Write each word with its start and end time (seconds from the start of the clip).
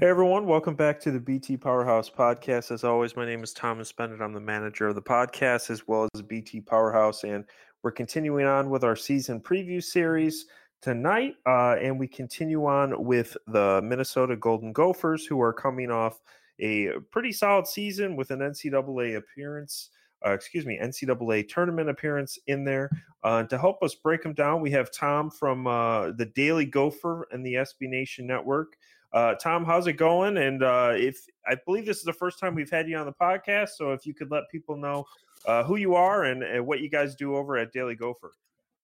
Hey 0.00 0.06
everyone, 0.06 0.46
welcome 0.46 0.74
back 0.76 0.98
to 1.00 1.10
the 1.10 1.20
BT 1.20 1.58
Powerhouse 1.58 2.08
podcast. 2.08 2.70
As 2.70 2.84
always, 2.84 3.16
my 3.16 3.26
name 3.26 3.42
is 3.42 3.52
Thomas 3.52 3.92
Bennett. 3.92 4.22
I'm 4.22 4.32
the 4.32 4.40
manager 4.40 4.88
of 4.88 4.94
the 4.94 5.02
podcast 5.02 5.68
as 5.68 5.86
well 5.86 6.08
as 6.14 6.22
BT 6.22 6.62
Powerhouse, 6.62 7.22
and 7.22 7.44
we're 7.82 7.90
continuing 7.90 8.46
on 8.46 8.70
with 8.70 8.82
our 8.82 8.96
season 8.96 9.40
preview 9.40 9.84
series 9.84 10.46
tonight. 10.80 11.34
Uh, 11.46 11.72
and 11.72 12.00
we 12.00 12.08
continue 12.08 12.64
on 12.64 13.04
with 13.04 13.36
the 13.48 13.82
Minnesota 13.84 14.36
Golden 14.36 14.72
Gophers, 14.72 15.26
who 15.26 15.38
are 15.42 15.52
coming 15.52 15.90
off 15.90 16.22
a 16.60 16.92
pretty 17.10 17.30
solid 17.30 17.66
season 17.66 18.16
with 18.16 18.30
an 18.30 18.38
NCAA 18.38 19.18
appearance. 19.18 19.90
Uh, 20.24 20.30
excuse 20.30 20.64
me, 20.64 20.78
NCAA 20.82 21.46
tournament 21.46 21.90
appearance 21.90 22.38
in 22.46 22.64
there. 22.64 22.88
Uh, 23.22 23.42
to 23.42 23.58
help 23.58 23.82
us 23.82 23.94
break 23.96 24.22
them 24.22 24.32
down, 24.32 24.62
we 24.62 24.70
have 24.70 24.90
Tom 24.90 25.30
from 25.30 25.66
uh, 25.66 26.12
the 26.12 26.24
Daily 26.34 26.64
Gopher 26.64 27.28
and 27.32 27.44
the 27.44 27.52
SB 27.52 27.82
Nation 27.82 28.26
Network. 28.26 28.78
Uh, 29.12 29.34
Tom, 29.34 29.64
how's 29.64 29.86
it 29.86 29.94
going? 29.94 30.36
And 30.38 30.62
uh, 30.62 30.92
if 30.94 31.26
I 31.46 31.56
believe 31.66 31.84
this 31.86 31.98
is 31.98 32.04
the 32.04 32.12
first 32.12 32.38
time 32.38 32.54
we've 32.54 32.70
had 32.70 32.88
you 32.88 32.96
on 32.96 33.06
the 33.06 33.12
podcast, 33.12 33.70
so 33.70 33.92
if 33.92 34.06
you 34.06 34.14
could 34.14 34.30
let 34.30 34.44
people 34.50 34.76
know 34.76 35.04
uh, 35.46 35.64
who 35.64 35.76
you 35.76 35.94
are 35.94 36.24
and, 36.24 36.42
and, 36.42 36.66
what 36.66 36.80
you 36.80 36.88
guys 36.88 37.14
do 37.14 37.34
over 37.34 37.56
at 37.56 37.72
Daily 37.72 37.96
Gopher. 37.96 38.32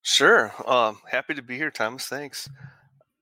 Sure. 0.03 0.53
Um, 0.67 0.99
happy 1.09 1.35
to 1.35 1.43
be 1.43 1.57
here, 1.57 1.71
Thomas. 1.71 2.07
Thanks. 2.07 2.49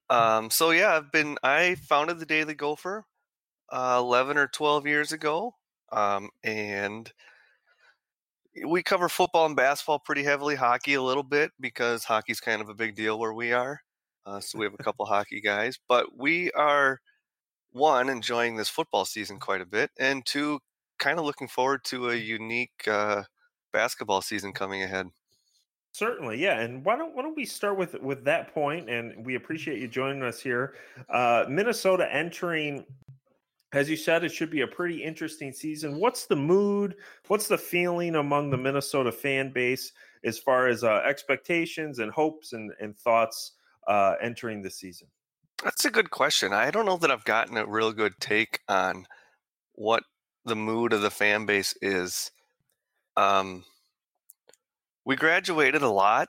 Um, 0.09 0.51
so 0.51 0.71
yeah, 0.71 0.97
I've 0.97 1.11
been 1.11 1.37
I 1.43 1.75
founded 1.77 2.19
the 2.19 2.27
Daily 2.27 2.55
Gopher 2.55 3.05
uh, 3.73 3.97
eleven 3.99 4.37
or 4.37 4.47
twelve 4.47 4.87
years 4.87 5.13
ago, 5.13 5.55
um, 5.93 6.31
and 6.43 7.11
we 8.67 8.83
cover 8.83 9.09
football 9.09 9.47
and 9.47 9.57
basketball 9.57 9.99
pretty 9.99 10.23
heavily, 10.23 10.55
hockey 10.55 10.95
a 10.95 11.03
little 11.03 11.23
bit 11.23 11.51
because 11.59 12.05
hockey's 12.05 12.41
kind 12.41 12.61
of 12.61 12.69
a 12.69 12.75
big 12.75 12.95
deal 12.95 13.19
where 13.19 13.33
we 13.33 13.53
are. 13.53 13.81
Uh, 14.27 14.41
so 14.41 14.59
we 14.59 14.65
have 14.65 14.75
a 14.79 14.83
couple 14.83 15.05
hockey 15.05 15.41
guys, 15.41 15.79
but 15.89 16.17
we 16.17 16.51
are 16.53 17.01
one 17.73 18.09
enjoying 18.09 18.57
this 18.57 18.69
football 18.69 19.05
season 19.05 19.39
quite 19.39 19.61
a 19.61 19.67
bit, 19.67 19.91
and 19.99 20.25
two 20.25 20.59
kind 20.99 21.19
of 21.19 21.25
looking 21.25 21.49
forward 21.49 21.85
to 21.85 22.11
a 22.11 22.15
unique 22.15 22.87
uh, 22.89 23.23
basketball 23.73 24.23
season 24.23 24.53
coming 24.53 24.83
ahead. 24.83 25.09
Certainly, 25.93 26.39
yeah. 26.39 26.61
And 26.61 26.85
why 26.85 26.97
don't 26.97 27.15
why 27.15 27.23
don't 27.23 27.37
we 27.37 27.45
start 27.45 27.79
with 27.79 27.95
with 28.01 28.25
that 28.25 28.53
point? 28.53 28.91
And 28.91 29.25
we 29.25 29.37
appreciate 29.37 29.81
you 29.81 29.87
joining 29.87 30.23
us 30.23 30.41
here. 30.41 30.75
Uh, 31.09 31.45
Minnesota 31.49 32.13
entering, 32.13 32.85
as 33.73 33.89
you 33.89 33.97
said, 33.97 34.25
it 34.25 34.31
should 34.33 34.51
be 34.51 34.63
a 34.63 34.67
pretty 34.67 35.03
interesting 35.03 35.53
season. 35.53 36.01
What's 36.01 36.27
the 36.27 36.35
mood? 36.35 36.97
What's 37.29 37.47
the 37.47 37.59
feeling 37.59 38.17
among 38.17 38.51
the 38.51 38.57
Minnesota 38.57 39.13
fan 39.13 39.53
base 39.53 39.93
as 40.25 40.37
far 40.37 40.67
as 40.67 40.83
uh, 40.83 41.03
expectations 41.07 42.01
and 42.01 42.11
hopes 42.11 42.55
and 42.55 42.73
and 42.81 42.97
thoughts? 42.99 43.53
Uh, 43.87 44.15
entering 44.21 44.63
the 44.63 44.71
season? 44.71 45.09
That's 45.63 45.85
a 45.85 45.91
good 45.91 46.11
question. 46.11 46.53
I 46.53 46.71
don't 46.71 46.87
know 46.87 46.97
that 46.99 47.11
I've 47.11 47.25
gotten 47.25 47.57
a 47.57 47.67
real 47.67 47.93
good 47.93 48.15
take 48.21 48.61
on 48.69 49.07
what 49.75 50.03
the 50.45 50.57
mood 50.57 50.93
of 50.93 51.03
the 51.03 51.11
fan 51.11 51.47
base 51.47 51.75
is. 51.81 52.31
Um, 53.17 53.65
we 55.05 55.17
graduated 55.17 55.83
a 55.83 55.89
lot, 55.89 56.29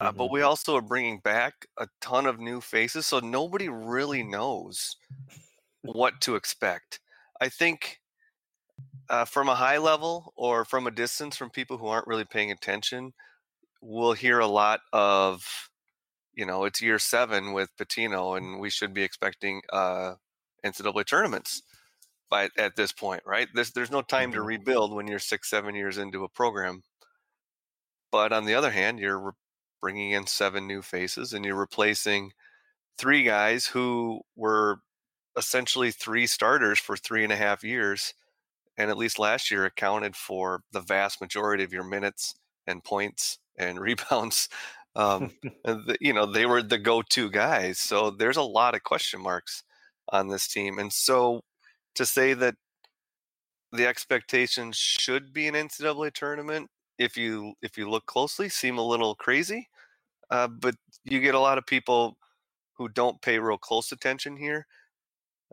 uh, 0.00 0.08
mm-hmm. 0.08 0.18
but 0.18 0.30
we 0.30 0.42
also 0.42 0.76
are 0.76 0.82
bringing 0.82 1.18
back 1.18 1.66
a 1.78 1.88
ton 2.00 2.26
of 2.26 2.38
new 2.38 2.60
faces, 2.60 3.06
so 3.06 3.20
nobody 3.20 3.68
really 3.68 4.22
knows 4.22 4.96
what 5.82 6.20
to 6.22 6.36
expect. 6.36 7.00
I 7.40 7.48
think 7.48 8.00
uh, 9.10 9.24
from 9.24 9.48
a 9.48 9.54
high 9.54 9.78
level 9.78 10.32
or 10.36 10.64
from 10.64 10.86
a 10.86 10.90
distance 10.90 11.36
from 11.36 11.50
people 11.50 11.78
who 11.78 11.86
aren't 11.86 12.06
really 12.06 12.24
paying 12.24 12.50
attention, 12.50 13.12
we'll 13.82 14.12
hear 14.12 14.38
a 14.38 14.46
lot 14.46 14.80
of 14.92 15.68
you 16.36 16.46
know, 16.46 16.64
it's 16.64 16.82
year 16.82 16.98
seven 16.98 17.52
with 17.52 17.70
Pitino, 17.76 18.36
and 18.36 18.60
we 18.60 18.70
should 18.70 18.94
be 18.94 19.02
expecting 19.02 19.62
uh, 19.72 20.14
NCAA 20.64 21.06
tournaments 21.06 21.62
by 22.30 22.48
at 22.58 22.76
this 22.76 22.92
point, 22.92 23.22
right? 23.26 23.48
There's 23.54 23.72
there's 23.72 23.90
no 23.90 24.02
time 24.02 24.32
to 24.32 24.38
mm-hmm. 24.38 24.46
rebuild 24.48 24.94
when 24.94 25.06
you're 25.06 25.18
six, 25.18 25.50
seven 25.50 25.74
years 25.74 25.98
into 25.98 26.24
a 26.24 26.28
program. 26.28 26.82
But 28.10 28.32
on 28.32 28.44
the 28.44 28.54
other 28.54 28.70
hand, 28.70 28.98
you're 28.98 29.18
re- 29.18 29.32
bringing 29.80 30.12
in 30.12 30.26
seven 30.26 30.66
new 30.66 30.82
faces, 30.82 31.32
and 31.32 31.44
you're 31.44 31.54
replacing 31.54 32.32
three 32.98 33.24
guys 33.24 33.66
who 33.66 34.20
were 34.36 34.78
essentially 35.36 35.90
three 35.90 36.26
starters 36.26 36.78
for 36.78 36.96
three 36.96 37.24
and 37.24 37.32
a 37.32 37.36
half 37.36 37.64
years, 37.64 38.14
and 38.78 38.90
at 38.90 38.98
least 38.98 39.18
last 39.18 39.50
year 39.50 39.64
accounted 39.64 40.16
for 40.16 40.62
the 40.72 40.80
vast 40.80 41.20
majority 41.20 41.64
of 41.64 41.72
your 41.72 41.84
minutes 41.84 42.34
and 42.66 42.84
points 42.84 43.38
and 43.58 43.80
rebounds 43.80 44.48
um, 44.96 45.30
the, 45.64 45.96
you 46.00 46.12
know, 46.12 46.26
they 46.26 46.46
were 46.46 46.62
the 46.62 46.78
go-to 46.78 47.30
guys. 47.30 47.78
So 47.78 48.10
there's 48.10 48.36
a 48.36 48.42
lot 48.42 48.74
of 48.74 48.82
question 48.82 49.20
marks 49.20 49.62
on 50.10 50.28
this 50.28 50.48
team, 50.48 50.78
and 50.78 50.92
so 50.92 51.42
to 51.94 52.04
say 52.04 52.34
that 52.34 52.54
the 53.72 53.86
expectations 53.86 54.76
should 54.76 55.32
be 55.32 55.48
an 55.48 55.54
NCAA 55.54 56.12
tournament, 56.12 56.68
if 56.98 57.16
you 57.16 57.54
if 57.62 57.76
you 57.76 57.90
look 57.90 58.06
closely, 58.06 58.48
seem 58.48 58.78
a 58.78 58.86
little 58.86 59.14
crazy. 59.14 59.68
Uh, 60.30 60.48
but 60.48 60.74
you 61.04 61.20
get 61.20 61.34
a 61.34 61.40
lot 61.40 61.58
of 61.58 61.66
people 61.66 62.16
who 62.74 62.88
don't 62.88 63.20
pay 63.20 63.38
real 63.38 63.58
close 63.58 63.92
attention 63.92 64.36
here. 64.36 64.66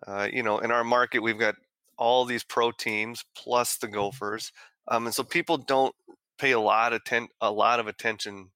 Uh, 0.08 0.28
you 0.32 0.44
know, 0.44 0.60
in 0.60 0.72
our 0.72 0.84
market, 0.84 1.20
we've 1.20 1.40
got 1.40 1.56
all 1.98 2.26
these 2.26 2.44
pro 2.44 2.72
teams 2.72 3.24
plus 3.36 3.78
the 3.78 3.88
Gophers, 3.88 4.52
um, 4.88 5.06
and 5.06 5.14
so 5.14 5.24
people 5.24 5.58
don't 5.58 5.94
pay 6.40 6.52
a 6.52 6.60
lot 6.60 6.94
of 6.94 7.04
ten- 7.04 7.28
a 7.42 7.52
lot 7.52 7.80
of 7.80 7.88
attention 7.88 8.50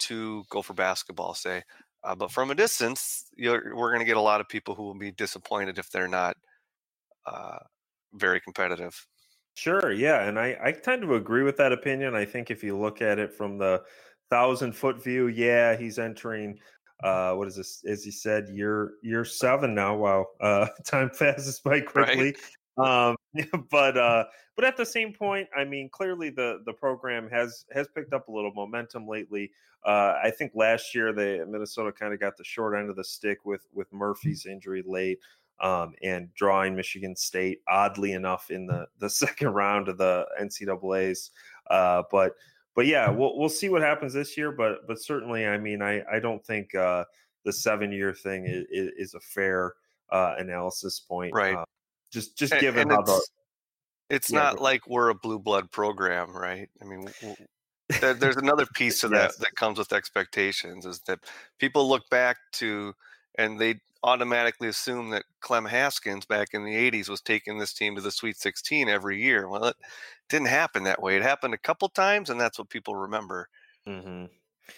to 0.00 0.44
Gopher 0.50 0.74
basketball, 0.74 1.34
say. 1.34 1.62
Uh, 2.02 2.14
but 2.14 2.30
from 2.30 2.50
a 2.50 2.54
distance, 2.54 3.26
we're 3.38 3.60
going 3.74 3.98
to 3.98 4.04
get 4.04 4.16
a 4.16 4.20
lot 4.20 4.40
of 4.40 4.48
people 4.48 4.74
who 4.74 4.84
will 4.84 4.98
be 4.98 5.12
disappointed 5.12 5.78
if 5.78 5.90
they're 5.90 6.08
not 6.08 6.36
uh, 7.26 7.58
very 8.14 8.40
competitive. 8.40 9.06
Sure, 9.54 9.92
yeah, 9.92 10.24
and 10.24 10.38
I, 10.38 10.56
I 10.62 10.72
tend 10.72 11.02
to 11.02 11.16
agree 11.16 11.42
with 11.42 11.56
that 11.58 11.72
opinion. 11.72 12.14
I 12.14 12.24
think 12.24 12.50
if 12.50 12.64
you 12.64 12.78
look 12.78 13.02
at 13.02 13.18
it 13.18 13.34
from 13.34 13.58
the 13.58 13.82
thousand 14.30 14.72
foot 14.74 15.02
view, 15.02 15.26
yeah, 15.26 15.76
he's 15.76 15.98
entering. 15.98 16.58
Uh, 17.02 17.32
what 17.34 17.48
is 17.48 17.56
this? 17.56 17.82
As 17.86 18.04
he 18.04 18.10
said, 18.10 18.48
year 18.48 18.92
year 19.02 19.24
seven 19.24 19.74
now. 19.74 19.96
Wow, 19.96 20.26
uh, 20.40 20.68
time 20.86 21.10
passes 21.18 21.60
by 21.60 21.80
quickly. 21.80 22.24
Right. 22.24 22.36
Um, 22.84 23.16
but 23.70 23.96
uh, 23.96 24.24
but 24.56 24.64
at 24.64 24.76
the 24.76 24.86
same 24.86 25.12
point, 25.12 25.48
I 25.56 25.64
mean, 25.64 25.88
clearly 25.90 26.30
the 26.30 26.62
the 26.64 26.72
program 26.72 27.28
has 27.30 27.64
has 27.72 27.88
picked 27.94 28.12
up 28.12 28.28
a 28.28 28.32
little 28.32 28.52
momentum 28.52 29.06
lately. 29.06 29.50
Uh, 29.84 30.14
I 30.22 30.30
think 30.30 30.52
last 30.54 30.94
year 30.94 31.12
the 31.12 31.46
Minnesota 31.48 31.92
kind 31.92 32.12
of 32.12 32.20
got 32.20 32.36
the 32.36 32.44
short 32.44 32.78
end 32.78 32.90
of 32.90 32.96
the 32.96 33.04
stick 33.04 33.38
with 33.44 33.66
with 33.72 33.92
Murphy's 33.92 34.46
injury 34.46 34.82
late. 34.86 35.18
Um, 35.62 35.92
and 36.02 36.32
drawing 36.32 36.74
Michigan 36.74 37.14
State, 37.14 37.60
oddly 37.68 38.12
enough, 38.12 38.50
in 38.50 38.66
the 38.66 38.86
the 38.98 39.10
second 39.10 39.48
round 39.48 39.88
of 39.88 39.98
the 39.98 40.26
NCAA's. 40.40 41.32
Uh, 41.70 42.02
but 42.10 42.32
but 42.74 42.86
yeah, 42.86 43.10
we'll 43.10 43.38
we'll 43.38 43.50
see 43.50 43.68
what 43.68 43.82
happens 43.82 44.14
this 44.14 44.38
year. 44.38 44.52
But 44.52 44.86
but 44.86 44.98
certainly, 44.98 45.46
I 45.46 45.58
mean, 45.58 45.82
I 45.82 46.02
I 46.10 46.18
don't 46.18 46.42
think 46.46 46.74
uh, 46.74 47.04
the 47.44 47.52
seven 47.52 47.92
year 47.92 48.14
thing 48.14 48.46
is, 48.46 48.64
is 48.96 49.14
a 49.14 49.20
fair 49.20 49.74
uh, 50.10 50.36
analysis 50.38 51.00
point. 51.00 51.34
Right. 51.34 51.56
Just 52.10 52.36
just 52.36 52.52
and, 52.52 52.60
given 52.60 52.82
and 52.82 52.92
how 52.92 53.02
the 53.02 53.20
it's 54.08 54.30
yeah, 54.30 54.40
not 54.40 54.54
but, 54.54 54.62
like 54.62 54.86
we're 54.88 55.10
a 55.10 55.14
blue 55.14 55.38
blood 55.38 55.70
program, 55.70 56.36
right? 56.36 56.68
I 56.82 56.84
mean, 56.84 57.08
there, 58.00 58.14
there's 58.14 58.36
another 58.36 58.66
piece 58.74 59.00
to 59.00 59.08
yes. 59.08 59.36
that 59.36 59.44
that 59.44 59.54
comes 59.54 59.78
with 59.78 59.92
expectations 59.92 60.84
is 60.84 61.00
that 61.06 61.20
people 61.58 61.88
look 61.88 62.08
back 62.10 62.36
to 62.54 62.92
and 63.38 63.58
they 63.58 63.80
automatically 64.02 64.68
assume 64.68 65.10
that 65.10 65.24
Clem 65.40 65.64
Haskins 65.64 66.24
back 66.24 66.48
in 66.52 66.64
the 66.64 66.90
80s 66.90 67.08
was 67.08 67.20
taking 67.20 67.58
this 67.58 67.72
team 67.72 67.94
to 67.94 68.00
the 68.00 68.10
Sweet 68.10 68.36
16 68.36 68.88
every 68.88 69.22
year. 69.22 69.48
Well, 69.48 69.66
it 69.66 69.76
didn't 70.28 70.48
happen 70.48 70.82
that 70.84 71.02
way. 71.02 71.16
It 71.16 71.22
happened 71.22 71.54
a 71.54 71.58
couple 71.58 71.88
times, 71.88 72.30
and 72.30 72.40
that's 72.40 72.58
what 72.58 72.70
people 72.70 72.96
remember. 72.96 73.48
Mm-hmm. 73.86 74.24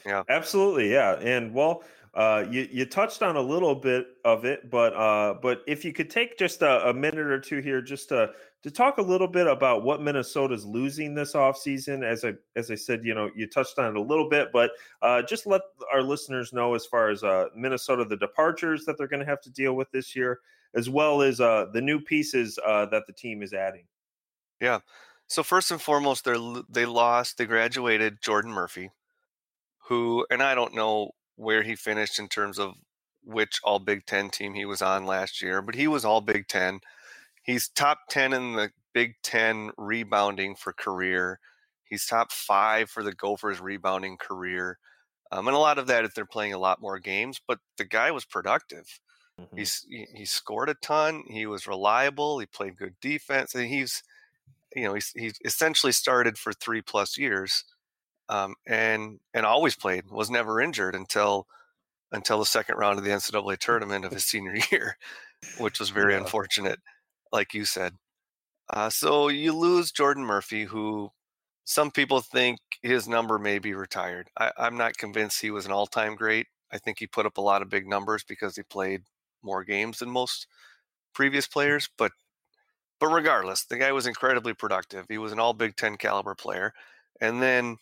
Yeah, 0.07 0.23
absolutely. 0.29 0.93
Yeah, 0.93 1.19
and 1.21 1.55
well, 1.55 1.85
uh, 2.15 2.45
you 2.51 2.69
you 2.71 2.85
touched 2.85 3.23
on 3.23 3.37
a 3.37 3.41
little 3.41 3.75
bit 3.75 4.07
of 4.25 4.45
it, 4.45 4.71
but 4.71 4.93
uh, 4.95 5.35
but 5.41 5.63
if 5.67 5.83
you 5.83 5.95
could 5.95 6.11
take 6.11 6.37
just 6.39 6.61
a, 6.61 6.91
a, 6.91 6.93
minute 6.93 7.27
or 7.27 7.41
two 7.41 7.61
here, 7.61 7.81
just 7.81 8.11
to 8.11 8.31
to 8.63 8.71
talk 8.71 8.99
a 8.99 9.03
little 9.03 9.27
bit 9.27 9.47
about 9.47 9.83
what 9.83 10.03
Minnesota's 10.03 10.67
losing 10.67 11.15
this 11.15 11.33
offseason. 11.33 12.05
As 12.05 12.23
I 12.23 12.35
as 12.55 12.71
I 12.71 12.75
said, 12.75 13.03
you 13.03 13.15
know, 13.15 13.31
you 13.35 13.47
touched 13.47 13.79
on 13.79 13.87
it 13.87 13.97
a 13.97 14.03
little 14.03 14.29
bit, 14.29 14.53
but 14.53 14.73
uh, 15.01 15.23
just 15.23 15.47
let 15.47 15.63
our 15.91 16.03
listeners 16.03 16.53
know 16.53 16.75
as 16.75 16.85
far 16.85 17.09
as 17.09 17.25
uh, 17.25 17.47
Minnesota, 17.57 18.05
the 18.05 18.19
departures 18.19 18.85
that 18.85 18.99
they're 18.99 19.09
going 19.09 19.21
to 19.21 19.27
have 19.27 19.41
to 19.41 19.51
deal 19.51 19.73
with 19.73 19.91
this 19.91 20.15
year, 20.15 20.41
as 20.75 20.91
well 20.91 21.23
as 21.23 21.41
uh, 21.41 21.67
the 21.73 21.81
new 21.81 21.99
pieces 21.99 22.57
that 22.57 23.05
the 23.07 23.13
team 23.15 23.43
is 23.43 23.55
adding. 23.55 23.85
Yeah. 24.61 24.81
So 25.29 25.43
first 25.43 25.71
and 25.71 25.81
foremost, 25.81 26.27
they 26.27 26.37
they 26.69 26.85
lost. 26.85 27.39
They 27.39 27.47
graduated 27.47 28.21
Jordan 28.21 28.53
Murphy, 28.53 28.91
who, 29.89 30.27
and 30.31 30.43
I 30.43 30.55
don't 30.55 30.75
know 30.75 31.13
where 31.43 31.63
he 31.63 31.75
finished 31.75 32.19
in 32.19 32.29
terms 32.29 32.59
of 32.59 32.75
which 33.25 33.61
all 33.65 33.79
Big 33.79 34.07
Ten 34.07 34.31
team 34.31 34.55
he 34.55 34.65
was 34.65 34.81
on 34.83 35.07
last 35.07 35.43
year, 35.43 35.61
but 35.61 35.75
he 35.75 35.87
was 35.87 36.05
all 36.05 36.21
Big 36.21 36.49
Ten. 36.49 36.81
He's 37.43 37.69
top 37.69 37.99
10 38.11 38.33
in 38.33 38.55
the 38.55 38.71
Big 38.93 39.15
Ten 39.23 39.71
rebounding 39.77 40.55
for 40.55 40.73
career. 40.73 41.41
He's 41.85 42.07
top 42.07 42.33
five 42.33 42.89
for 42.89 43.03
the 43.03 43.13
Gophers 43.13 43.61
rebounding 43.61 44.17
career. 44.17 44.79
Um, 45.31 45.49
and 45.49 45.57
a 45.57 45.61
lot 45.61 45.79
of 45.79 45.87
that 45.89 46.05
is 46.05 46.13
they're 46.15 46.27
playing 46.27 46.53
a 46.53 46.59
lot 46.59 46.81
more 46.81 46.99
games, 46.99 47.41
but 47.47 47.59
the 47.77 47.85
guy 47.85 48.11
was 48.11 48.25
productive. 48.25 49.01
Mm-hmm. 49.41 49.57
He's 49.57 49.87
he, 49.89 50.07
he 50.15 50.25
scored 50.25 50.69
a 50.69 50.75
ton. 50.75 51.25
He 51.27 51.47
was 51.47 51.67
reliable. 51.67 52.39
He 52.39 52.47
played 52.47 52.77
good 52.77 52.95
defense, 53.01 53.55
and 53.55 53.67
he's 53.67 54.03
you 54.77 54.85
know 54.85 54.95
he's 54.95 55.13
he 55.17 55.33
essentially 55.45 55.93
started 55.93 56.37
for 56.37 56.53
three 56.53 56.83
plus 56.83 57.17
years, 57.17 57.65
um, 58.29 58.55
and 58.67 59.21
and 59.35 59.47
always 59.47 59.77
played. 59.77 60.11
Was 60.11 60.31
never 60.31 60.61
injured 60.61 60.95
until 60.95 61.47
until 62.13 62.39
the 62.39 62.47
second 62.47 62.77
round 62.77 62.99
of 62.99 63.05
the 63.05 63.11
NCAA 63.11 63.59
tournament 63.59 64.05
of 64.05 64.13
his 64.13 64.25
senior 64.25 64.57
year, 64.73 64.97
which 65.59 65.81
was 65.81 65.91
very 65.91 66.13
yeah. 66.13 66.21
unfortunate, 66.21 66.81
like 67.33 67.55
you 67.55 67.65
said. 67.65 67.95
Uh, 68.71 68.91
so 68.91 69.29
you 69.29 69.55
lose 69.55 69.93
Jordan 69.93 70.25
Murphy, 70.25 70.65
who 70.65 71.11
some 71.65 71.91
people 71.91 72.21
think 72.21 72.59
his 72.83 73.09
number 73.09 73.39
may 73.39 73.59
be 73.59 73.75
retired. 73.75 74.29
I, 74.39 74.53
I'm 74.59 74.77
not 74.77 74.97
convinced 74.97 75.41
he 75.41 75.51
was 75.51 75.67
an 75.67 75.73
all 75.73 75.87
time 75.87 76.15
great. 76.15 76.47
I 76.73 76.79
think 76.79 76.99
he 76.99 77.07
put 77.07 77.27
up 77.27 77.39
a 77.39 77.43
lot 77.43 77.63
of 77.63 77.69
big 77.69 77.87
numbers 77.87 78.25
because 78.25 78.57
he 78.57 78.63
played 78.63 79.03
more 79.43 79.65
games 79.65 79.99
than 79.99 80.11
most 80.11 80.47
previous 81.15 81.47
players, 81.47 81.89
but 81.99 82.13
but 83.03 83.09
regardless, 83.09 83.65
the 83.65 83.79
guy 83.79 83.91
was 83.91 84.07
incredibly 84.07 84.55
productive. 84.55 85.07
He 85.09 85.19
was 85.19 85.33
an 85.33 85.41
all 85.41 85.55
Big 85.55 85.75
Ten 85.75 85.97
caliber 85.97 86.37
player. 86.37 86.73
And 87.21 87.43
then, 87.43 87.79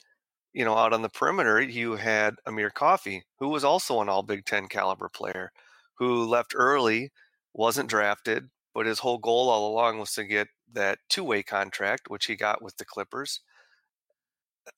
you 0.52 0.64
know, 0.64 0.76
out 0.76 0.92
on 0.92 1.02
the 1.02 1.08
perimeter, 1.08 1.60
you 1.60 1.96
had 1.96 2.34
Amir 2.46 2.70
Coffey, 2.70 3.22
who 3.38 3.48
was 3.48 3.64
also 3.64 4.00
an 4.00 4.08
all 4.08 4.22
Big 4.22 4.44
Ten 4.44 4.68
caliber 4.68 5.08
player, 5.08 5.52
who 5.94 6.24
left 6.24 6.54
early, 6.56 7.10
wasn't 7.54 7.90
drafted, 7.90 8.48
but 8.74 8.86
his 8.86 9.00
whole 9.00 9.18
goal 9.18 9.48
all 9.48 9.70
along 9.70 9.98
was 9.98 10.12
to 10.14 10.24
get 10.24 10.48
that 10.72 10.98
two 11.08 11.24
way 11.24 11.42
contract, 11.42 12.08
which 12.08 12.26
he 12.26 12.36
got 12.36 12.62
with 12.62 12.76
the 12.76 12.84
Clippers. 12.84 13.40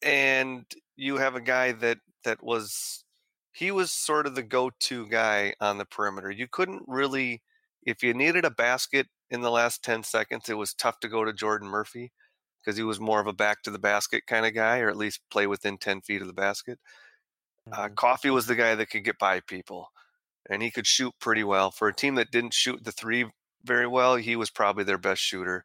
And 0.02 0.64
you 0.96 1.16
have 1.18 1.34
a 1.34 1.40
guy 1.40 1.72
that 1.72 1.98
that 2.24 2.42
was 2.42 3.04
he 3.52 3.70
was 3.70 3.92
sort 3.92 4.26
of 4.26 4.34
the 4.34 4.42
go-to 4.42 5.06
guy 5.08 5.54
on 5.60 5.78
the 5.78 5.84
perimeter. 5.84 6.30
You 6.30 6.48
couldn't 6.50 6.82
really, 6.86 7.42
if 7.84 8.02
you 8.02 8.14
needed 8.14 8.44
a 8.44 8.50
basket 8.50 9.08
in 9.30 9.42
the 9.42 9.50
last 9.50 9.84
10 9.84 10.04
seconds, 10.04 10.48
it 10.48 10.56
was 10.56 10.74
tough 10.74 11.00
to 11.00 11.08
go 11.08 11.24
to 11.24 11.32
Jordan 11.34 11.68
Murphy 11.68 12.12
because 12.62 12.76
he 12.76 12.82
was 12.82 13.00
more 13.00 13.20
of 13.20 13.26
a 13.26 13.32
back 13.32 13.62
to 13.62 13.70
the 13.70 13.78
basket 13.78 14.26
kind 14.26 14.46
of 14.46 14.54
guy, 14.54 14.78
or 14.78 14.88
at 14.88 14.96
least 14.96 15.20
play 15.30 15.46
within 15.46 15.78
10 15.78 16.02
feet 16.02 16.20
of 16.20 16.26
the 16.26 16.32
basket. 16.32 16.78
Uh, 17.70 17.82
mm-hmm. 17.82 17.94
Coffey 17.94 18.30
was 18.30 18.46
the 18.46 18.54
guy 18.54 18.74
that 18.74 18.90
could 18.90 19.04
get 19.04 19.18
by 19.18 19.40
people, 19.40 19.88
and 20.50 20.62
he 20.62 20.70
could 20.70 20.86
shoot 20.86 21.12
pretty 21.20 21.44
well. 21.44 21.70
For 21.70 21.88
a 21.88 21.94
team 21.94 22.14
that 22.16 22.30
didn't 22.30 22.54
shoot 22.54 22.82
the 22.84 22.92
three 22.92 23.26
very 23.64 23.86
well, 23.86 24.16
he 24.16 24.36
was 24.36 24.50
probably 24.50 24.84
their 24.84 24.98
best 24.98 25.20
shooter. 25.22 25.64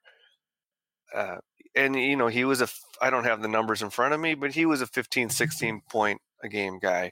Uh, 1.15 1.37
and 1.75 1.95
you 1.95 2.15
know 2.17 2.27
he 2.27 2.43
was 2.43 2.59
a 2.59 2.67
i 3.01 3.09
don't 3.09 3.23
have 3.23 3.41
the 3.41 3.47
numbers 3.47 3.81
in 3.81 3.89
front 3.89 4.13
of 4.13 4.19
me 4.19 4.33
but 4.33 4.51
he 4.51 4.65
was 4.65 4.81
a 4.81 4.87
15 4.87 5.29
16 5.29 5.81
point 5.89 6.19
a 6.43 6.49
game 6.49 6.79
guy 6.79 7.11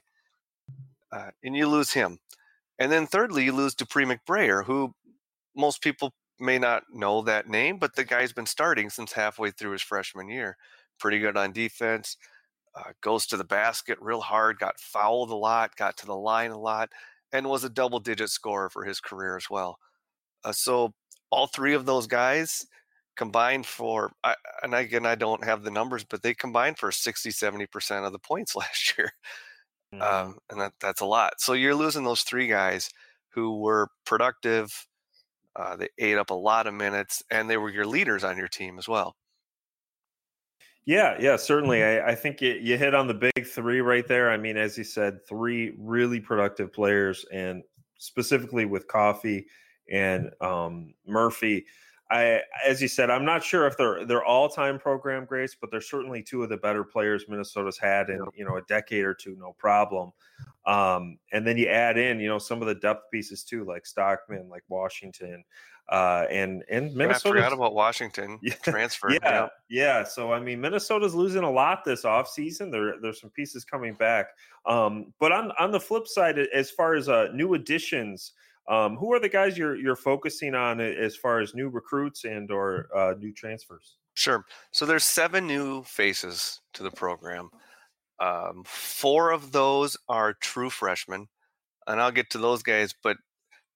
uh, 1.12 1.30
and 1.42 1.56
you 1.56 1.68
lose 1.68 1.92
him. 1.92 2.18
And 2.78 2.92
then 2.92 3.06
thirdly, 3.06 3.44
you 3.44 3.52
lose 3.52 3.74
Dupree 3.74 4.04
McBrayer, 4.04 4.64
who 4.64 4.92
most 5.56 5.82
people 5.82 6.12
may 6.38 6.58
not 6.58 6.84
know 6.92 7.22
that 7.22 7.48
name, 7.48 7.78
but 7.78 7.94
the 7.94 8.04
guy's 8.04 8.32
been 8.32 8.46
starting 8.46 8.90
since 8.90 9.12
halfway 9.12 9.50
through 9.50 9.72
his 9.72 9.82
freshman 9.82 10.28
year. 10.28 10.56
Pretty 10.98 11.18
good 11.18 11.36
on 11.36 11.52
defense, 11.52 12.16
uh, 12.74 12.90
goes 13.02 13.26
to 13.26 13.36
the 13.36 13.44
basket 13.44 13.98
real 14.00 14.20
hard, 14.20 14.58
got 14.58 14.78
fouled 14.78 15.30
a 15.30 15.34
lot, 15.34 15.76
got 15.76 15.96
to 15.98 16.06
the 16.06 16.14
line 16.14 16.50
a 16.50 16.58
lot, 16.58 16.90
and 17.32 17.48
was 17.48 17.64
a 17.64 17.70
double 17.70 17.98
digit 17.98 18.30
scorer 18.30 18.68
for 18.68 18.84
his 18.84 19.00
career 19.00 19.36
as 19.36 19.48
well. 19.50 19.78
Uh, 20.44 20.52
so 20.52 20.92
all 21.30 21.46
three 21.46 21.74
of 21.74 21.86
those 21.86 22.06
guys 22.06 22.66
combined 23.16 23.66
for, 23.66 24.12
I, 24.22 24.34
and 24.62 24.74
again, 24.74 25.06
I 25.06 25.14
don't 25.14 25.44
have 25.44 25.62
the 25.62 25.70
numbers, 25.70 26.04
but 26.04 26.22
they 26.22 26.34
combined 26.34 26.78
for 26.78 26.92
60, 26.92 27.30
70% 27.30 28.06
of 28.06 28.12
the 28.12 28.18
points 28.18 28.54
last 28.56 28.96
year. 28.96 29.10
Mm-hmm. 29.94 30.02
Um, 30.02 30.38
and 30.50 30.60
that, 30.60 30.72
that's 30.80 31.00
a 31.00 31.06
lot. 31.06 31.34
So 31.38 31.54
you're 31.54 31.74
losing 31.74 32.04
those 32.04 32.22
three 32.22 32.46
guys 32.46 32.90
who 33.30 33.58
were 33.58 33.88
productive. 34.04 34.86
Uh, 35.58 35.76
they 35.76 35.88
ate 35.98 36.18
up 36.18 36.30
a 36.30 36.34
lot 36.34 36.66
of 36.66 36.74
minutes, 36.74 37.22
and 37.30 37.48
they 37.48 37.56
were 37.56 37.70
your 37.70 37.86
leaders 37.86 38.24
on 38.24 38.36
your 38.36 38.48
team 38.48 38.78
as 38.78 38.86
well. 38.86 39.16
Yeah, 40.84 41.16
yeah, 41.18 41.36
certainly. 41.36 41.82
I, 41.82 42.10
I 42.10 42.14
think 42.14 42.42
it, 42.42 42.62
you 42.62 42.78
hit 42.78 42.94
on 42.94 43.08
the 43.08 43.14
big 43.14 43.46
three 43.46 43.80
right 43.80 44.06
there. 44.06 44.30
I 44.30 44.36
mean, 44.36 44.56
as 44.56 44.78
you 44.78 44.84
said, 44.84 45.18
three 45.28 45.74
really 45.78 46.20
productive 46.20 46.72
players, 46.72 47.24
and 47.32 47.62
specifically 47.98 48.66
with 48.66 48.86
Coffey 48.86 49.46
and 49.90 50.30
um, 50.40 50.94
Murphy. 51.06 51.64
I, 52.10 52.40
as 52.64 52.80
you 52.80 52.86
said, 52.86 53.10
I'm 53.10 53.24
not 53.24 53.42
sure 53.42 53.66
if 53.66 53.76
they're 53.76 54.04
they're 54.04 54.24
all 54.24 54.48
time 54.48 54.78
program 54.78 55.24
greats, 55.24 55.56
but 55.60 55.70
they're 55.70 55.80
certainly 55.80 56.22
two 56.22 56.42
of 56.42 56.48
the 56.48 56.56
better 56.56 56.84
players 56.84 57.24
Minnesota's 57.28 57.78
had 57.78 58.10
in 58.10 58.24
you 58.34 58.44
know 58.44 58.56
a 58.56 58.62
decade 58.62 59.04
or 59.04 59.14
two, 59.14 59.36
no 59.38 59.54
problem. 59.58 60.12
Um, 60.66 61.18
and 61.32 61.46
then 61.46 61.56
you 61.56 61.66
add 61.66 61.98
in 61.98 62.20
you 62.20 62.28
know 62.28 62.38
some 62.38 62.60
of 62.60 62.68
the 62.68 62.76
depth 62.76 63.10
pieces 63.10 63.42
too, 63.42 63.64
like 63.64 63.86
Stockman, 63.86 64.48
like 64.48 64.62
Washington, 64.68 65.42
uh, 65.88 66.26
and 66.30 66.62
and 66.70 66.94
Minnesota. 66.94 67.40
I 67.40 67.42
forgot 67.42 67.52
about 67.52 67.74
Washington 67.74 68.38
yeah, 68.42 68.54
transfer. 68.62 69.10
Yeah, 69.10 69.18
yeah, 69.22 69.48
yeah. 69.68 70.04
So 70.04 70.32
I 70.32 70.38
mean, 70.38 70.60
Minnesota's 70.60 71.14
losing 71.14 71.42
a 71.42 71.50
lot 71.50 71.84
this 71.84 72.04
offseason. 72.04 72.70
There 72.70 72.94
there's 73.02 73.20
some 73.20 73.30
pieces 73.30 73.64
coming 73.64 73.94
back. 73.94 74.28
Um, 74.64 75.12
but 75.18 75.32
on 75.32 75.50
on 75.58 75.72
the 75.72 75.80
flip 75.80 76.06
side, 76.06 76.38
as 76.38 76.70
far 76.70 76.94
as 76.94 77.08
uh, 77.08 77.28
new 77.34 77.54
additions. 77.54 78.32
Um, 78.68 78.96
who 78.96 79.12
are 79.12 79.20
the 79.20 79.28
guys 79.28 79.56
you're 79.56 79.76
you're 79.76 79.96
focusing 79.96 80.54
on 80.54 80.80
as 80.80 81.16
far 81.16 81.40
as 81.40 81.54
new 81.54 81.68
recruits 81.68 82.24
and 82.24 82.50
or 82.50 82.88
uh, 82.94 83.14
new 83.18 83.32
transfers? 83.32 83.96
Sure. 84.14 84.44
So 84.72 84.86
there's 84.86 85.04
seven 85.04 85.46
new 85.46 85.82
faces 85.84 86.60
to 86.72 86.82
the 86.82 86.90
program. 86.90 87.50
Um, 88.18 88.64
four 88.66 89.30
of 89.30 89.52
those 89.52 89.96
are 90.08 90.34
true 90.34 90.70
freshmen, 90.70 91.28
and 91.86 92.00
I'll 92.00 92.10
get 92.10 92.30
to 92.30 92.38
those 92.38 92.62
guys. 92.62 92.94
But 93.02 93.18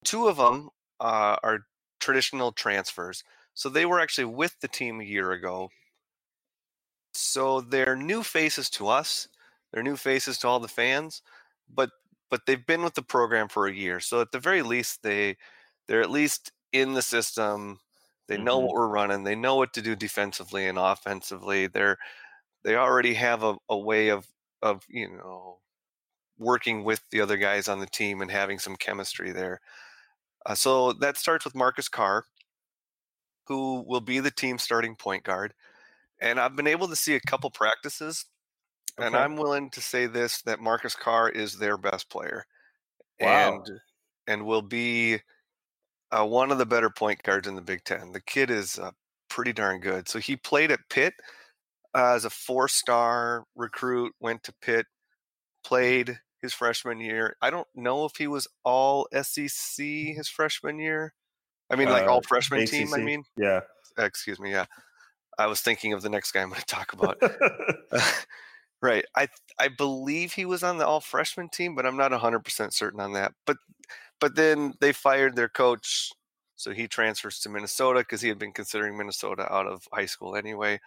two 0.04 0.28
of 0.28 0.38
them 0.38 0.70
uh, 0.98 1.36
are 1.42 1.60
traditional 2.00 2.52
transfers. 2.52 3.22
So 3.54 3.68
they 3.68 3.86
were 3.86 4.00
actually 4.00 4.24
with 4.24 4.58
the 4.60 4.68
team 4.68 5.00
a 5.00 5.04
year 5.04 5.32
ago. 5.32 5.68
So 7.12 7.60
they're 7.60 7.96
new 7.96 8.22
faces 8.22 8.70
to 8.70 8.88
us. 8.88 9.28
They're 9.72 9.82
new 9.82 9.96
faces 9.96 10.38
to 10.38 10.48
all 10.48 10.60
the 10.60 10.68
fans, 10.68 11.22
but 11.72 11.90
but 12.30 12.46
they've 12.46 12.66
been 12.66 12.82
with 12.82 12.94
the 12.94 13.02
program 13.02 13.48
for 13.48 13.66
a 13.66 13.72
year. 13.72 14.00
So 14.00 14.20
at 14.20 14.32
the 14.32 14.38
very 14.38 14.62
least, 14.62 15.02
they 15.02 15.36
they're 15.88 16.02
at 16.02 16.10
least 16.10 16.52
in 16.72 16.94
the 16.94 17.02
system. 17.02 17.80
They 18.28 18.38
know 18.38 18.58
mm-hmm. 18.58 18.66
what 18.66 18.74
we're 18.74 18.88
running. 18.88 19.24
They 19.24 19.34
know 19.34 19.56
what 19.56 19.72
to 19.74 19.82
do 19.82 19.96
defensively 19.96 20.66
and 20.66 20.78
offensively. 20.78 21.66
They're 21.66 21.98
they 22.64 22.76
already 22.76 23.14
have 23.14 23.42
a, 23.42 23.56
a 23.68 23.76
way 23.76 24.08
of 24.08 24.26
of 24.62 24.84
you 24.88 25.08
know 25.08 25.58
working 26.38 26.84
with 26.84 27.02
the 27.10 27.20
other 27.20 27.36
guys 27.36 27.68
on 27.68 27.80
the 27.80 27.86
team 27.86 28.22
and 28.22 28.30
having 28.30 28.58
some 28.58 28.76
chemistry 28.76 29.32
there. 29.32 29.60
Uh, 30.46 30.54
so 30.54 30.92
that 30.94 31.18
starts 31.18 31.44
with 31.44 31.54
Marcus 31.54 31.88
Carr, 31.88 32.24
who 33.46 33.84
will 33.86 34.00
be 34.00 34.20
the 34.20 34.30
team 34.30 34.58
starting 34.58 34.96
point 34.96 35.22
guard. 35.22 35.52
And 36.20 36.40
I've 36.40 36.56
been 36.56 36.66
able 36.66 36.88
to 36.88 36.96
see 36.96 37.14
a 37.14 37.20
couple 37.20 37.50
practices 37.50 38.26
Okay. 39.00 39.06
And 39.06 39.16
I'm 39.16 39.36
willing 39.36 39.70
to 39.70 39.80
say 39.80 40.06
this 40.06 40.42
that 40.42 40.60
Marcus 40.60 40.94
Carr 40.94 41.30
is 41.30 41.56
their 41.56 41.78
best 41.78 42.10
player. 42.10 42.44
Wow. 43.18 43.62
And 43.66 43.80
and 44.26 44.46
will 44.46 44.62
be 44.62 45.20
uh, 46.12 46.26
one 46.26 46.52
of 46.52 46.58
the 46.58 46.66
better 46.66 46.90
point 46.90 47.22
guards 47.22 47.48
in 47.48 47.54
the 47.54 47.62
Big 47.62 47.82
Ten. 47.84 48.12
The 48.12 48.20
kid 48.20 48.50
is 48.50 48.78
uh, 48.78 48.90
pretty 49.30 49.54
darn 49.54 49.80
good. 49.80 50.08
So 50.08 50.18
he 50.18 50.36
played 50.36 50.70
at 50.70 50.80
Pitt 50.90 51.14
uh, 51.94 52.12
as 52.14 52.26
a 52.26 52.30
four-star 52.30 53.44
recruit. 53.56 54.12
Went 54.20 54.42
to 54.44 54.52
Pitt, 54.60 54.84
played 55.64 56.18
his 56.42 56.52
freshman 56.52 57.00
year. 57.00 57.36
I 57.40 57.48
don't 57.48 57.68
know 57.74 58.04
if 58.04 58.16
he 58.16 58.26
was 58.26 58.46
all 58.64 59.08
SEC 59.12 59.84
his 59.86 60.28
freshman 60.28 60.78
year. 60.78 61.14
I 61.70 61.76
mean, 61.76 61.88
like 61.88 62.06
all 62.06 62.18
uh, 62.18 62.28
freshman 62.28 62.62
ACC. 62.62 62.70
team. 62.70 62.94
I 62.94 62.98
mean, 62.98 63.24
yeah. 63.38 63.60
Excuse 63.96 64.38
me. 64.38 64.50
Yeah, 64.50 64.66
I 65.38 65.46
was 65.46 65.62
thinking 65.62 65.94
of 65.94 66.02
the 66.02 66.10
next 66.10 66.32
guy 66.32 66.42
I'm 66.42 66.50
going 66.50 66.60
to 66.60 66.66
talk 66.66 66.92
about. 66.92 67.18
Right. 68.82 69.04
I 69.14 69.28
I 69.58 69.68
believe 69.68 70.32
he 70.32 70.46
was 70.46 70.62
on 70.62 70.78
the 70.78 70.86
all 70.86 71.00
freshman 71.00 71.48
team, 71.50 71.74
but 71.74 71.84
I'm 71.84 71.98
not 71.98 72.12
100% 72.12 72.72
certain 72.72 73.00
on 73.00 73.12
that. 73.12 73.32
But 73.46 73.58
but 74.20 74.36
then 74.36 74.74
they 74.80 74.92
fired 74.92 75.36
their 75.36 75.48
coach, 75.48 76.10
so 76.56 76.72
he 76.72 76.88
transfers 76.88 77.40
to 77.40 77.50
Minnesota 77.50 78.00
because 78.00 78.22
he 78.22 78.28
had 78.28 78.38
been 78.38 78.52
considering 78.52 78.96
Minnesota 78.96 79.50
out 79.52 79.66
of 79.66 79.86
high 79.92 80.06
school 80.06 80.36
anyway. 80.36 80.80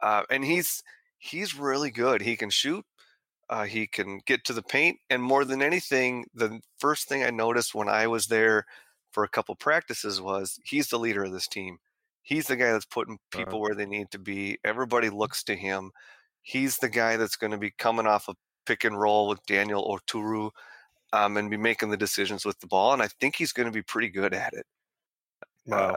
Uh, 0.00 0.24
and 0.30 0.44
he's 0.44 0.82
he's 1.18 1.56
really 1.56 1.90
good. 1.90 2.22
He 2.22 2.36
can 2.36 2.50
shoot. 2.50 2.84
Uh, 3.48 3.64
he 3.64 3.86
can 3.86 4.20
get 4.26 4.44
to 4.44 4.52
the 4.52 4.62
paint, 4.62 4.98
and 5.10 5.22
more 5.22 5.44
than 5.44 5.62
anything, 5.62 6.26
the 6.34 6.60
first 6.78 7.08
thing 7.08 7.22
I 7.22 7.30
noticed 7.30 7.74
when 7.74 7.88
I 7.88 8.06
was 8.06 8.26
there 8.26 8.64
for 9.12 9.24
a 9.24 9.28
couple 9.28 9.54
practices 9.56 10.20
was 10.20 10.58
he's 10.64 10.88
the 10.88 10.98
leader 10.98 11.24
of 11.24 11.32
this 11.32 11.48
team. 11.48 11.78
He's 12.22 12.46
the 12.46 12.56
guy 12.56 12.72
that's 12.72 12.86
putting 12.86 13.18
people 13.30 13.54
uh-huh. 13.54 13.58
where 13.58 13.74
they 13.74 13.86
need 13.86 14.10
to 14.12 14.18
be. 14.18 14.58
Everybody 14.64 15.10
looks 15.10 15.42
to 15.44 15.56
him 15.56 15.92
he's 16.42 16.76
the 16.78 16.88
guy 16.88 17.16
that's 17.16 17.36
going 17.36 17.52
to 17.52 17.58
be 17.58 17.70
coming 17.70 18.06
off 18.06 18.28
a 18.28 18.34
pick 18.66 18.84
and 18.84 19.00
roll 19.00 19.28
with 19.28 19.44
Daniel 19.46 19.84
Oturu 19.84 20.50
um, 21.12 21.36
and 21.36 21.50
be 21.50 21.56
making 21.56 21.90
the 21.90 21.96
decisions 21.96 22.44
with 22.44 22.58
the 22.60 22.66
ball. 22.66 22.92
And 22.92 23.02
I 23.02 23.08
think 23.20 23.36
he's 23.36 23.52
going 23.52 23.66
to 23.66 23.72
be 23.72 23.82
pretty 23.82 24.08
good 24.08 24.34
at 24.34 24.52
it. 24.52 24.66
Wow. 25.66 25.92
Uh, 25.92 25.96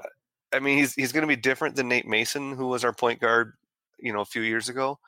I 0.54 0.60
mean, 0.60 0.78
he's 0.78 0.94
he's 0.94 1.12
going 1.12 1.24
to 1.24 1.28
be 1.28 1.36
different 1.36 1.76
than 1.76 1.90
Nate 1.90 2.08
Mason, 2.08 2.56
who 2.56 2.68
was 2.68 2.84
our 2.86 2.94
point 2.94 3.20
guard, 3.20 3.54
you 4.00 4.14
know, 4.14 4.22
a 4.22 4.26
few 4.26 4.42
years 4.42 4.70
ago, 4.70 5.00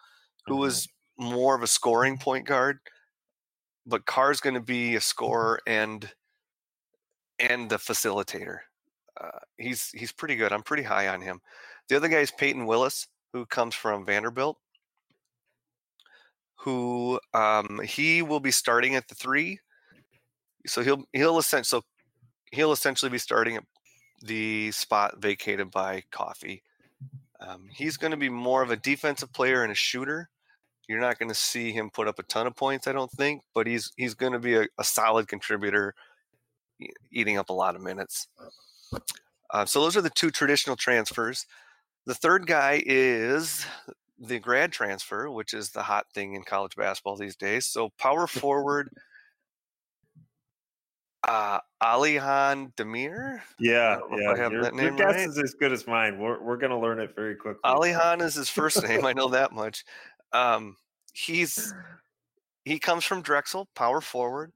who 0.46 0.54
mm-hmm. 0.54 0.62
was 0.62 0.88
more 1.18 1.56
of 1.56 1.64
a 1.64 1.68
scoring 1.68 2.18
point 2.18 2.46
guard. 2.46 2.80
But 3.86 4.06
Carr's 4.06 4.42
going 4.42 4.56
to 4.56 4.62
be 4.62 4.96
a 4.96 5.02
scorer 5.02 5.60
and 5.66 6.10
and 7.40 7.70
the 7.70 7.78
facilitator. 7.78 8.60
Uh, 9.20 9.40
he's 9.58 9.90
he's 9.92 10.12
pretty 10.12 10.36
good. 10.36 10.52
I'm 10.52 10.64
pretty 10.64 10.84
high 10.84 11.08
on 11.08 11.22
him. 11.22 11.40
The 11.88 11.96
other 11.96 12.10
guy 12.10 12.20
is 12.20 12.32
Payton 12.32 12.66
Willis, 12.66 13.08
who 13.32 13.46
comes 13.46 13.74
from 13.74 14.06
Vanderbilt. 14.06 14.58
Who 16.62 17.20
um, 17.34 17.80
he 17.84 18.22
will 18.22 18.40
be 18.40 18.52
starting 18.52 18.96
at 18.96 19.08
the 19.08 19.16
three, 19.16 19.60
so 20.66 20.82
he'll 20.82 21.04
he'll 21.14 21.38
essentially 21.38 21.82
so 21.82 21.86
he'll 22.52 22.72
essentially 22.72 23.12
be 23.12 23.18
starting 23.18 23.56
at 23.58 23.64
the 24.22 24.72
spot 24.72 25.22
vacated 25.22 25.72
by 25.72 26.04
Coffey. 26.12 26.64
Um, 27.40 27.68
he's 27.72 27.98
going 27.98 28.12
to 28.12 28.18
be 28.18 28.30
more 28.30 28.64
of 28.64 28.72
a 28.72 28.76
defensive 28.76 29.32
player 29.32 29.64
and 29.64 29.72
a 29.72 29.76
shooter. 29.76 30.30
You're 30.88 31.00
not 31.00 31.20
going 31.20 31.30
to 31.30 31.36
see 31.36 31.72
him 31.72 31.90
put 31.90 32.08
up 32.08 32.18
a 32.18 32.24
ton 32.24 32.48
of 32.48 32.56
points, 32.56 32.88
I 32.88 32.94
don't 32.94 33.12
think, 33.12 33.44
but 33.54 33.68
he's 33.68 33.92
he's 33.98 34.16
going 34.16 34.34
to 34.34 34.40
be 34.40 34.56
a, 34.56 34.66
a 34.78 34.84
solid 34.84 35.28
contributor, 35.28 35.94
eating 37.12 37.38
up 37.38 37.50
a 37.50 37.54
lot 37.54 37.76
of 37.76 37.82
minutes. 37.82 38.28
Uh, 39.52 39.66
so 39.66 39.82
those 39.82 39.96
are 39.96 40.02
the 40.02 40.10
two 40.10 40.32
traditional 40.32 40.76
transfers. 40.76 41.46
The 42.06 42.16
third 42.16 42.48
guy 42.48 42.82
is 42.86 43.66
the 44.20 44.40
grad 44.40 44.72
transfer, 44.72 45.30
which 45.30 45.54
is 45.54 45.70
the 45.70 45.84
hot 45.84 46.06
thing 46.14 46.34
in 46.34 46.44
college 46.44 46.76
basketball 46.76 47.16
these 47.16 47.36
days. 47.36 47.68
So 47.68 47.90
power 47.98 48.28
forward 48.28 48.90
uh, 51.28 51.60
Alihan 51.84 52.74
Demir. 52.76 53.42
Yeah, 53.60 54.00
yeah. 54.12 54.50
Your, 54.50 54.74
your 54.74 54.92
guess 54.92 55.16
right. 55.16 55.30
is 55.30 55.38
as 55.38 55.54
good 55.54 55.72
as 55.72 55.86
mine. 55.86 56.20
We're 56.20 56.42
we're 56.42 56.58
gonna 56.58 56.80
learn 56.80 57.00
it 57.00 57.16
very 57.16 57.36
quickly. 57.36 57.62
Alihan 57.66 58.22
is 58.22 58.36
his 58.36 58.50
first 58.50 58.82
name. 58.88 59.06
I 59.06 59.14
know 59.14 59.28
that 59.30 59.52
much. 59.52 59.84
Um, 60.32 60.78
he's 61.14 61.74
he 62.66 62.80
comes 62.80 63.04
from 63.04 63.22
Drexel, 63.22 63.68
power 63.76 64.02
forward. 64.02 64.52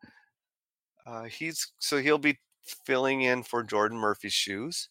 Uh, 1.06 1.24
he's 1.24 1.74
so 1.80 1.98
he'll 1.98 2.18
be 2.18 2.40
filling 2.86 3.22
in 3.22 3.44
for 3.44 3.64
Jordan 3.64 3.98
Murphy's 3.98 4.34
shoes, 4.34 4.90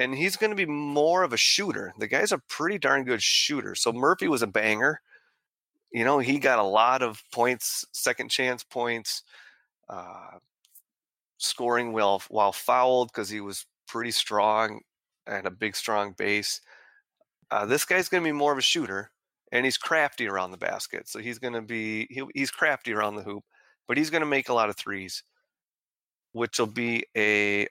and 0.00 0.14
he's 0.14 0.36
going 0.36 0.50
to 0.50 0.56
be 0.56 0.64
more 0.66 1.22
of 1.22 1.34
a 1.34 1.36
shooter. 1.36 1.92
The 1.98 2.06
guy's 2.06 2.32
a 2.32 2.38
pretty 2.48 2.78
darn 2.78 3.04
good 3.04 3.22
shooter. 3.22 3.74
So 3.74 3.92
Murphy 3.92 4.28
was 4.28 4.40
a 4.40 4.46
banger. 4.46 5.02
You 5.92 6.04
know, 6.04 6.20
he 6.20 6.38
got 6.38 6.58
a 6.58 6.64
lot 6.64 7.02
of 7.02 7.22
points, 7.32 7.84
second 7.92 8.30
chance 8.30 8.64
points. 8.64 9.22
Uh, 9.90 10.38
scoring 11.36 11.92
well 11.92 12.22
while 12.28 12.52
fouled 12.52 13.08
because 13.08 13.28
he 13.28 13.40
was 13.40 13.66
pretty 13.88 14.10
strong 14.10 14.80
and 15.26 15.46
a 15.46 15.50
big 15.50 15.76
strong 15.76 16.14
base. 16.16 16.60
Uh, 17.50 17.66
this 17.66 17.84
guy's 17.84 18.08
going 18.08 18.22
to 18.22 18.28
be 18.28 18.32
more 18.32 18.52
of 18.52 18.58
a 18.58 18.62
shooter, 18.62 19.10
and 19.52 19.64
he's 19.66 19.76
crafty 19.76 20.28
around 20.28 20.50
the 20.50 20.56
basket. 20.56 21.08
So 21.08 21.18
he's 21.18 21.38
going 21.38 21.54
to 21.54 21.62
be 21.62 22.06
he, 22.08 22.22
he's 22.34 22.50
crafty 22.50 22.92
around 22.94 23.16
the 23.16 23.22
hoop, 23.22 23.44
but 23.86 23.98
he's 23.98 24.10
going 24.10 24.22
to 24.22 24.26
make 24.26 24.48
a 24.48 24.54
lot 24.54 24.70
of 24.70 24.76
threes, 24.76 25.24
which 26.32 26.58
will 26.58 26.66
be 26.66 27.04
a 27.14 27.66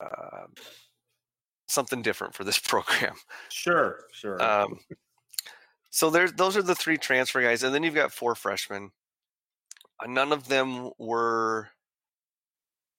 uh, 0.00 0.46
something 1.70 2.02
different 2.02 2.34
for 2.34 2.44
this 2.44 2.58
program. 2.72 3.14
Sure, 3.48 4.00
sure. 4.12 4.42
Um, 4.42 4.78
so 5.90 6.10
there's 6.10 6.32
those 6.32 6.56
are 6.56 6.62
the 6.62 6.74
three 6.74 6.96
transfer 6.96 7.42
guys, 7.42 7.62
and 7.62 7.74
then 7.74 7.82
you've 7.82 7.94
got 7.94 8.12
four 8.12 8.34
freshmen. 8.34 8.90
Uh, 9.98 10.06
none 10.06 10.32
of 10.32 10.48
them 10.48 10.90
were 10.98 11.68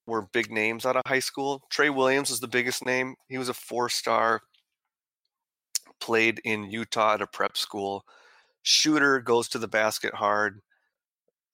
were 0.05 0.27
big 0.33 0.51
names 0.51 0.85
out 0.85 0.95
of 0.97 1.03
high 1.05 1.19
school. 1.19 1.61
Trey 1.69 1.89
Williams 1.89 2.29
is 2.29 2.39
the 2.39 2.47
biggest 2.47 2.85
name. 2.85 3.15
He 3.29 3.37
was 3.37 3.49
a 3.49 3.53
four 3.53 3.87
star, 3.87 4.41
played 5.99 6.41
in 6.43 6.69
Utah 6.69 7.13
at 7.13 7.21
a 7.21 7.27
prep 7.27 7.57
school. 7.57 8.03
Shooter 8.63 9.19
goes 9.19 9.47
to 9.49 9.57
the 9.57 9.67
basket 9.67 10.13
hard. 10.13 10.61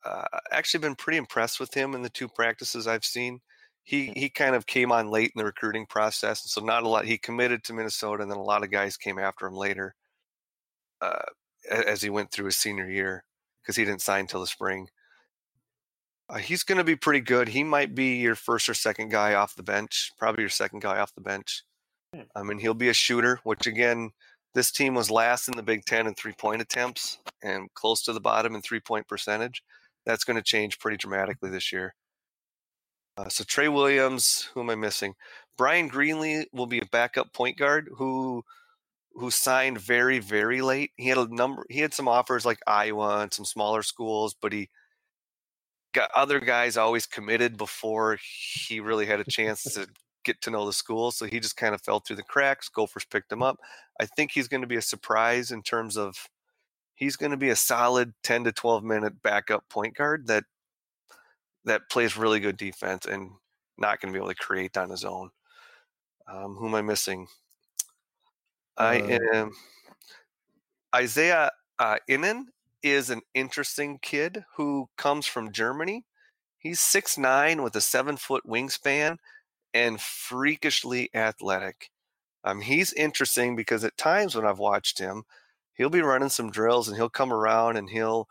Uh, 0.03 0.25
actually, 0.51 0.81
been 0.81 0.95
pretty 0.95 1.17
impressed 1.17 1.59
with 1.59 1.73
him 1.73 1.93
in 1.93 2.01
the 2.01 2.09
two 2.09 2.27
practices 2.27 2.87
I've 2.87 3.05
seen. 3.05 3.41
He 3.87 4.11
he 4.17 4.29
kind 4.29 4.53
of 4.53 4.65
came 4.65 4.91
on 4.91 5.09
late 5.09 5.31
in 5.33 5.39
the 5.39 5.45
recruiting 5.45 5.85
process, 5.85 6.43
and 6.43 6.49
so 6.49 6.59
not 6.59 6.83
a 6.83 6.89
lot. 6.89 7.05
He 7.05 7.17
committed 7.17 7.63
to 7.63 7.73
Minnesota, 7.73 8.21
and 8.21 8.29
then 8.29 8.37
a 8.37 8.43
lot 8.43 8.61
of 8.65 8.69
guys 8.69 8.97
came 8.97 9.17
after 9.17 9.47
him 9.47 9.53
later 9.53 9.95
uh, 10.99 11.23
as 11.71 12.01
he 12.01 12.09
went 12.09 12.29
through 12.29 12.47
his 12.47 12.57
senior 12.57 12.89
year 12.89 13.23
because 13.61 13.77
he 13.77 13.85
didn't 13.85 14.01
sign 14.01 14.27
till 14.27 14.41
the 14.41 14.47
spring. 14.47 14.89
Uh, 16.27 16.35
he's 16.35 16.63
going 16.63 16.79
to 16.79 16.83
be 16.83 16.97
pretty 16.97 17.21
good. 17.21 17.47
He 17.47 17.63
might 17.63 17.95
be 17.95 18.17
your 18.17 18.35
first 18.35 18.67
or 18.67 18.73
second 18.73 19.07
guy 19.07 19.35
off 19.35 19.55
the 19.55 19.63
bench, 19.63 20.11
probably 20.19 20.43
your 20.43 20.49
second 20.49 20.81
guy 20.81 20.99
off 20.99 21.15
the 21.15 21.21
bench. 21.21 21.63
Hmm. 22.13 22.23
I 22.35 22.43
mean, 22.43 22.59
he'll 22.59 22.73
be 22.73 22.89
a 22.89 22.93
shooter, 22.93 23.39
which 23.45 23.67
again, 23.67 24.11
this 24.53 24.69
team 24.69 24.95
was 24.95 25.09
last 25.09 25.47
in 25.47 25.55
the 25.55 25.63
Big 25.63 25.85
Ten 25.85 26.07
in 26.07 26.13
three 26.13 26.33
point 26.33 26.61
attempts 26.61 27.19
and 27.41 27.73
close 27.73 28.03
to 28.03 28.11
the 28.11 28.19
bottom 28.19 28.53
in 28.53 28.61
three 28.61 28.81
point 28.81 29.07
percentage. 29.07 29.63
That's 30.05 30.25
going 30.25 30.35
to 30.35 30.43
change 30.43 30.77
pretty 30.77 30.97
dramatically 30.97 31.49
this 31.49 31.71
year. 31.71 31.95
Uh, 33.17 33.29
so 33.29 33.43
Trey 33.43 33.67
Williams, 33.67 34.49
who 34.53 34.61
am 34.61 34.69
I 34.69 34.75
missing? 34.75 35.15
Bryan 35.57 35.89
Greenlee 35.89 36.45
will 36.53 36.67
be 36.67 36.79
a 36.79 36.85
backup 36.91 37.33
point 37.33 37.57
guard 37.57 37.89
who 37.97 38.43
who 39.13 39.31
signed 39.31 39.79
very 39.79 40.19
very 40.19 40.61
late. 40.61 40.91
He 40.97 41.09
had 41.09 41.17
a 41.17 41.27
number. 41.33 41.65
He 41.69 41.79
had 41.79 41.93
some 41.93 42.07
offers 42.07 42.45
like 42.45 42.59
Iowa 42.67 43.19
and 43.21 43.33
some 43.33 43.45
smaller 43.45 43.81
schools, 43.81 44.35
but 44.39 44.53
he 44.53 44.69
got 45.93 46.11
other 46.15 46.39
guys 46.39 46.77
always 46.77 47.07
committed 47.07 47.57
before 47.57 48.19
he 48.21 48.79
really 48.79 49.07
had 49.07 49.19
a 49.19 49.23
chance 49.29 49.63
to 49.63 49.87
get 50.23 50.39
to 50.41 50.51
know 50.51 50.65
the 50.67 50.73
school. 50.73 51.11
So 51.11 51.25
he 51.25 51.39
just 51.39 51.57
kind 51.57 51.73
of 51.73 51.81
fell 51.81 51.99
through 51.99 52.17
the 52.17 52.23
cracks. 52.23 52.69
Gophers 52.69 53.05
picked 53.05 53.31
him 53.31 53.41
up. 53.41 53.57
I 53.99 54.05
think 54.05 54.31
he's 54.31 54.47
going 54.47 54.61
to 54.61 54.67
be 54.67 54.75
a 54.75 54.81
surprise 54.81 55.49
in 55.51 55.63
terms 55.63 55.97
of 55.97 56.15
he's 56.93 57.15
going 57.15 57.31
to 57.31 57.37
be 57.37 57.49
a 57.49 57.55
solid 57.55 58.13
10 58.23 58.43
to 58.43 58.51
12 58.51 58.83
minute 58.83 59.23
backup 59.23 59.67
point 59.69 59.95
guard 59.95 60.27
that 60.27 60.43
that 61.67 61.89
plays 61.89 62.17
really 62.17 62.39
good 62.39 62.57
defense 62.57 63.05
and 63.05 63.31
not 63.77 64.01
going 64.01 64.11
to 64.11 64.17
be 64.17 64.21
able 64.21 64.33
to 64.33 64.35
create 64.35 64.77
on 64.77 64.89
his 64.89 65.05
own. 65.05 65.29
Um, 66.27 66.55
who 66.55 66.67
am 66.67 66.75
I 66.75 66.81
missing? 66.81 67.27
I 68.77 68.99
uh 69.01 69.19
am 69.33 69.51
Isaiah 70.95 71.51
uh, 71.79 71.97
Ihnen 72.09 72.45
is 72.83 73.09
an 73.09 73.21
interesting 73.33 73.99
kid 74.01 74.45
who 74.55 74.89
comes 74.97 75.25
from 75.25 75.51
Germany. 75.51 76.05
He's 76.57 76.79
six 76.79 77.17
nine 77.17 77.61
with 77.63 77.75
a 77.75 77.81
seven 77.81 78.17
foot 78.17 78.43
wingspan 78.45 79.17
and 79.73 80.01
freakishly 80.01 81.09
athletic. 81.13 81.91
Um, 82.43 82.61
he's 82.61 82.93
interesting 82.93 83.55
because 83.55 83.83
at 83.83 83.97
times 83.97 84.35
when 84.35 84.45
I've 84.45 84.59
watched 84.59 84.99
him, 84.99 85.23
he'll 85.73 85.89
be 85.89 86.01
running 86.01 86.29
some 86.29 86.49
drills 86.49 86.87
and 86.87 86.95
he'll 86.95 87.09
come 87.09 87.33
around 87.33 87.77
and 87.77 87.89
he'll 87.89 88.27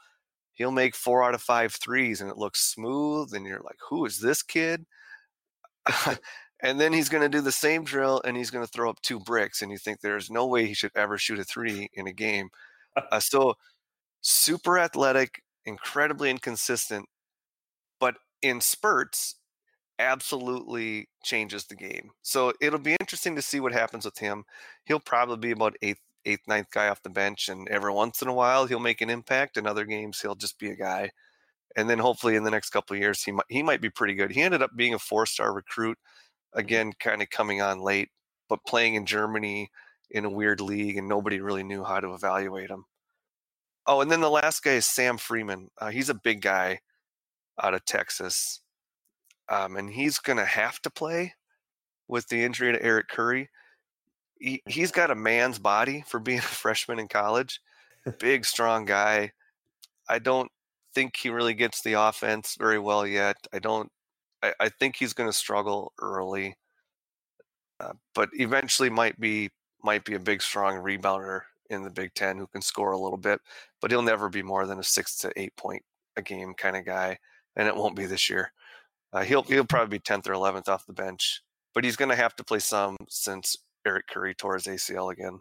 he'll 0.56 0.72
make 0.72 0.96
four 0.96 1.22
out 1.22 1.34
of 1.34 1.42
five 1.42 1.74
threes 1.74 2.20
and 2.20 2.30
it 2.30 2.38
looks 2.38 2.60
smooth 2.60 3.32
and 3.34 3.46
you're 3.46 3.60
like, 3.60 3.78
who 3.88 4.04
is 4.04 4.18
this 4.18 4.42
kid? 4.42 4.84
and 6.62 6.80
then 6.80 6.92
he's 6.92 7.10
going 7.10 7.22
to 7.22 7.28
do 7.28 7.42
the 7.42 7.52
same 7.52 7.84
drill 7.84 8.20
and 8.24 8.36
he's 8.36 8.50
going 8.50 8.64
to 8.64 8.70
throw 8.72 8.90
up 8.90 9.00
two 9.02 9.20
bricks 9.20 9.62
and 9.62 9.70
you 9.70 9.78
think 9.78 10.00
there's 10.00 10.30
no 10.30 10.46
way 10.46 10.66
he 10.66 10.74
should 10.74 10.90
ever 10.96 11.18
shoot 11.18 11.38
a 11.38 11.44
three 11.44 11.88
in 11.94 12.08
a 12.08 12.12
game. 12.12 12.50
Uh, 13.12 13.20
so 13.20 13.52
super 14.22 14.78
athletic, 14.78 15.42
incredibly 15.66 16.30
inconsistent, 16.30 17.04
but 18.00 18.14
in 18.40 18.58
spurts, 18.58 19.34
absolutely 19.98 21.08
changes 21.22 21.66
the 21.66 21.74
game. 21.74 22.10
So 22.22 22.54
it'll 22.60 22.78
be 22.78 22.96
interesting 22.98 23.36
to 23.36 23.42
see 23.42 23.60
what 23.60 23.72
happens 23.72 24.06
with 24.06 24.18
him. 24.18 24.44
He'll 24.84 24.98
probably 25.00 25.36
be 25.36 25.50
about 25.50 25.76
eighth, 25.82 26.00
eighth, 26.26 26.46
ninth 26.48 26.70
guy 26.70 26.88
off 26.88 27.02
the 27.02 27.10
bench, 27.10 27.48
and 27.48 27.68
every 27.68 27.92
once 27.92 28.22
in 28.22 28.28
a 28.28 28.34
while 28.34 28.66
he'll 28.66 28.80
make 28.80 29.00
an 29.00 29.10
impact. 29.10 29.56
In 29.56 29.66
other 29.66 29.84
games, 29.84 30.20
he'll 30.20 30.34
just 30.34 30.58
be 30.58 30.70
a 30.70 30.76
guy. 30.76 31.10
And 31.76 31.88
then 31.90 31.98
hopefully 31.98 32.36
in 32.36 32.44
the 32.44 32.50
next 32.50 32.70
couple 32.70 32.96
of 32.96 33.00
years, 33.00 33.22
he 33.22 33.32
might 33.32 33.46
he 33.48 33.62
might 33.62 33.80
be 33.80 33.90
pretty 33.90 34.14
good. 34.14 34.30
He 34.30 34.42
ended 34.42 34.62
up 34.62 34.70
being 34.76 34.94
a 34.94 34.98
four 34.98 35.26
star 35.26 35.54
recruit, 35.54 35.98
again, 36.54 36.92
kind 37.00 37.22
of 37.22 37.30
coming 37.30 37.60
on 37.62 37.80
late, 37.80 38.10
but 38.48 38.64
playing 38.66 38.94
in 38.94 39.06
Germany 39.06 39.70
in 40.10 40.24
a 40.24 40.30
weird 40.30 40.60
league, 40.60 40.96
and 40.96 41.08
nobody 41.08 41.40
really 41.40 41.62
knew 41.64 41.84
how 41.84 42.00
to 42.00 42.14
evaluate 42.14 42.70
him. 42.70 42.84
Oh, 43.86 44.00
and 44.00 44.10
then 44.10 44.20
the 44.20 44.30
last 44.30 44.62
guy 44.62 44.72
is 44.72 44.86
Sam 44.86 45.18
Freeman. 45.18 45.68
Uh, 45.78 45.90
he's 45.90 46.08
a 46.08 46.14
big 46.14 46.40
guy 46.42 46.80
out 47.62 47.74
of 47.74 47.84
Texas, 47.84 48.60
um, 49.48 49.76
and 49.76 49.90
he's 49.90 50.18
going 50.18 50.38
to 50.38 50.44
have 50.44 50.80
to 50.82 50.90
play 50.90 51.34
with 52.08 52.28
the 52.28 52.42
injury 52.44 52.72
to 52.72 52.82
Eric 52.82 53.08
Curry. 53.08 53.48
He, 54.38 54.62
he's 54.66 54.92
got 54.92 55.10
a 55.10 55.14
man's 55.14 55.58
body 55.58 56.04
for 56.06 56.20
being 56.20 56.38
a 56.40 56.42
freshman 56.42 56.98
in 56.98 57.08
college. 57.08 57.60
Big, 58.18 58.44
strong 58.44 58.84
guy. 58.84 59.32
I 60.08 60.18
don't 60.18 60.50
think 60.94 61.16
he 61.16 61.30
really 61.30 61.54
gets 61.54 61.82
the 61.82 61.94
offense 61.94 62.56
very 62.58 62.78
well 62.78 63.06
yet. 63.06 63.36
I 63.52 63.58
don't. 63.58 63.90
I, 64.42 64.52
I 64.60 64.68
think 64.68 64.96
he's 64.96 65.12
going 65.12 65.28
to 65.28 65.36
struggle 65.36 65.92
early, 66.00 66.56
uh, 67.80 67.92
but 68.14 68.28
eventually 68.34 68.90
might 68.90 69.18
be 69.18 69.50
might 69.82 70.04
be 70.04 70.14
a 70.14 70.20
big, 70.20 70.42
strong 70.42 70.74
rebounder 70.74 71.42
in 71.70 71.82
the 71.82 71.90
Big 71.90 72.14
Ten 72.14 72.38
who 72.38 72.46
can 72.46 72.62
score 72.62 72.92
a 72.92 72.98
little 72.98 73.18
bit, 73.18 73.40
but 73.80 73.90
he'll 73.90 74.02
never 74.02 74.28
be 74.28 74.42
more 74.42 74.66
than 74.66 74.78
a 74.78 74.84
six 74.84 75.16
to 75.18 75.32
eight 75.36 75.56
point 75.56 75.82
a 76.16 76.22
game 76.22 76.54
kind 76.54 76.76
of 76.76 76.84
guy, 76.84 77.18
and 77.56 77.68
it 77.68 77.76
won't 77.76 77.96
be 77.96 78.06
this 78.06 78.30
year. 78.30 78.52
Uh, 79.12 79.22
he'll 79.22 79.42
he'll 79.42 79.64
probably 79.64 79.98
be 79.98 80.02
tenth 80.02 80.28
or 80.28 80.32
eleventh 80.32 80.68
off 80.68 80.86
the 80.86 80.92
bench, 80.92 81.42
but 81.74 81.84
he's 81.84 81.96
going 81.96 82.08
to 82.08 82.16
have 82.16 82.34
to 82.36 82.44
play 82.44 82.58
some 82.58 82.96
since 83.08 83.56
Eric 83.86 84.08
Curry 84.08 84.34
tore 84.34 84.54
his 84.54 84.64
ACL 84.66 85.12
again. 85.12 85.40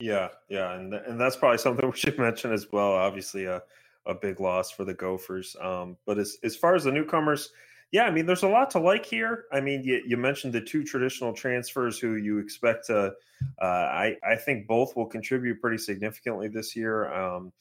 Yeah, 0.00 0.28
yeah, 0.48 0.74
and 0.74 0.94
and 0.94 1.20
that's 1.20 1.36
probably 1.36 1.58
something 1.58 1.86
we 1.90 1.96
should 1.96 2.18
mention 2.18 2.52
as 2.52 2.68
well. 2.70 2.92
Obviously, 2.92 3.46
a 3.46 3.62
a 4.06 4.14
big 4.14 4.40
loss 4.40 4.70
for 4.70 4.84
the 4.84 4.94
Gophers. 4.94 5.56
Um, 5.60 5.96
but 6.06 6.18
as 6.18 6.38
as 6.44 6.56
far 6.56 6.74
as 6.74 6.84
the 6.84 6.92
newcomers, 6.92 7.50
Yeah, 7.90 8.04
I 8.04 8.10
mean, 8.10 8.26
there's 8.26 8.42
a 8.42 8.48
lot 8.48 8.70
to 8.72 8.78
like 8.78 9.06
here. 9.06 9.44
I 9.52 9.60
mean, 9.60 9.82
you, 9.82 10.02
you 10.06 10.16
mentioned 10.16 10.52
the 10.52 10.60
two 10.60 10.84
traditional 10.84 11.32
transfers 11.32 11.98
who 11.98 12.16
you 12.16 12.38
expect 12.38 12.86
to. 12.86 13.14
Uh, 13.60 13.64
I 13.64 14.16
I 14.26 14.36
think 14.36 14.66
both 14.66 14.94
will 14.96 15.06
contribute 15.06 15.60
pretty 15.60 15.78
significantly 15.78 16.48
this 16.48 16.76
year. 16.76 17.12
Um, 17.12 17.52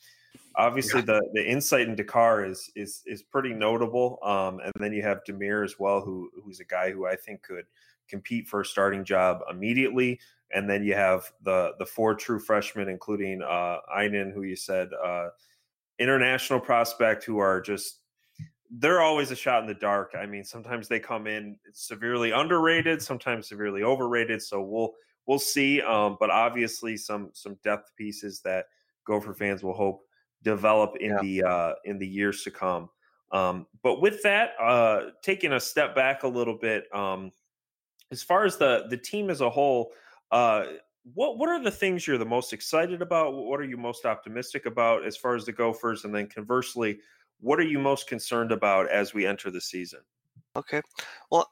obviously, 0.55 0.99
yeah. 1.01 1.05
the 1.05 1.29
the 1.33 1.49
insight 1.49 1.87
in 1.87 1.95
Dakar 1.95 2.45
is 2.45 2.69
is 2.75 3.03
is 3.05 3.23
pretty 3.23 3.53
notable. 3.53 4.19
Um, 4.23 4.59
and 4.59 4.73
then 4.79 4.93
you 4.93 5.01
have 5.03 5.23
Demir 5.23 5.63
as 5.63 5.79
well, 5.79 6.01
who 6.01 6.29
who's 6.43 6.59
a 6.59 6.65
guy 6.65 6.91
who 6.91 7.05
I 7.07 7.15
think 7.15 7.41
could 7.41 7.65
compete 8.07 8.47
for 8.47 8.61
a 8.61 8.65
starting 8.65 9.03
job 9.03 9.41
immediately. 9.49 10.19
And 10.51 10.69
then 10.69 10.83
you 10.83 10.93
have 10.93 11.31
the 11.43 11.73
the 11.77 11.85
four 11.85 12.15
true 12.15 12.39
freshmen, 12.39 12.87
including 12.87 13.41
uh, 13.41 13.79
Ihnen, 13.97 14.31
who 14.31 14.43
you 14.43 14.55
said 14.55 14.89
uh, 14.93 15.29
international 15.99 16.59
prospect, 16.59 17.23
who 17.25 17.39
are 17.39 17.59
just 17.59 17.99
they're 18.69 19.01
always 19.01 19.31
a 19.31 19.35
shot 19.35 19.61
in 19.61 19.67
the 19.67 19.73
dark. 19.73 20.13
I 20.17 20.25
mean, 20.25 20.43
sometimes 20.43 20.87
they 20.87 20.99
come 20.99 21.27
in 21.27 21.57
severely 21.73 22.31
underrated, 22.31 23.01
sometimes 23.01 23.47
severely 23.47 23.83
overrated. 23.83 24.41
So 24.41 24.61
we'll 24.61 24.93
we'll 25.25 25.39
see. 25.39 25.81
Um, 25.81 26.17
but 26.19 26.29
obviously, 26.29 26.97
some 26.97 27.29
some 27.33 27.57
depth 27.63 27.91
pieces 27.95 28.41
that 28.41 28.65
Gopher 29.05 29.33
fans 29.33 29.63
will 29.63 29.73
hope 29.73 30.03
develop 30.43 30.95
in 30.99 31.11
yeah. 31.11 31.21
the 31.21 31.43
uh, 31.43 31.73
in 31.85 31.97
the 31.97 32.07
years 32.07 32.43
to 32.43 32.51
come. 32.51 32.89
Um, 33.31 33.67
but 33.83 34.01
with 34.01 34.23
that, 34.23 34.51
uh, 34.61 35.09
taking 35.21 35.53
a 35.53 35.59
step 35.59 35.93
back 35.93 36.23
a 36.23 36.27
little 36.27 36.57
bit, 36.57 36.85
um, 36.95 37.31
as 38.11 38.23
far 38.23 38.45
as 38.45 38.57
the 38.57 38.85
the 38.89 38.97
team 38.97 39.29
as 39.29 39.41
a 39.41 39.49
whole, 39.49 39.91
uh, 40.31 40.65
what 41.13 41.37
what 41.37 41.49
are 41.49 41.61
the 41.61 41.71
things 41.71 42.05
you're 42.05 42.17
the 42.17 42.25
most 42.25 42.53
excited 42.53 43.01
about? 43.01 43.33
What 43.33 43.59
are 43.59 43.65
you 43.65 43.77
most 43.77 44.05
optimistic 44.05 44.65
about 44.65 45.05
as 45.05 45.17
far 45.17 45.35
as 45.35 45.45
the 45.45 45.51
Gophers? 45.51 46.05
And 46.05 46.13
then 46.13 46.27
conversely, 46.27 46.99
what 47.39 47.59
are 47.59 47.67
you 47.67 47.79
most 47.79 48.07
concerned 48.07 48.51
about 48.51 48.89
as 48.89 49.13
we 49.13 49.25
enter 49.25 49.51
the 49.51 49.61
season? 49.61 49.99
Okay, 50.55 50.81
well, 51.31 51.51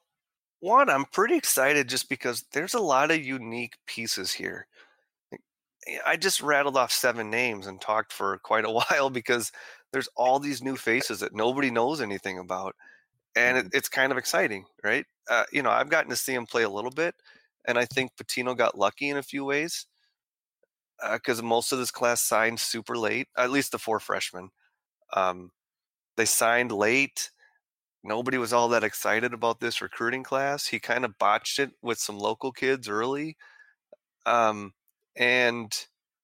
one, 0.60 0.90
I'm 0.90 1.06
pretty 1.06 1.36
excited 1.36 1.88
just 1.88 2.10
because 2.10 2.46
there's 2.54 2.74
a 2.74 2.80
lot 2.80 3.12
of 3.12 3.24
unique 3.24 3.76
pieces 3.86 4.32
here. 4.32 4.68
I 6.04 6.18
just 6.18 6.42
rattled 6.42 6.78
off 6.78 6.92
seven 6.92 7.30
names 7.30 7.68
and 7.68 7.80
talked 7.80 8.12
for 8.12 8.40
quite 8.40 8.66
a 8.66 8.72
while 8.90 9.10
because 9.10 9.52
there's 9.92 10.10
all 10.16 10.40
these 10.40 10.64
new 10.64 10.76
faces 10.90 11.20
that 11.20 11.36
nobody 11.36 11.70
knows 11.70 12.02
anything 12.02 12.40
about, 12.40 12.76
and 13.36 13.58
it, 13.58 13.65
mm-hmm. 13.65 13.77
it's 13.77 13.89
kind 13.89 14.12
of 14.12 14.18
exciting, 14.18 14.65
right? 14.84 15.06
Uh, 15.30 15.44
you 15.51 15.62
know, 15.62 15.70
I've 15.70 15.89
gotten 15.89 16.10
to 16.10 16.15
see 16.15 16.34
him 16.34 16.46
play 16.46 16.63
a 16.63 16.70
little 16.70 16.92
bit, 16.92 17.15
and 17.65 17.77
I 17.77 17.86
think 17.86 18.12
Pitino 18.15 18.56
got 18.58 18.77
lucky 18.77 19.10
in 19.10 19.18
a 19.18 19.24
few 19.24 19.46
ways 19.46 19.88
because 21.12 21.39
uh, 21.39 21.44
most 21.44 21.72
of 21.72 21.80
this 21.80 21.92
class 21.92 22.22
signed 22.22 22.60
super 22.60 22.98
late, 22.98 23.27
at 23.38 23.51
least 23.51 23.72
the 23.72 23.80
four 23.80 24.00
freshmen. 24.00 24.50
Um, 25.13 25.51
they 26.18 26.25
signed 26.25 26.72
late. 26.72 27.32
Nobody 28.04 28.38
was 28.38 28.54
all 28.54 28.70
that 28.70 28.84
excited 28.84 29.34
about 29.34 29.60
this 29.60 29.82
recruiting 29.82 30.24
class. 30.24 30.68
He 30.68 30.80
kind 30.80 31.04
of 31.04 31.18
botched 31.18 31.60
it 31.60 31.72
with 31.82 31.98
some 31.98 32.18
local 32.18 32.51
kids 32.51 32.88
early. 32.88 33.36
Um, 34.25 34.74
and 35.15 35.75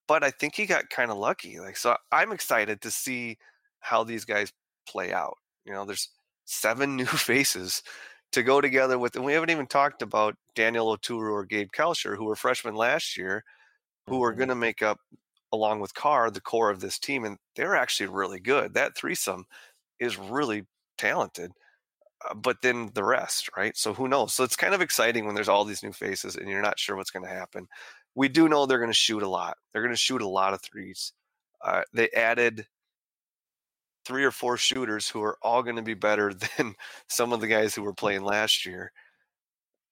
but 0.08 0.24
I 0.24 0.32
think 0.32 0.56
he 0.56 0.65
got 0.65 0.89
kind 0.89 1.12
of 1.12 1.18
lucky. 1.18 1.60
Like 1.60 1.77
so 1.77 1.96
I'm 2.12 2.32
excited 2.32 2.82
to 2.82 2.91
see 2.91 3.38
how 3.80 4.03
these 4.03 4.25
guys 4.25 4.51
play 4.88 5.13
out. 5.13 5.38
You 5.65 5.74
know, 5.74 5.86
there's 5.86 6.10
seven 6.46 6.96
new 6.96 7.06
faces 7.06 7.84
to 8.32 8.44
go 8.44 8.62
together 8.62 8.98
with, 8.98 9.16
and 9.16 9.26
we 9.26 9.34
haven't 9.34 9.50
even 9.50 9.68
talked 9.68 10.02
about 10.02 10.36
Daniel 10.56 10.96
Oturu 10.96 11.32
or 11.32 11.46
Gabe 11.46 11.70
Kalscheur, 11.72 12.16
who 12.16 12.26
were 12.26 12.36
freshmen 12.36 12.76
last 12.76 13.18
year, 13.18 13.44
who 14.08 14.24
are 14.24 14.32
mm-hmm. 14.32 14.40
going 14.40 14.50
to 14.50 14.56
make 14.56 14.82
up, 14.82 15.00
along 15.52 15.80
with 15.82 15.94
Carr, 15.94 16.32
the 16.32 16.42
core 16.42 16.70
of 16.70 16.80
this 16.80 16.98
team, 16.98 17.26
and 17.26 17.38
they're 17.56 17.76
actually 17.76 18.08
really 18.08 18.40
good. 18.40 18.74
That 18.74 18.96
threesome 18.96 19.46
is 20.00 20.18
really 20.18 20.64
talented. 20.98 21.52
Uh, 22.30 22.36
but 22.36 22.58
then 22.62 22.90
the 22.94 23.04
rest, 23.04 23.50
right? 23.58 23.76
So 23.76 23.94
who 23.94 24.08
knows? 24.08 24.34
So 24.34 24.44
it's 24.44 24.56
kind 24.56 24.74
of 24.74 24.82
exciting 24.82 25.26
when 25.26 25.36
there's 25.36 25.50
all 25.50 25.66
these 25.66 25.84
new 25.84 25.92
faces 25.92 26.36
and 26.36 26.48
you're 26.48 26.62
not 26.62 26.80
sure 26.80 26.96
what's 26.96 27.12
going 27.12 27.26
to 27.26 27.34
happen. 27.34 27.68
We 28.16 28.28
do 28.28 28.48
know 28.48 28.66
they're 28.66 28.78
going 28.78 28.90
to 28.90 28.94
shoot 28.94 29.24
a 29.24 29.30
lot. 29.30 29.58
They're 29.72 29.82
going 29.82 29.94
to 29.94 29.98
shoot 29.98 30.22
a 30.22 30.27
lot 30.27 30.54
of 30.54 30.62
threes. 30.62 31.14
Uh, 31.64 31.82
they 31.94 32.10
added 32.12 32.68
three 34.05 34.24
or 34.24 34.31
four 34.31 34.57
shooters 34.57 35.07
who 35.07 35.22
are 35.22 35.37
all 35.42 35.64
going 35.64 35.75
to 35.75 35.81
be 35.81 35.94
better 35.94 36.33
than 36.57 36.75
some 37.07 37.33
of 37.33 37.42
the 37.42 37.48
guys 37.48 37.75
who 37.75 37.83
were 37.83 37.94
playing 37.94 38.24
last 38.24 38.66
year. 38.66 38.92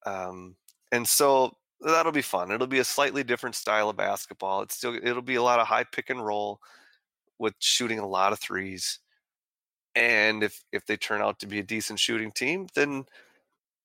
Um, 0.05 0.55
and 0.91 1.07
so 1.07 1.55
that'll 1.81 2.11
be 2.11 2.21
fun. 2.21 2.51
It'll 2.51 2.67
be 2.67 2.79
a 2.79 2.83
slightly 2.85 3.23
different 3.23 3.55
style 3.55 3.89
of 3.89 3.97
basketball. 3.97 4.61
It's 4.61 4.75
still 4.75 4.95
it'll 4.95 5.21
be 5.21 5.35
a 5.35 5.43
lot 5.43 5.59
of 5.59 5.67
high 5.67 5.83
pick 5.83 6.09
and 6.09 6.25
roll 6.25 6.59
with 7.37 7.53
shooting 7.59 7.99
a 7.99 8.07
lot 8.07 8.33
of 8.33 8.39
threes. 8.39 8.99
And 9.95 10.43
if 10.43 10.63
if 10.71 10.85
they 10.85 10.97
turn 10.97 11.21
out 11.21 11.39
to 11.39 11.47
be 11.47 11.59
a 11.59 11.63
decent 11.63 11.99
shooting 11.99 12.31
team, 12.31 12.67
then 12.75 13.05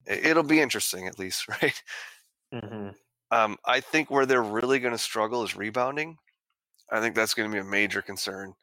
it'll 0.06 0.42
be 0.42 0.60
interesting 0.60 1.06
at 1.06 1.18
least, 1.18 1.48
right? 1.62 1.82
Mm-hmm. 2.52 2.88
Um, 3.30 3.56
I 3.64 3.80
think 3.80 4.10
where 4.10 4.26
they're 4.26 4.42
really 4.42 4.78
going 4.78 4.94
to 4.94 4.98
struggle 4.98 5.42
is 5.42 5.56
rebounding. 5.56 6.18
I 6.90 7.00
think 7.00 7.14
that's 7.14 7.34
going 7.34 7.50
to 7.50 7.52
be 7.52 7.60
a 7.60 7.64
major 7.64 8.02
concern. 8.02 8.54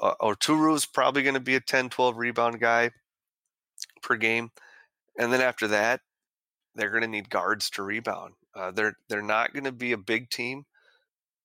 Uh, 0.00 0.34
is 0.72 0.86
probably 0.86 1.22
going 1.22 1.34
to 1.34 1.40
be 1.40 1.54
a 1.54 1.60
10, 1.60 1.88
12 1.90 2.16
rebound 2.16 2.60
guy 2.60 2.90
per 4.02 4.16
game. 4.16 4.50
And 5.18 5.32
then 5.32 5.40
after 5.40 5.68
that, 5.68 6.00
they're 6.74 6.90
going 6.90 7.02
to 7.02 7.08
need 7.08 7.30
guards 7.30 7.70
to 7.70 7.82
rebound. 7.82 8.34
Uh, 8.54 8.70
they're 8.70 8.96
they're 9.08 9.22
not 9.22 9.52
going 9.52 9.64
to 9.64 9.72
be 9.72 9.92
a 9.92 9.98
big 9.98 10.30
team. 10.30 10.64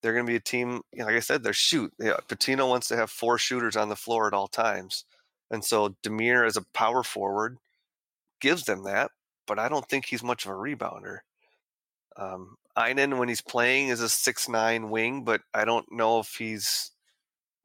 They're 0.02 0.12
going 0.12 0.26
to 0.26 0.30
be 0.30 0.36
a 0.36 0.40
team. 0.40 0.82
You 0.92 1.00
know, 1.00 1.06
like 1.06 1.16
I 1.16 1.20
said, 1.20 1.42
they're 1.42 1.52
shoot. 1.52 1.92
Yeah, 1.98 2.16
Pitino 2.28 2.68
wants 2.68 2.88
to 2.88 2.96
have 2.96 3.10
four 3.10 3.38
shooters 3.38 3.76
on 3.76 3.88
the 3.88 3.96
floor 3.96 4.26
at 4.26 4.34
all 4.34 4.48
times, 4.48 5.04
and 5.50 5.64
so 5.64 5.96
Demir 6.04 6.46
as 6.46 6.56
a 6.56 6.64
power 6.74 7.02
forward 7.02 7.58
gives 8.40 8.64
them 8.64 8.84
that. 8.84 9.10
But 9.46 9.58
I 9.58 9.68
don't 9.68 9.88
think 9.88 10.06
he's 10.06 10.22
much 10.22 10.44
of 10.44 10.52
a 10.52 10.54
rebounder. 10.54 11.18
Um, 12.16 12.56
Ihnen, 12.76 13.18
when 13.18 13.28
he's 13.28 13.42
playing, 13.42 13.88
is 13.88 14.00
a 14.00 14.08
six 14.08 14.48
nine 14.48 14.90
wing, 14.90 15.24
but 15.24 15.42
I 15.52 15.64
don't 15.64 15.90
know 15.90 16.20
if 16.20 16.36
he's 16.38 16.92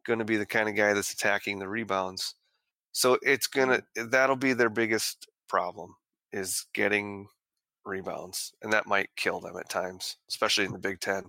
going 0.06 0.20
to 0.20 0.26
be 0.26 0.38
the 0.38 0.46
kind 0.46 0.70
of 0.70 0.76
guy 0.76 0.94
that's 0.94 1.14
attacking 1.14 1.60
the 1.60 1.68
rebounds. 1.68 2.36
So 2.92 3.18
it's 3.22 3.48
gonna 3.48 3.82
mm. 3.98 4.12
that'll 4.12 4.38
be 4.38 4.54
their 4.54 4.70
biggest 4.70 5.28
problem 5.50 5.96
is 6.32 6.66
getting 6.74 7.28
rebounds, 7.86 8.54
and 8.62 8.72
that 8.74 8.88
might 8.88 9.10
kill 9.16 9.40
them 9.40 9.58
at 9.58 9.70
times, 9.70 10.18
especially 10.30 10.66
in 10.66 10.72
the 10.72 10.80
Big 10.80 11.00
Ten. 11.00 11.26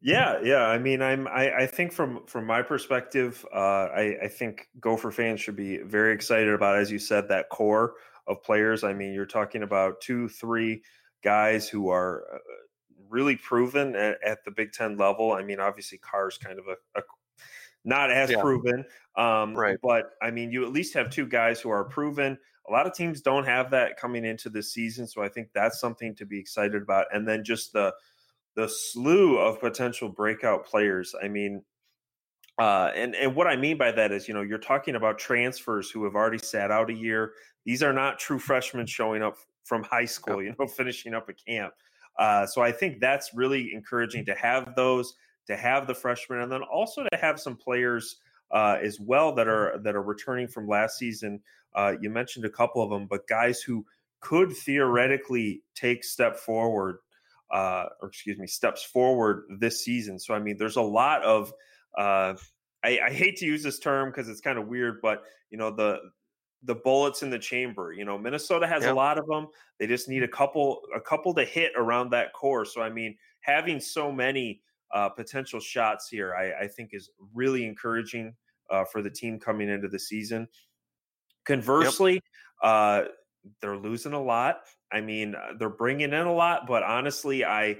Yeah, 0.00 0.38
yeah. 0.42 0.66
I 0.66 0.78
mean, 0.78 1.02
I'm. 1.02 1.26
I, 1.28 1.52
I 1.62 1.66
think 1.66 1.92
from 1.92 2.24
from 2.26 2.46
my 2.46 2.62
perspective, 2.62 3.44
uh, 3.54 3.88
I, 3.94 4.16
I 4.24 4.28
think 4.28 4.68
Gopher 4.80 5.10
fans 5.10 5.40
should 5.40 5.56
be 5.56 5.78
very 5.78 6.14
excited 6.14 6.52
about, 6.52 6.76
as 6.76 6.90
you 6.90 6.98
said, 6.98 7.28
that 7.28 7.48
core 7.48 7.94
of 8.26 8.42
players. 8.42 8.84
I 8.84 8.92
mean, 8.92 9.12
you're 9.12 9.26
talking 9.26 9.62
about 9.62 10.00
two, 10.00 10.28
three 10.28 10.82
guys 11.24 11.68
who 11.68 11.88
are 11.88 12.24
uh, 12.34 12.38
really 13.08 13.36
proven 13.36 13.96
at, 13.96 14.22
at, 14.22 14.44
the 14.44 14.50
Big 14.50 14.72
Ten 14.72 14.96
level. 14.96 15.32
I 15.32 15.42
mean, 15.42 15.60
obviously, 15.60 15.98
Carr's 15.98 16.38
kind 16.38 16.58
of 16.58 16.66
a, 16.66 16.98
a 16.98 17.02
not 17.86 18.10
as 18.10 18.30
yeah. 18.30 18.40
proven. 18.40 18.84
Um, 19.16 19.54
right. 19.54 19.78
But 19.82 20.10
I 20.20 20.30
mean, 20.30 20.50
you 20.50 20.66
at 20.66 20.72
least 20.72 20.92
have 20.94 21.08
two 21.08 21.26
guys 21.26 21.60
who 21.60 21.70
are 21.70 21.84
proven. 21.84 22.36
A 22.68 22.72
lot 22.72 22.86
of 22.86 22.92
teams 22.92 23.22
don't 23.22 23.44
have 23.44 23.70
that 23.70 23.96
coming 23.96 24.24
into 24.24 24.50
the 24.50 24.62
season, 24.62 25.06
so 25.06 25.22
I 25.22 25.28
think 25.28 25.48
that's 25.54 25.80
something 25.80 26.14
to 26.16 26.26
be 26.26 26.38
excited 26.38 26.82
about. 26.82 27.06
And 27.14 27.26
then 27.26 27.44
just 27.44 27.72
the 27.72 27.94
the 28.56 28.68
slew 28.68 29.38
of 29.38 29.60
potential 29.60 30.08
breakout 30.08 30.66
players. 30.66 31.14
I 31.22 31.28
mean, 31.28 31.62
uh, 32.58 32.90
and 32.94 33.14
and 33.14 33.34
what 33.36 33.46
I 33.46 33.54
mean 33.54 33.78
by 33.78 33.92
that 33.92 34.10
is, 34.12 34.26
you 34.26 34.34
know, 34.34 34.42
you're 34.42 34.58
talking 34.58 34.96
about 34.96 35.18
transfers 35.18 35.90
who 35.90 36.04
have 36.04 36.16
already 36.16 36.38
sat 36.38 36.70
out 36.70 36.90
a 36.90 36.94
year. 36.94 37.32
These 37.64 37.82
are 37.82 37.92
not 37.92 38.18
true 38.18 38.38
freshmen 38.38 38.86
showing 38.86 39.22
up 39.22 39.36
from 39.64 39.84
high 39.84 40.04
school, 40.04 40.42
you 40.42 40.54
know, 40.58 40.66
finishing 40.76 41.14
up 41.14 41.28
a 41.28 41.34
camp. 41.34 41.72
Uh, 42.18 42.46
so 42.46 42.62
I 42.62 42.72
think 42.72 42.98
that's 42.98 43.34
really 43.34 43.72
encouraging 43.74 44.24
to 44.24 44.34
have 44.34 44.74
those 44.74 45.14
to 45.46 45.56
have 45.56 45.86
the 45.86 45.94
freshmen, 45.94 46.40
and 46.40 46.50
then 46.50 46.62
also 46.62 47.02
to 47.02 47.16
have 47.18 47.40
some 47.40 47.56
players 47.56 48.16
uh, 48.50 48.78
as 48.82 49.00
well 49.00 49.34
that 49.34 49.48
are 49.48 49.78
that 49.82 49.94
are 49.94 50.02
returning 50.02 50.48
from 50.48 50.68
last 50.68 50.98
season. 50.98 51.40
Uh, 51.74 51.94
you 52.00 52.10
mentioned 52.10 52.44
a 52.44 52.50
couple 52.50 52.82
of 52.82 52.90
them, 52.90 53.06
but 53.06 53.26
guys 53.28 53.60
who 53.60 53.84
could 54.20 54.52
theoretically 54.52 55.62
take 55.74 56.02
step 56.02 56.36
forward, 56.36 56.98
uh, 57.50 57.86
or 58.00 58.08
excuse 58.08 58.38
me, 58.38 58.46
steps 58.46 58.82
forward 58.82 59.44
this 59.58 59.84
season. 59.84 60.18
So 60.18 60.34
I 60.34 60.38
mean, 60.38 60.56
there's 60.56 60.76
a 60.76 60.82
lot 60.82 61.22
of 61.22 61.52
uh, 61.96 62.34
I, 62.84 63.00
I 63.06 63.10
hate 63.10 63.36
to 63.38 63.46
use 63.46 63.62
this 63.62 63.78
term 63.78 64.10
because 64.10 64.28
it's 64.28 64.40
kind 64.40 64.58
of 64.58 64.68
weird, 64.68 65.00
but 65.02 65.22
you 65.50 65.58
know 65.58 65.70
the 65.70 65.98
the 66.62 66.74
bullets 66.74 67.22
in 67.22 67.30
the 67.30 67.38
chamber. 67.38 67.92
You 67.92 68.04
know, 68.04 68.18
Minnesota 68.18 68.66
has 68.66 68.82
yep. 68.82 68.92
a 68.92 68.94
lot 68.94 69.18
of 69.18 69.26
them. 69.26 69.48
They 69.78 69.86
just 69.86 70.08
need 70.08 70.22
a 70.22 70.28
couple 70.28 70.82
a 70.94 71.00
couple 71.00 71.34
to 71.34 71.44
hit 71.44 71.72
around 71.76 72.10
that 72.10 72.32
core. 72.32 72.64
So 72.64 72.80
I 72.82 72.90
mean, 72.90 73.16
having 73.40 73.80
so 73.80 74.10
many 74.10 74.60
uh, 74.92 75.08
potential 75.08 75.60
shots 75.60 76.08
here, 76.08 76.34
I, 76.34 76.64
I, 76.64 76.68
think 76.68 76.90
is 76.92 77.10
really 77.34 77.66
encouraging 77.66 78.34
uh, 78.70 78.84
for 78.84 79.02
the 79.02 79.10
team 79.10 79.38
coming 79.38 79.68
into 79.68 79.88
the 79.88 79.98
season. 79.98 80.48
Conversely, 81.44 82.14
yep. 82.14 82.22
uh, 82.62 83.02
they're 83.60 83.76
losing 83.76 84.12
a 84.12 84.22
lot. 84.22 84.60
I 84.92 85.00
mean, 85.00 85.34
uh, 85.34 85.54
they're 85.58 85.68
bringing 85.68 86.12
in 86.12 86.26
a 86.26 86.32
lot, 86.32 86.66
but 86.66 86.82
honestly, 86.82 87.44
I, 87.44 87.78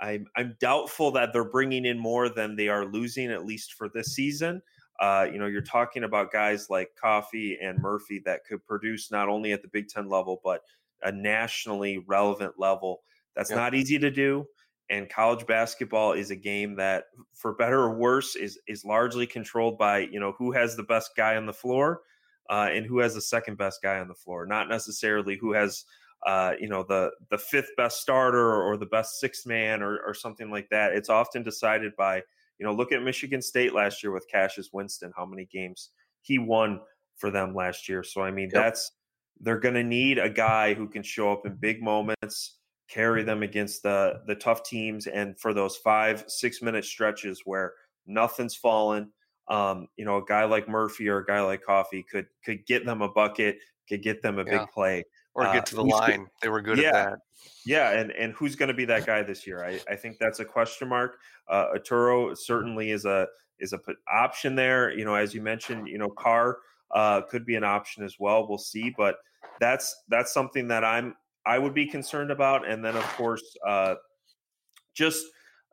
I 0.00 0.20
I'm 0.36 0.56
doubtful 0.60 1.12
that 1.12 1.32
they're 1.32 1.44
bringing 1.44 1.84
in 1.84 1.98
more 1.98 2.28
than 2.28 2.56
they 2.56 2.68
are 2.68 2.86
losing, 2.86 3.30
at 3.30 3.44
least 3.44 3.74
for 3.74 3.88
this 3.88 4.14
season. 4.14 4.62
uh, 5.00 5.26
you 5.32 5.38
know, 5.38 5.46
you're 5.46 5.62
talking 5.62 6.04
about 6.04 6.30
guys 6.30 6.68
like 6.68 6.90
Coffey 7.00 7.58
and 7.60 7.78
Murphy 7.78 8.20
that 8.26 8.44
could 8.44 8.64
produce 8.66 9.10
not 9.10 9.28
only 9.28 9.52
at 9.52 9.62
the 9.62 9.68
Big 9.68 9.88
Ten 9.88 10.08
level, 10.08 10.40
but 10.44 10.60
a 11.02 11.10
nationally 11.10 12.04
relevant 12.06 12.54
level. 12.58 13.00
That's 13.34 13.50
not 13.50 13.74
easy 13.74 13.98
to 13.98 14.10
do. 14.10 14.46
And 14.90 15.08
college 15.08 15.46
basketball 15.46 16.12
is 16.12 16.30
a 16.30 16.36
game 16.36 16.74
that, 16.76 17.04
for 17.32 17.54
better 17.54 17.80
or 17.80 17.94
worse, 17.94 18.34
is 18.34 18.58
is 18.66 18.84
largely 18.84 19.26
controlled 19.26 19.78
by 19.78 20.00
you 20.00 20.18
know 20.18 20.32
who 20.36 20.52
has 20.52 20.76
the 20.76 20.82
best 20.82 21.12
guy 21.16 21.36
on 21.36 21.46
the 21.46 21.52
floor 21.52 22.00
uh, 22.50 22.68
and 22.72 22.84
who 22.84 22.98
has 22.98 23.14
the 23.14 23.20
second 23.20 23.56
best 23.56 23.80
guy 23.80 24.00
on 24.00 24.08
the 24.08 24.14
floor, 24.14 24.44
not 24.44 24.68
necessarily 24.68 25.36
who 25.36 25.52
has 25.52 25.84
uh, 26.26 26.52
you 26.60 26.68
know 26.68 26.82
the 26.82 27.12
the 27.30 27.38
fifth 27.38 27.70
best 27.76 28.00
starter 28.00 28.62
or 28.62 28.76
the 28.76 28.86
best 28.86 29.20
sixth 29.20 29.46
man 29.46 29.82
or, 29.82 30.00
or 30.04 30.12
something 30.12 30.50
like 30.50 30.68
that. 30.70 30.92
It's 30.92 31.08
often 31.08 31.42
decided 31.42 31.94
by 31.96 32.16
you 32.58 32.66
know 32.66 32.74
look 32.74 32.92
at 32.92 33.02
Michigan 33.02 33.40
State 33.40 33.72
last 33.72 34.02
year 34.02 34.12
with 34.12 34.28
Cassius 34.28 34.70
Winston, 34.72 35.12
how 35.16 35.24
many 35.24 35.46
games 35.46 35.90
he 36.22 36.38
won 36.38 36.80
for 37.16 37.30
them 37.30 37.54
last 37.54 37.88
year. 37.88 38.02
So 38.02 38.22
I 38.22 38.32
mean 38.32 38.50
yep. 38.52 38.64
that's 38.64 38.92
they're 39.40 39.60
going 39.60 39.74
to 39.74 39.84
need 39.84 40.18
a 40.18 40.28
guy 40.28 40.74
who 40.74 40.88
can 40.88 41.02
show 41.02 41.32
up 41.32 41.46
in 41.46 41.54
big 41.54 41.82
moments, 41.82 42.58
carry 42.90 43.22
them 43.22 43.42
against 43.42 43.82
the 43.82 44.20
the 44.26 44.34
tough 44.34 44.62
teams, 44.62 45.06
and 45.06 45.38
for 45.38 45.54
those 45.54 45.76
five 45.76 46.24
six 46.28 46.60
minute 46.60 46.84
stretches 46.84 47.42
where 47.44 47.74
nothing's 48.06 48.54
fallen. 48.54 49.10
Um, 49.48 49.88
you 49.96 50.04
know, 50.04 50.18
a 50.18 50.24
guy 50.24 50.44
like 50.44 50.68
Murphy 50.68 51.08
or 51.08 51.18
a 51.18 51.26
guy 51.26 51.40
like 51.40 51.62
Coffey 51.62 52.04
could 52.08 52.26
could 52.44 52.64
get 52.66 52.84
them 52.84 53.02
a 53.02 53.08
bucket, 53.08 53.58
could 53.88 54.02
get 54.02 54.22
them 54.22 54.38
a 54.38 54.44
yeah. 54.44 54.58
big 54.58 54.70
play 54.70 55.04
or 55.34 55.44
get 55.44 55.56
uh, 55.56 55.60
to 55.62 55.74
the 55.76 55.84
line. 55.84 56.26
they 56.42 56.48
were 56.48 56.60
good 56.60 56.78
yeah, 56.78 56.88
at 56.88 56.92
that. 56.92 57.18
Yeah, 57.64 57.90
and 57.92 58.10
and 58.12 58.32
who's 58.34 58.56
going 58.56 58.68
to 58.68 58.74
be 58.74 58.84
that 58.86 59.06
guy 59.06 59.22
this 59.22 59.46
year? 59.46 59.64
I, 59.64 59.80
I 59.90 59.96
think 59.96 60.18
that's 60.18 60.40
a 60.40 60.44
question 60.44 60.88
mark. 60.88 61.18
Uh, 61.48 61.66
certainly 62.34 62.90
is 62.90 63.04
a 63.04 63.26
is 63.58 63.72
a 63.72 63.80
option 64.12 64.54
there. 64.54 64.92
You 64.92 65.04
know, 65.04 65.14
as 65.14 65.34
you 65.34 65.42
mentioned, 65.42 65.88
you 65.88 65.98
know, 65.98 66.10
Carr 66.10 66.58
uh, 66.92 67.22
could 67.22 67.44
be 67.44 67.56
an 67.56 67.64
option 67.64 68.04
as 68.04 68.16
well. 68.18 68.46
We'll 68.48 68.58
see, 68.58 68.92
but 68.96 69.16
that's 69.60 70.02
that's 70.08 70.32
something 70.32 70.68
that 70.68 70.84
I'm 70.84 71.14
I 71.46 71.58
would 71.58 71.74
be 71.74 71.86
concerned 71.86 72.30
about. 72.30 72.68
And 72.68 72.84
then 72.84 72.96
of 72.96 73.04
course, 73.16 73.42
uh, 73.66 73.94
just 74.94 75.24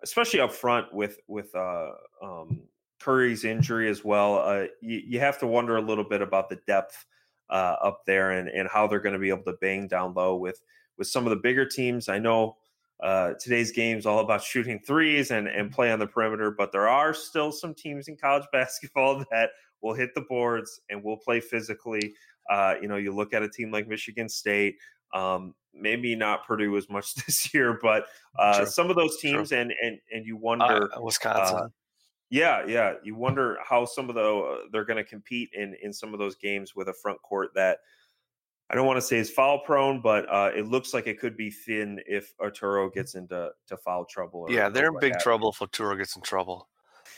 especially 0.03 0.39
up 0.39 0.51
front 0.51 0.93
with 0.93 1.17
with 1.27 1.53
uh, 1.55 1.91
um, 2.23 2.61
Curry's 2.99 3.43
injury 3.43 3.89
as 3.89 4.03
well, 4.03 4.39
uh, 4.39 4.65
you, 4.81 5.01
you 5.05 5.19
have 5.19 5.39
to 5.39 5.47
wonder 5.47 5.77
a 5.77 5.81
little 5.81 6.03
bit 6.03 6.21
about 6.21 6.49
the 6.49 6.59
depth 6.67 7.05
uh, 7.49 7.75
up 7.81 8.01
there 8.05 8.31
and, 8.31 8.49
and 8.49 8.67
how 8.69 8.87
they're 8.87 8.99
going 8.99 9.13
to 9.13 9.19
be 9.19 9.29
able 9.29 9.43
to 9.43 9.57
bang 9.61 9.87
down 9.87 10.13
low 10.13 10.35
with 10.35 10.61
with 10.97 11.07
some 11.07 11.25
of 11.25 11.29
the 11.29 11.35
bigger 11.35 11.65
teams. 11.65 12.09
I 12.09 12.19
know 12.19 12.57
uh, 13.01 13.33
today's 13.39 13.71
game 13.71 13.97
is 13.97 14.05
all 14.05 14.19
about 14.19 14.43
shooting 14.43 14.79
threes 14.79 15.31
and, 15.31 15.47
and 15.47 15.71
play 15.71 15.91
on 15.91 15.99
the 15.99 16.07
perimeter, 16.07 16.51
but 16.51 16.71
there 16.71 16.87
are 16.87 17.13
still 17.13 17.51
some 17.51 17.73
teams 17.73 18.07
in 18.07 18.17
college 18.17 18.45
basketball 18.51 19.23
that 19.31 19.51
will 19.81 19.93
hit 19.93 20.13
the 20.15 20.21
boards 20.21 20.81
and 20.89 21.03
will 21.03 21.17
play 21.17 21.39
physically. 21.39 22.13
Uh, 22.49 22.75
you 22.81 22.87
know, 22.87 22.95
you 22.95 23.13
look 23.13 23.33
at 23.33 23.43
a 23.43 23.49
team 23.49 23.71
like 23.71 23.87
Michigan 23.87 24.27
State, 24.27 24.77
um, 25.13 25.53
maybe 25.73 26.15
not 26.15 26.45
Purdue 26.45 26.75
as 26.77 26.89
much 26.89 27.15
this 27.25 27.53
year, 27.53 27.79
but 27.81 28.05
uh, 28.37 28.65
some 28.65 28.89
of 28.89 28.95
those 28.95 29.17
teams, 29.17 29.51
and 29.51 29.73
and 29.81 29.99
and 30.11 30.25
you 30.25 30.37
wonder 30.37 30.89
uh, 30.95 31.01
Wisconsin. 31.01 31.71
Yeah, 32.29 32.65
yeah. 32.65 32.95
You 33.03 33.15
wonder 33.15 33.57
how 33.63 33.85
some 33.85 34.09
of 34.09 34.15
the 34.15 34.21
uh, 34.21 34.57
they're 34.71 34.85
going 34.85 34.97
to 34.97 35.03
compete 35.03 35.49
in 35.53 35.75
in 35.81 35.93
some 35.93 36.13
of 36.13 36.19
those 36.19 36.35
games 36.35 36.75
with 36.75 36.89
a 36.89 36.93
front 36.93 37.21
court 37.21 37.51
that 37.55 37.79
I 38.69 38.75
don't 38.75 38.85
want 38.85 38.97
to 38.97 39.01
say 39.01 39.17
is 39.17 39.29
foul 39.29 39.59
prone, 39.59 40.01
but 40.01 40.25
uh, 40.29 40.51
it 40.53 40.67
looks 40.67 40.93
like 40.93 41.07
it 41.07 41.19
could 41.19 41.37
be 41.37 41.49
thin 41.49 42.01
if 42.05 42.35
Oturu 42.37 42.93
gets 42.93 43.15
into 43.15 43.51
to 43.67 43.77
foul 43.77 44.05
trouble. 44.05 44.41
Or, 44.41 44.51
yeah, 44.51 44.67
they're 44.67 44.87
in 44.87 44.99
big 44.99 45.17
trouble 45.19 45.51
if 45.51 45.59
Oturu 45.59 45.97
gets 45.97 46.15
in 46.17 46.21
trouble. 46.21 46.67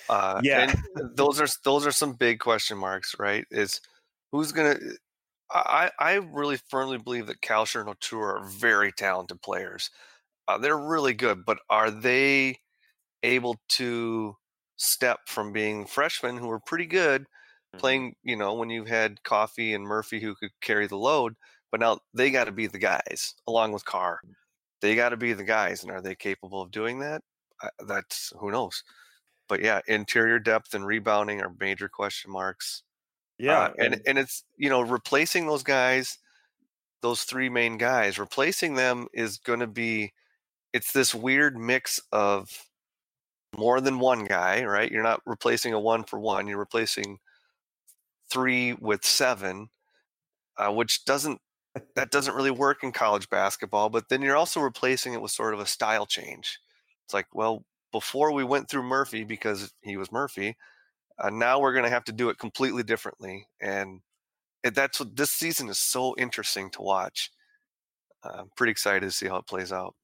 Uh, 0.10 0.39
yeah, 0.43 0.73
those 1.15 1.41
are 1.41 1.47
those 1.63 1.88
are 1.88 1.91
some 1.91 2.13
big 2.13 2.39
question 2.39 2.78
marks, 2.78 3.15
right? 3.17 3.45
Is 3.49 3.82
who's 4.32 4.52
gonna? 4.52 4.78
I 5.52 5.92
I 6.00 6.14
really 6.16 6.58
firmly 6.70 6.98
believe 6.98 7.28
that 7.28 7.42
Kalscheur 7.42 7.82
and 7.82 7.90
Oturu 7.90 8.42
are 8.42 8.44
very 8.44 8.92
talented 8.92 9.42
players. 9.42 9.90
Uh, 10.48 10.58
they're 10.58 10.78
really 10.78 11.14
good, 11.14 11.46
but 11.46 11.60
are 11.70 11.92
they 11.92 12.60
able 13.24 13.58
to 13.70 14.36
step 14.78 15.20
from 15.28 15.52
being 15.54 15.86
freshmen 15.86 16.38
who 16.38 16.48
were 16.48 16.60
pretty 16.60 16.86
good 16.86 17.22
mm-hmm. 17.22 17.80
playing, 17.80 18.16
you 18.24 18.36
know, 18.36 18.54
when 18.54 18.70
you 18.70 18.86
had 18.86 19.24
Coffey 19.24 19.74
and 19.74 19.84
Murphy 19.84 20.20
who 20.20 20.36
could 20.36 20.52
carry 20.62 20.88
the 20.88 20.98
load, 20.98 21.36
but 21.72 21.80
now 21.80 22.00
they 22.14 22.32
got 22.32 22.46
to 22.46 22.52
be 22.52 22.68
the 22.68 22.80
guys 22.80 23.36
along 23.48 23.74
with 23.74 23.86
Carr. 23.86 24.20
Mm. 24.26 24.34
They 24.82 24.96
got 24.96 25.10
to 25.10 25.18
be 25.18 25.34
the 25.34 25.44
guys, 25.44 25.84
and 25.84 25.92
are 25.92 26.02
they 26.02 26.16
capable 26.16 26.62
of 26.62 26.72
doing 26.72 27.00
that? 27.00 27.22
that's 27.88 28.32
who 28.40 28.52
knows. 28.52 28.84
But 29.48 29.62
yeah, 29.62 29.82
interior 29.88 30.40
depth 30.40 30.74
and 30.74 30.86
rebounding 30.86 31.42
are 31.42 31.52
major 31.60 31.90
question 31.90 32.32
marks. 32.32 32.84
Yeah, 33.39 33.60
uh, 33.62 33.73
and 33.80 34.02
and 34.08 34.19
it's 34.19 34.43
you 34.58 34.69
know 34.69 34.82
replacing 34.82 35.47
those 35.47 35.63
guys, 35.63 36.19
those 37.02 37.23
three 37.23 37.49
main 37.49 37.78
guys, 37.78 38.19
replacing 38.19 38.75
them 38.75 39.08
is 39.13 39.38
going 39.39 39.62
to 39.62 39.67
be. 39.67 40.13
It's 40.73 40.91
this 40.93 41.15
weird 41.15 41.58
mix 41.58 42.02
of 42.12 42.49
more 43.58 43.82
than 43.82 43.99
one 43.99 44.25
guy, 44.25 44.63
right? 44.65 44.91
You're 44.91 45.04
not 45.04 45.21
replacing 45.25 45.73
a 45.73 45.80
one 45.80 46.04
for 46.04 46.19
one. 46.19 46.47
You're 46.47 46.60
replacing 46.60 47.19
three 48.30 48.73
with 48.73 49.04
seven, 49.06 49.69
uh, 50.58 50.71
which 50.71 51.06
doesn't 51.06 51.41
that 51.95 52.12
doesn't 52.12 52.36
really 52.36 52.52
work 52.52 52.84
in 52.84 52.91
college 52.91 53.30
basketball. 53.30 53.89
But 53.89 54.10
then 54.10 54.21
you're 54.21 54.38
also 54.38 54.60
replacing 54.62 55.13
it 55.13 55.21
with 55.21 55.32
sort 55.32 55.54
of 55.54 55.60
a 55.60 55.65
style 55.65 56.06
change. 56.06 56.60
It's 57.06 57.13
like, 57.13 57.28
well, 57.34 57.65
before 57.91 58.32
we 58.34 58.43
went 58.43 58.69
through 58.69 58.84
Murphy 58.84 59.23
because 59.23 59.73
he 59.82 59.97
was 59.97 60.12
Murphy, 60.12 60.58
uh, 61.19 61.29
now 61.29 61.60
we're 61.60 61.73
going 61.73 61.86
to 61.86 61.89
have 61.89 62.05
to 62.05 62.12
do 62.12 62.29
it 62.29 62.38
completely 62.38 62.84
differently, 62.84 63.47
and 63.62 64.01
it, 64.63 64.75
that's 64.75 64.99
what 64.99 65.15
this 65.15 65.32
season 65.32 65.69
is 65.69 65.79
so 65.79 66.15
interesting 66.17 66.69
to 66.71 66.82
watch. 66.82 67.32
Uh, 68.23 68.39
I'm 68.39 68.49
pretty 68.55 68.71
excited 68.71 69.01
to 69.01 69.12
see 69.12 69.27
how 69.27 69.38
it 69.38 69.47
plays 69.47 69.71
out. 69.71 69.95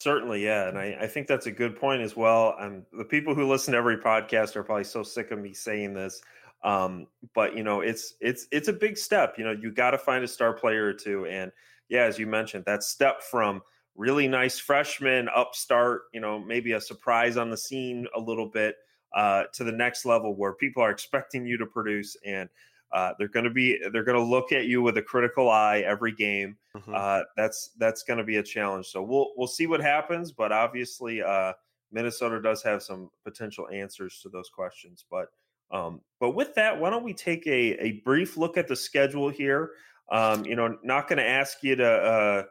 Certainly, 0.00 0.44
yeah, 0.44 0.68
and 0.68 0.78
I, 0.78 0.96
I 1.00 1.06
think 1.06 1.26
that's 1.26 1.46
a 1.46 1.50
good 1.50 1.76
point 1.76 2.02
as 2.02 2.16
well. 2.16 2.54
Um, 2.60 2.84
the 2.92 3.04
people 3.04 3.34
who 3.34 3.48
listen 3.48 3.72
to 3.72 3.78
every 3.78 3.96
podcast 3.96 4.54
are 4.54 4.62
probably 4.62 4.84
so 4.84 5.02
sick 5.02 5.30
of 5.30 5.38
me 5.38 5.54
saying 5.54 5.94
this, 5.94 6.20
um, 6.62 7.06
but 7.34 7.56
you 7.56 7.62
know, 7.62 7.80
it's 7.80 8.14
it's 8.20 8.46
it's 8.52 8.68
a 8.68 8.72
big 8.72 8.98
step. 8.98 9.36
You 9.38 9.44
know, 9.44 9.52
you 9.52 9.72
got 9.72 9.92
to 9.92 9.98
find 9.98 10.22
a 10.22 10.28
star 10.28 10.52
player 10.52 10.84
or 10.84 10.92
two, 10.92 11.26
and 11.26 11.50
yeah, 11.88 12.02
as 12.02 12.18
you 12.18 12.26
mentioned, 12.26 12.64
that 12.66 12.82
step 12.82 13.22
from 13.22 13.62
really 13.94 14.28
nice 14.28 14.58
freshman 14.58 15.28
upstart, 15.34 16.02
you 16.12 16.20
know, 16.20 16.38
maybe 16.38 16.72
a 16.72 16.80
surprise 16.80 17.36
on 17.36 17.50
the 17.50 17.56
scene 17.56 18.06
a 18.14 18.20
little 18.20 18.46
bit, 18.46 18.76
uh, 19.14 19.44
to 19.52 19.64
the 19.64 19.72
next 19.72 20.04
level 20.04 20.34
where 20.34 20.52
people 20.52 20.82
are 20.82 20.90
expecting 20.90 21.46
you 21.46 21.56
to 21.58 21.66
produce 21.66 22.16
and 22.24 22.48
uh, 22.92 23.12
they're 23.18 23.28
going 23.28 23.44
to 23.44 23.50
be 23.50 23.78
they're 23.92 24.04
going 24.04 24.18
to 24.18 24.22
look 24.22 24.52
at 24.52 24.66
you 24.66 24.80
with 24.80 24.96
a 24.96 25.02
critical 25.02 25.50
eye 25.50 25.80
every 25.80 26.12
game. 26.12 26.56
Mm-hmm. 26.76 26.94
Uh, 26.94 27.20
that's 27.36 27.70
that's 27.78 28.02
going 28.04 28.18
to 28.18 28.24
be 28.24 28.36
a 28.36 28.42
challenge. 28.42 28.86
So 28.86 29.02
we'll 29.02 29.32
we'll 29.36 29.48
see 29.48 29.66
what 29.66 29.80
happens. 29.80 30.32
But 30.32 30.52
obviously, 30.52 31.20
uh, 31.22 31.52
Minnesota 31.90 32.40
does 32.40 32.62
have 32.62 32.82
some 32.82 33.10
potential 33.24 33.68
answers 33.72 34.20
to 34.22 34.28
those 34.28 34.48
questions. 34.48 35.04
But 35.10 35.28
um, 35.70 36.00
but 36.20 36.30
with 36.30 36.54
that, 36.54 36.78
why 36.78 36.90
don't 36.90 37.04
we 37.04 37.12
take 37.12 37.46
a 37.46 37.76
a 37.84 38.00
brief 38.04 38.36
look 38.36 38.56
at 38.56 38.68
the 38.68 38.76
schedule 38.76 39.30
here? 39.30 39.72
Um, 40.10 40.44
you 40.44 40.54
know, 40.54 40.78
not 40.84 41.08
going 41.08 41.18
to 41.18 41.26
ask 41.26 41.64
you 41.64 41.74
to 41.76 41.86
uh, 41.86 42.42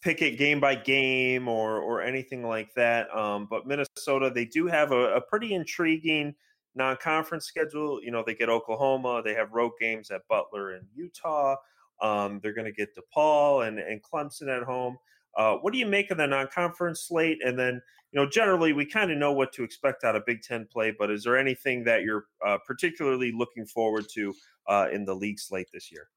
pick 0.00 0.22
it 0.22 0.38
game 0.38 0.60
by 0.60 0.74
game 0.74 1.48
or 1.48 1.78
or 1.78 2.02
anything 2.02 2.46
like 2.46 2.72
that. 2.74 3.14
Um, 3.16 3.46
but 3.50 3.66
Minnesota, 3.66 4.30
they 4.34 4.44
do 4.44 4.66
have 4.66 4.92
a, 4.92 5.16
a 5.16 5.20
pretty 5.20 5.54
intriguing 5.54 6.34
non-conference 6.74 7.46
schedule. 7.46 8.02
You 8.02 8.10
know, 8.10 8.22
they 8.26 8.34
get 8.34 8.48
Oklahoma. 8.48 9.22
They 9.24 9.34
have 9.34 9.52
road 9.52 9.72
games 9.80 10.10
at 10.10 10.26
Butler 10.28 10.72
and 10.72 10.86
Utah. 10.94 11.56
Um, 12.00 12.40
they're 12.42 12.52
going 12.52 12.66
to 12.66 12.72
get 12.72 12.96
DePaul 12.96 13.68
and, 13.68 13.78
and 13.78 14.02
Clemson 14.02 14.48
at 14.48 14.64
home. 14.64 14.98
Uh, 15.36 15.54
what 15.56 15.72
do 15.72 15.78
you 15.78 15.86
make 15.86 16.10
of 16.10 16.18
the 16.18 16.26
non-conference 16.26 17.02
slate? 17.02 17.38
And 17.44 17.58
then, 17.58 17.80
you 18.12 18.20
know, 18.20 18.28
generally 18.28 18.72
we 18.72 18.86
kind 18.86 19.10
of 19.10 19.18
know 19.18 19.32
what 19.32 19.52
to 19.54 19.62
expect 19.62 20.04
out 20.04 20.16
of 20.16 20.26
Big 20.26 20.42
Ten 20.42 20.66
play, 20.70 20.92
but 20.96 21.10
is 21.10 21.24
there 21.24 21.36
anything 21.36 21.84
that 21.84 22.02
you're 22.02 22.26
uh, 22.44 22.58
particularly 22.66 23.32
looking 23.32 23.66
forward 23.66 24.06
to 24.14 24.34
uh, 24.68 24.88
in 24.92 25.04
the 25.04 25.14
league 25.14 25.40
slate 25.40 25.68
this 25.72 25.90
year? 25.90 26.08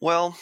Well, 0.00 0.36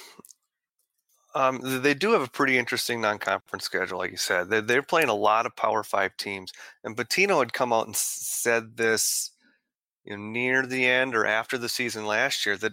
um, 1.34 1.60
they 1.82 1.94
do 1.94 2.12
have 2.12 2.22
a 2.22 2.28
pretty 2.28 2.58
interesting 2.58 3.00
non-conference 3.00 3.64
schedule, 3.64 3.98
like 3.98 4.10
you 4.10 4.16
said. 4.16 4.50
They're, 4.50 4.60
they're 4.60 4.82
playing 4.82 5.08
a 5.08 5.14
lot 5.14 5.46
of 5.46 5.56
Power 5.56 5.82
Five 5.82 6.16
teams, 6.16 6.52
and 6.84 6.96
Pitino 6.96 7.38
had 7.38 7.52
come 7.52 7.72
out 7.72 7.86
and 7.86 7.96
said 7.96 8.76
this 8.76 9.30
you 10.04 10.16
know, 10.16 10.22
near 10.22 10.66
the 10.66 10.84
end 10.86 11.14
or 11.14 11.26
after 11.26 11.56
the 11.58 11.68
season 11.68 12.06
last 12.06 12.44
year 12.44 12.56
that 12.58 12.72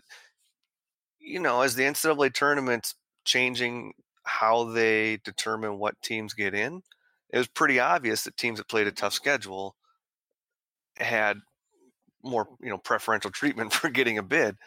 you 1.20 1.40
know, 1.40 1.62
as 1.62 1.76
the 1.76 1.84
NCAA 1.84 2.34
tournament's 2.34 2.96
changing 3.26 3.94
how 4.24 4.64
they 4.64 5.18
determine 5.24 5.78
what 5.78 6.02
teams 6.02 6.34
get 6.34 6.54
in, 6.54 6.82
it 7.32 7.38
was 7.38 7.48
pretty 7.48 7.80
obvious 7.80 8.24
that 8.24 8.38
teams 8.38 8.58
that 8.58 8.70
played 8.70 8.88
a 8.88 8.92
tough 8.92 9.14
schedule 9.14 9.76
had 10.98 11.38
more, 12.24 12.48
you 12.62 12.70
know, 12.70 12.78
preferential 12.78 13.32
treatment 13.32 13.74
for 13.74 13.90
getting 13.90 14.18
a 14.18 14.24
bid 14.24 14.58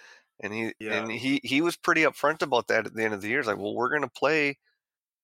and 0.42 0.52
he 0.52 0.72
yeah. 0.78 0.94
and 0.94 1.10
he 1.10 1.40
he 1.44 1.60
was 1.60 1.76
pretty 1.76 2.02
upfront 2.02 2.42
about 2.42 2.68
that 2.68 2.86
at 2.86 2.94
the 2.94 3.04
end 3.04 3.14
of 3.14 3.22
the 3.22 3.28
year. 3.28 3.38
He's 3.38 3.46
like, 3.46 3.58
well, 3.58 3.74
we're 3.74 3.88
going 3.88 4.02
to 4.02 4.08
play, 4.08 4.58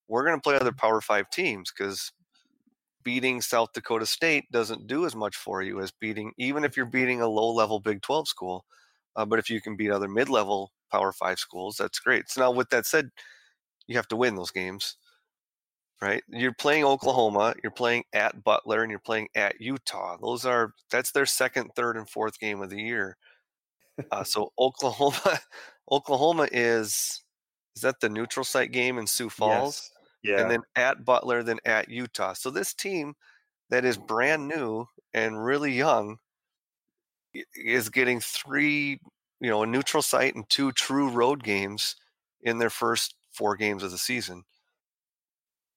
we're 0.06 0.24
going 0.24 0.36
to 0.36 0.42
play 0.42 0.56
other 0.56 0.72
Power 0.72 1.00
Five 1.00 1.28
teams 1.30 1.72
because 1.76 2.12
beating 3.02 3.40
South 3.40 3.72
Dakota 3.72 4.06
State 4.06 4.50
doesn't 4.52 4.86
do 4.86 5.06
as 5.06 5.16
much 5.16 5.36
for 5.36 5.62
you 5.62 5.80
as 5.80 5.90
beating, 5.90 6.32
even 6.38 6.64
if 6.64 6.76
you're 6.76 6.86
beating 6.86 7.20
a 7.20 7.28
low 7.28 7.52
level 7.52 7.80
Big 7.80 8.02
12 8.02 8.28
school. 8.28 8.64
Uh, 9.16 9.24
but 9.24 9.38
if 9.38 9.50
you 9.50 9.60
can 9.60 9.76
beat 9.76 9.90
other 9.90 10.08
mid 10.08 10.28
level 10.28 10.72
Power 10.92 11.12
Five 11.12 11.38
schools, 11.38 11.76
that's 11.76 11.98
great. 11.98 12.30
So 12.30 12.40
now, 12.40 12.50
with 12.50 12.70
that 12.70 12.86
said, 12.86 13.10
you 13.86 13.96
have 13.96 14.08
to 14.08 14.16
win 14.16 14.36
those 14.36 14.52
games, 14.52 14.96
right? 16.00 16.22
You're 16.28 16.52
playing 16.52 16.84
Oklahoma, 16.84 17.54
you're 17.62 17.72
playing 17.72 18.04
at 18.12 18.44
Butler, 18.44 18.82
and 18.82 18.90
you're 18.90 19.00
playing 19.00 19.28
at 19.34 19.60
Utah. 19.60 20.16
Those 20.20 20.44
are 20.44 20.74
that's 20.90 21.10
their 21.10 21.26
second, 21.26 21.70
third, 21.74 21.96
and 21.96 22.08
fourth 22.08 22.38
game 22.38 22.62
of 22.62 22.70
the 22.70 22.80
year. 22.80 23.16
Uh, 24.10 24.24
so 24.24 24.52
Oklahoma, 24.58 25.40
Oklahoma 25.90 26.48
is 26.52 27.22
is 27.76 27.82
that 27.82 28.00
the 28.00 28.08
neutral 28.08 28.44
site 28.44 28.72
game 28.72 28.98
in 28.98 29.06
Sioux 29.06 29.30
Falls? 29.30 29.90
Yes. 30.24 30.34
Yeah. 30.34 30.42
And 30.42 30.50
then 30.50 30.62
at 30.74 31.04
Butler, 31.04 31.42
then 31.42 31.58
at 31.64 31.88
Utah. 31.88 32.32
So 32.32 32.50
this 32.50 32.74
team 32.74 33.14
that 33.70 33.84
is 33.84 33.96
brand 33.96 34.48
new 34.48 34.86
and 35.14 35.44
really 35.44 35.72
young 35.72 36.18
is 37.54 37.88
getting 37.88 38.20
three, 38.20 39.00
you 39.40 39.48
know, 39.50 39.62
a 39.62 39.66
neutral 39.66 40.02
site 40.02 40.34
and 40.34 40.48
two 40.48 40.72
true 40.72 41.08
road 41.08 41.44
games 41.44 41.96
in 42.42 42.58
their 42.58 42.70
first 42.70 43.14
four 43.32 43.56
games 43.56 43.82
of 43.82 43.90
the 43.90 43.98
season. 43.98 44.44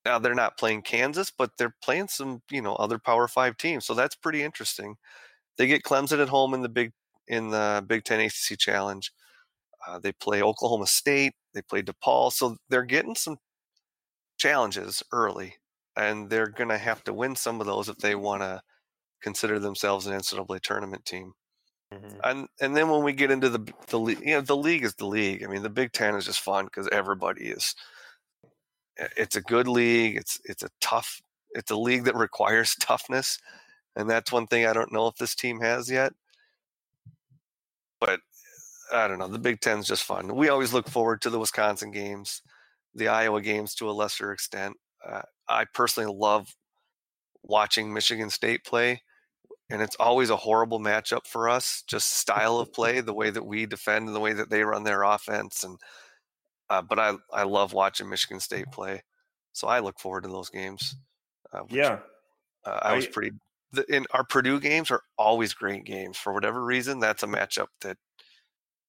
Now 0.03 0.17
they're 0.17 0.33
not 0.33 0.57
playing 0.57 0.81
Kansas, 0.81 1.31
but 1.35 1.51
they're 1.57 1.75
playing 1.83 2.07
some, 2.07 2.41
you 2.49 2.61
know, 2.61 2.75
other 2.75 2.97
Power 2.97 3.27
Five 3.27 3.57
teams. 3.57 3.85
So 3.85 3.93
that's 3.93 4.15
pretty 4.15 4.41
interesting. 4.41 4.97
They 5.57 5.67
get 5.67 5.83
Clemson 5.83 6.19
at 6.19 6.29
home 6.29 6.53
in 6.55 6.61
the 6.61 6.69
Big 6.69 6.93
in 7.31 7.49
the 7.49 7.83
Big 7.87 8.03
Ten 8.03 8.19
ACC 8.19 8.59
Challenge. 8.59 9.11
Uh, 9.87 9.97
they 9.97 10.11
play 10.11 10.43
Oklahoma 10.43 10.85
State. 10.85 11.33
They 11.53 11.61
play 11.63 11.81
DePaul. 11.81 12.31
So 12.31 12.57
they're 12.69 12.83
getting 12.83 13.15
some 13.15 13.37
challenges 14.37 15.01
early, 15.11 15.55
and 15.95 16.29
they're 16.29 16.47
going 16.47 16.69
to 16.69 16.77
have 16.77 17.03
to 17.05 17.13
win 17.13 17.35
some 17.35 17.59
of 17.59 17.65
those 17.65 17.89
if 17.89 17.97
they 17.97 18.15
want 18.15 18.43
to 18.43 18.61
consider 19.23 19.59
themselves 19.59 20.05
an 20.05 20.19
NCAA 20.19 20.59
tournament 20.61 21.05
team. 21.05 21.33
Mm-hmm. 21.93 22.17
And 22.23 22.47
and 22.61 22.75
then 22.75 22.89
when 22.89 23.03
we 23.03 23.13
get 23.13 23.31
into 23.31 23.49
the 23.49 23.73
the 23.87 23.99
league, 23.99 24.19
you 24.19 24.33
know, 24.33 24.41
the 24.41 24.55
league 24.55 24.83
is 24.83 24.95
the 24.95 25.07
league. 25.07 25.43
I 25.43 25.47
mean, 25.47 25.63
the 25.63 25.69
Big 25.69 25.93
Ten 25.93 26.15
is 26.15 26.25
just 26.25 26.41
fun 26.41 26.65
because 26.65 26.87
everybody 26.91 27.47
is. 27.47 27.75
It's 29.17 29.35
a 29.35 29.41
good 29.41 29.67
league. 29.67 30.17
It's 30.17 30.39
it's 30.43 30.63
a 30.63 30.69
tough. 30.81 31.21
It's 31.51 31.71
a 31.71 31.75
league 31.77 32.05
that 32.05 32.15
requires 32.15 32.75
toughness, 32.79 33.39
and 33.95 34.09
that's 34.09 34.31
one 34.31 34.47
thing 34.47 34.65
I 34.65 34.73
don't 34.73 34.91
know 34.91 35.07
if 35.07 35.15
this 35.15 35.35
team 35.35 35.59
has 35.61 35.89
yet. 35.89 36.13
But 38.01 38.19
I 38.91 39.07
don't 39.07 39.19
know. 39.19 39.29
The 39.29 39.39
Big 39.39 39.61
Ten's 39.61 39.87
just 39.87 40.03
fun. 40.03 40.35
We 40.35 40.49
always 40.49 40.73
look 40.73 40.89
forward 40.89 41.21
to 41.21 41.29
the 41.29 41.39
Wisconsin 41.39 41.91
games, 41.91 42.41
the 42.93 43.07
Iowa 43.07 43.41
games 43.41 43.73
to 43.75 43.89
a 43.89 43.93
lesser 43.93 44.33
extent. 44.33 44.75
Uh, 45.07 45.21
I 45.47 45.65
personally 45.73 46.13
love 46.13 46.53
watching 47.43 47.93
Michigan 47.93 48.29
State 48.29 48.65
play, 48.65 49.01
and 49.69 49.81
it's 49.81 49.95
always 49.95 50.29
a 50.29 50.35
horrible 50.35 50.79
matchup 50.79 51.25
for 51.25 51.47
us. 51.47 51.83
Just 51.87 52.17
style 52.17 52.59
of 52.59 52.73
play, 52.73 52.99
the 52.99 53.13
way 53.13 53.29
that 53.29 53.45
we 53.45 53.65
defend, 53.65 54.07
and 54.07 54.15
the 54.15 54.19
way 54.19 54.33
that 54.33 54.49
they 54.49 54.63
run 54.63 54.83
their 54.83 55.03
offense, 55.03 55.63
and 55.63 55.77
uh, 56.69 56.81
but 56.81 56.99
I 56.99 57.13
I 57.31 57.43
love 57.43 57.73
watching 57.73 58.09
Michigan 58.09 58.39
State 58.39 58.71
play, 58.71 59.03
so 59.53 59.67
I 59.67 59.79
look 59.79 59.99
forward 59.99 60.23
to 60.23 60.29
those 60.29 60.49
games. 60.49 60.95
Uh, 61.53 61.59
which, 61.59 61.73
yeah, 61.73 61.99
uh, 62.65 62.79
I, 62.81 62.93
I 62.93 62.95
was 62.95 63.07
pretty. 63.07 63.31
The, 63.73 63.85
in 63.93 64.05
our 64.11 64.23
Purdue 64.23 64.59
games 64.59 64.91
are 64.91 65.03
always 65.17 65.53
great 65.53 65.85
games 65.85 66.17
for 66.17 66.33
whatever 66.33 66.63
reason. 66.63 66.99
That's 66.99 67.23
a 67.23 67.27
matchup 67.27 67.67
that 67.81 67.97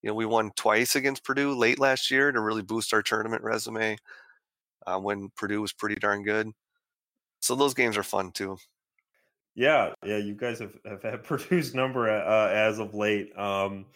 you 0.03 0.11
know, 0.11 0.15
we 0.15 0.27
won 0.27 0.51
twice 0.57 0.97
against 0.97 1.25
Purdue 1.25 1.55
late 1.55 1.79
last 1.79 2.11
year 2.11 2.33
to 2.33 2.41
really 2.41 2.63
boost 2.63 2.93
our 2.93 3.03
tournament 3.03 3.43
resume 3.43 3.97
uh, 4.87 4.99
when 4.99 5.31
Purdue 5.37 5.61
was 5.61 5.73
pretty 5.73 5.95
darn 5.95 6.25
good. 6.25 6.51
So 7.41 7.55
those 7.55 7.75
games 7.75 7.97
are 7.97 8.03
fun 8.03 8.33
too. 8.33 8.57
Yeah, 9.55 9.93
yeah, 10.05 10.17
you 10.17 10.35
guys 10.35 10.59
have, 10.59 10.77
have 10.85 11.03
had 11.03 11.23
Purdue's 11.25 11.75
number 11.75 12.09
uh, 12.11 12.49
as 12.49 12.79
of 12.79 12.95
late. 12.95 13.37
Um, 13.39 13.87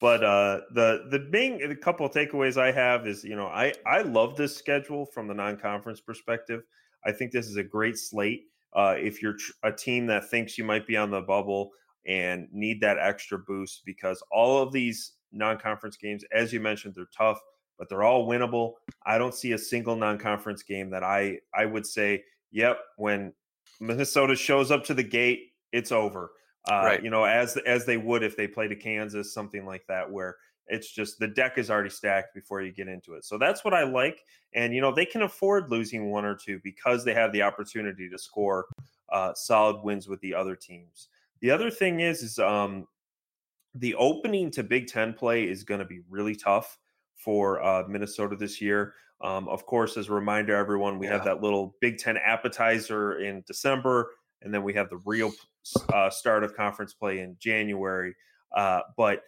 but 0.00 0.22
uh, 0.22 0.60
the 0.72 1.06
the 1.10 1.20
main 1.30 1.66
the 1.66 1.76
couple 1.76 2.04
of 2.04 2.12
takeaways 2.12 2.60
I 2.60 2.72
have 2.72 3.06
is 3.06 3.24
you 3.24 3.36
know 3.36 3.46
I 3.46 3.72
I 3.86 4.02
love 4.02 4.36
this 4.36 4.54
schedule 4.54 5.06
from 5.06 5.28
the 5.28 5.34
non 5.34 5.56
conference 5.56 6.00
perspective. 6.00 6.62
I 7.06 7.12
think 7.12 7.32
this 7.32 7.46
is 7.46 7.56
a 7.56 7.62
great 7.62 7.96
slate. 7.96 8.46
Uh, 8.74 8.94
if 8.98 9.22
you're 9.22 9.36
a 9.62 9.72
team 9.72 10.06
that 10.06 10.28
thinks 10.30 10.58
you 10.58 10.64
might 10.64 10.86
be 10.86 10.96
on 10.96 11.10
the 11.10 11.20
bubble 11.20 11.70
and 12.06 12.48
need 12.52 12.80
that 12.80 12.98
extra 12.98 13.38
boost, 13.38 13.82
because 13.84 14.22
all 14.30 14.60
of 14.60 14.72
these 14.72 15.12
non-conference 15.34 15.96
games. 15.96 16.24
As 16.32 16.52
you 16.52 16.60
mentioned, 16.60 16.94
they're 16.94 17.08
tough, 17.16 17.38
but 17.78 17.88
they're 17.88 18.02
all 18.02 18.26
winnable. 18.26 18.74
I 19.04 19.18
don't 19.18 19.34
see 19.34 19.52
a 19.52 19.58
single 19.58 19.96
non-conference 19.96 20.62
game 20.62 20.90
that 20.90 21.02
I 21.02 21.38
I 21.52 21.66
would 21.66 21.86
say, 21.86 22.24
yep, 22.50 22.78
when 22.96 23.32
Minnesota 23.80 24.36
shows 24.36 24.70
up 24.70 24.84
to 24.84 24.94
the 24.94 25.02
gate, 25.02 25.52
it's 25.72 25.92
over. 25.92 26.30
Uh, 26.70 26.82
right. 26.84 27.04
You 27.04 27.10
know, 27.10 27.24
as 27.24 27.56
as 27.66 27.84
they 27.84 27.98
would 27.98 28.22
if 28.22 28.36
they 28.36 28.46
played 28.46 28.72
a 28.72 28.76
Kansas, 28.76 29.34
something 29.34 29.66
like 29.66 29.84
that, 29.88 30.10
where 30.10 30.36
it's 30.68 30.90
just 30.90 31.18
the 31.18 31.28
deck 31.28 31.58
is 31.58 31.70
already 31.70 31.90
stacked 31.90 32.34
before 32.34 32.62
you 32.62 32.72
get 32.72 32.88
into 32.88 33.14
it. 33.14 33.24
So 33.24 33.38
that's 33.38 33.64
what 33.64 33.74
I 33.74 33.84
like, 33.84 34.22
and 34.54 34.74
you 34.74 34.80
know 34.80 34.92
they 34.92 35.06
can 35.06 35.22
afford 35.22 35.70
losing 35.70 36.10
one 36.10 36.24
or 36.24 36.34
two 36.34 36.60
because 36.64 37.04
they 37.04 37.14
have 37.14 37.32
the 37.32 37.42
opportunity 37.42 38.08
to 38.08 38.18
score 38.18 38.66
uh, 39.12 39.32
solid 39.34 39.82
wins 39.82 40.08
with 40.08 40.20
the 40.20 40.34
other 40.34 40.56
teams. 40.56 41.08
The 41.40 41.50
other 41.50 41.70
thing 41.70 42.00
is, 42.00 42.22
is 42.22 42.38
um, 42.38 42.86
the 43.74 43.94
opening 43.96 44.50
to 44.52 44.62
Big 44.62 44.86
Ten 44.86 45.12
play 45.12 45.44
is 45.44 45.64
going 45.64 45.80
to 45.80 45.86
be 45.86 46.00
really 46.08 46.34
tough 46.34 46.78
for 47.16 47.62
uh, 47.62 47.84
Minnesota 47.88 48.36
this 48.36 48.60
year. 48.60 48.94
Um, 49.20 49.48
of 49.48 49.66
course, 49.66 49.96
as 49.96 50.08
a 50.08 50.12
reminder, 50.12 50.54
everyone, 50.54 50.98
we 50.98 51.06
yeah. 51.06 51.14
have 51.14 51.24
that 51.24 51.42
little 51.42 51.76
Big 51.80 51.98
Ten 51.98 52.16
appetizer 52.16 53.18
in 53.18 53.42
December, 53.46 54.10
and 54.42 54.52
then 54.52 54.62
we 54.62 54.74
have 54.74 54.90
the 54.90 55.00
real 55.04 55.32
uh, 55.92 56.10
start 56.10 56.44
of 56.44 56.54
conference 56.54 56.94
play 56.94 57.20
in 57.20 57.36
January. 57.38 58.14
Uh, 58.54 58.80
but 58.96 59.22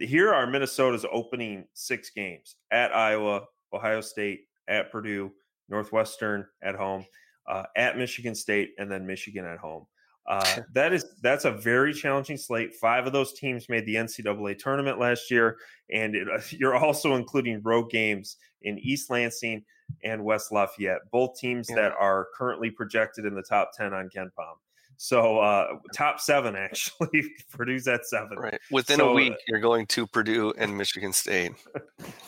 here 0.00 0.32
are 0.32 0.46
Minnesota's 0.46 1.06
opening 1.10 1.64
six 1.74 2.10
games 2.10 2.56
at 2.70 2.94
Iowa, 2.94 3.42
Ohio 3.72 4.00
State, 4.00 4.40
at 4.68 4.90
Purdue, 4.90 5.32
Northwestern 5.68 6.46
at 6.62 6.74
home, 6.74 7.04
uh, 7.48 7.64
at 7.76 7.96
Michigan 7.96 8.34
State, 8.34 8.70
and 8.78 8.90
then 8.90 9.06
Michigan 9.06 9.44
at 9.44 9.58
home. 9.58 9.86
Uh, 10.28 10.60
that 10.74 10.92
is 10.92 11.04
that's 11.22 11.44
a 11.44 11.50
very 11.50 11.92
challenging 11.92 12.36
slate. 12.36 12.74
Five 12.74 13.06
of 13.06 13.12
those 13.12 13.32
teams 13.34 13.68
made 13.68 13.86
the 13.86 13.96
NCAA 13.96 14.58
tournament 14.58 14.98
last 14.98 15.30
year, 15.30 15.56
and 15.92 16.14
it, 16.14 16.28
uh, 16.28 16.40
you're 16.50 16.76
also 16.76 17.14
including 17.14 17.62
road 17.62 17.90
games 17.90 18.36
in 18.62 18.78
East 18.78 19.10
Lansing 19.10 19.64
and 20.02 20.24
West 20.24 20.50
Lafayette, 20.50 21.02
both 21.12 21.38
teams 21.38 21.68
yeah. 21.70 21.76
that 21.76 21.92
are 21.98 22.28
currently 22.36 22.70
projected 22.70 23.24
in 23.24 23.34
the 23.34 23.42
top 23.42 23.70
ten 23.76 23.92
on 23.92 24.08
KenPom. 24.14 24.56
So 24.96 25.38
uh, 25.38 25.78
top 25.94 26.20
seven 26.20 26.56
actually, 26.56 27.24
Purdue's 27.52 27.88
at 27.88 28.06
seven. 28.06 28.38
Right 28.38 28.60
within 28.70 28.98
so, 28.98 29.10
a 29.10 29.14
week, 29.14 29.34
you're 29.48 29.60
going 29.60 29.86
to 29.86 30.06
Purdue 30.06 30.52
and 30.58 30.76
Michigan 30.76 31.12
State. 31.12 31.52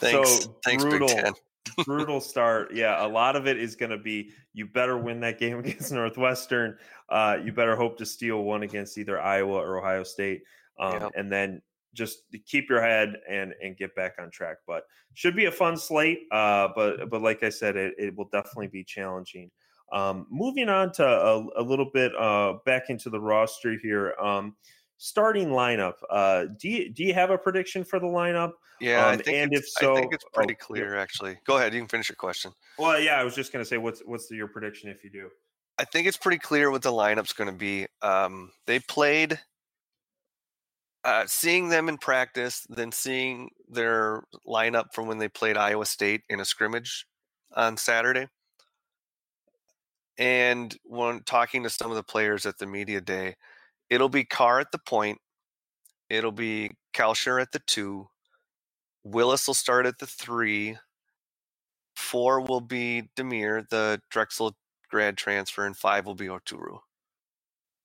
Thanks, 0.00 0.30
so 0.44 0.56
thanks, 0.64 0.84
brutal. 0.84 1.08
Big 1.08 1.16
Ten 1.16 1.32
brutal 1.84 2.20
start. 2.20 2.74
Yeah, 2.74 3.04
a 3.04 3.08
lot 3.08 3.36
of 3.36 3.46
it 3.46 3.58
is 3.58 3.76
going 3.76 3.90
to 3.90 3.98
be 3.98 4.30
you 4.52 4.66
better 4.66 4.98
win 4.98 5.20
that 5.20 5.38
game 5.38 5.58
against 5.58 5.92
Northwestern. 5.92 6.76
Uh, 7.08 7.38
you 7.42 7.52
better 7.52 7.76
hope 7.76 7.98
to 7.98 8.06
steal 8.06 8.42
one 8.42 8.62
against 8.62 8.98
either 8.98 9.20
Iowa 9.20 9.56
or 9.56 9.78
Ohio 9.78 10.02
State, 10.02 10.42
um, 10.78 11.10
and 11.16 11.30
then 11.32 11.62
just 11.94 12.18
keep 12.46 12.68
your 12.68 12.82
head 12.82 13.16
and 13.28 13.54
and 13.62 13.76
get 13.76 13.94
back 13.94 14.16
on 14.20 14.30
track. 14.30 14.58
But 14.66 14.84
should 15.14 15.36
be 15.36 15.46
a 15.46 15.52
fun 15.52 15.76
slate. 15.76 16.20
Uh, 16.30 16.68
but 16.74 17.10
but 17.10 17.22
like 17.22 17.42
I 17.42 17.48
said, 17.48 17.76
it, 17.76 17.94
it 17.98 18.16
will 18.16 18.28
definitely 18.32 18.68
be 18.68 18.84
challenging. 18.84 19.50
Um, 19.92 20.26
moving 20.30 20.68
on 20.68 20.92
to 20.92 21.06
a, 21.06 21.46
a 21.56 21.62
little 21.62 21.90
bit 21.92 22.12
uh, 22.16 22.54
back 22.64 22.90
into 22.90 23.10
the 23.10 23.20
roster 23.20 23.76
here. 23.82 24.14
Um, 24.20 24.54
starting 24.98 25.48
lineup. 25.48 25.94
Uh, 26.10 26.46
do 26.58 26.68
you 26.68 26.90
do 26.90 27.04
you 27.04 27.14
have 27.14 27.30
a 27.30 27.38
prediction 27.38 27.84
for 27.84 27.98
the 27.98 28.06
lineup? 28.06 28.52
Yeah, 28.80 29.08
um, 29.08 29.22
and 29.26 29.52
if 29.52 29.66
so, 29.66 29.96
I 29.96 30.00
think 30.00 30.12
it's 30.12 30.24
pretty 30.32 30.54
oh, 30.60 30.64
clear. 30.64 30.94
Yeah. 30.94 31.02
Actually, 31.02 31.38
go 31.46 31.56
ahead. 31.56 31.72
You 31.72 31.80
can 31.80 31.88
finish 31.88 32.08
your 32.08 32.16
question. 32.16 32.52
Well, 32.78 33.00
yeah, 33.00 33.20
I 33.20 33.24
was 33.24 33.34
just 33.34 33.52
going 33.52 33.64
to 33.64 33.68
say, 33.68 33.78
what's 33.78 34.00
what's 34.04 34.28
the, 34.28 34.36
your 34.36 34.48
prediction 34.48 34.90
if 34.90 35.02
you 35.02 35.10
do? 35.10 35.30
I 35.78 35.84
think 35.84 36.06
it's 36.06 36.16
pretty 36.16 36.38
clear 36.38 36.70
what 36.70 36.82
the 36.82 36.92
lineup's 36.92 37.32
going 37.32 37.50
to 37.50 37.56
be. 37.56 37.86
Um, 38.02 38.50
they 38.66 38.80
played. 38.80 39.38
Uh, 41.04 41.24
seeing 41.26 41.68
them 41.68 41.88
in 41.88 41.96
practice, 41.96 42.66
then 42.68 42.90
seeing 42.90 43.48
their 43.68 44.24
lineup 44.46 44.92
from 44.92 45.06
when 45.06 45.16
they 45.16 45.28
played 45.28 45.56
Iowa 45.56 45.86
State 45.86 46.22
in 46.28 46.40
a 46.40 46.44
scrimmage 46.44 47.06
on 47.54 47.76
Saturday, 47.76 48.26
and 50.18 50.76
when 50.84 51.22
talking 51.22 51.62
to 51.62 51.70
some 51.70 51.90
of 51.90 51.96
the 51.96 52.02
players 52.02 52.44
at 52.44 52.58
the 52.58 52.66
media 52.66 53.00
day, 53.00 53.36
it'll 53.88 54.08
be 54.08 54.24
Carr 54.24 54.60
at 54.60 54.72
the 54.72 54.78
point. 54.78 55.18
It'll 56.10 56.32
be 56.32 56.72
Kalscheur 56.94 57.40
at 57.40 57.52
the 57.52 57.60
two. 57.60 58.08
Willis 59.04 59.46
will 59.46 59.54
start 59.54 59.86
at 59.86 59.98
the 59.98 60.06
three. 60.06 60.76
Four 61.96 62.40
will 62.40 62.60
be 62.60 63.08
Demir, 63.16 63.68
the 63.68 64.00
Drexel 64.10 64.56
grad 64.90 65.16
transfer, 65.16 65.64
and 65.64 65.76
five 65.76 66.06
will 66.06 66.14
be 66.14 66.26
Oturu. 66.26 66.78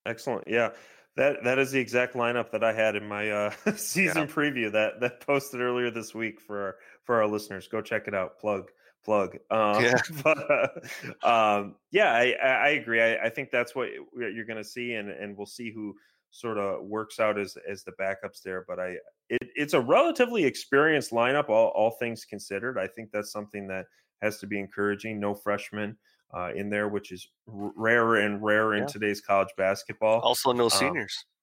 Excellent. 0.05 0.47
Yeah. 0.47 0.69
That 1.15 1.43
that 1.43 1.59
is 1.59 1.71
the 1.71 1.79
exact 1.79 2.15
lineup 2.15 2.51
that 2.51 2.63
I 2.63 2.73
had 2.73 2.95
in 2.95 3.07
my 3.07 3.29
uh, 3.29 3.51
season 3.75 4.23
yeah. 4.23 4.33
preview 4.33 4.71
that 4.71 4.99
that 5.01 5.21
posted 5.21 5.61
earlier 5.61 5.91
this 5.91 6.15
week 6.15 6.41
for 6.41 6.61
our, 6.61 6.75
for 7.03 7.21
our 7.21 7.27
listeners. 7.27 7.67
Go 7.67 7.81
check 7.81 8.07
it 8.07 8.15
out. 8.15 8.39
Plug 8.39 8.71
plug. 9.03 9.37
Um, 9.51 9.83
yeah, 9.83 10.01
but, 10.23 10.83
um, 11.23 11.75
yeah, 11.91 12.13
I, 12.13 12.33
I 12.43 12.69
agree. 12.69 13.01
I, 13.01 13.25
I, 13.25 13.29
think 13.29 13.51
that's 13.51 13.75
what 13.75 13.89
you're 14.15 14.45
going 14.45 14.57
to 14.57 14.63
see, 14.63 14.93
and 14.93 15.09
and 15.09 15.37
we'll 15.37 15.45
see 15.45 15.71
who 15.71 15.95
sort 16.31 16.57
of 16.57 16.83
works 16.85 17.19
out 17.19 17.37
as 17.37 17.57
as 17.69 17.83
the 17.83 17.91
backups 17.93 18.41
there. 18.43 18.65
But 18.67 18.79
I, 18.79 18.97
it, 19.29 19.49
it's 19.55 19.73
a 19.73 19.81
relatively 19.81 20.43
experienced 20.43 21.11
lineup, 21.11 21.49
all 21.49 21.69
all 21.69 21.91
things 21.91 22.25
considered. 22.25 22.77
I 22.77 22.87
think 22.87 23.11
that's 23.11 23.31
something 23.31 23.67
that 23.67 23.85
has 24.21 24.39
to 24.39 24.47
be 24.47 24.59
encouraging. 24.59 25.19
No 25.19 25.33
freshmen. 25.33 25.97
Uh, 26.35 26.49
in 26.55 26.67
there, 26.67 26.87
which 26.87 27.11
is 27.11 27.27
r- 27.47 27.71
rarer 27.75 28.21
and 28.21 28.43
rarer 28.43 28.73
in 28.73 28.87
today's 28.87 29.21
college 29.21 29.49
basketball. 29.55 30.19
Also, 30.21 30.51
no 30.51 30.63
um, 30.63 30.69
seniors. 30.71 31.15
Um, 31.19 31.33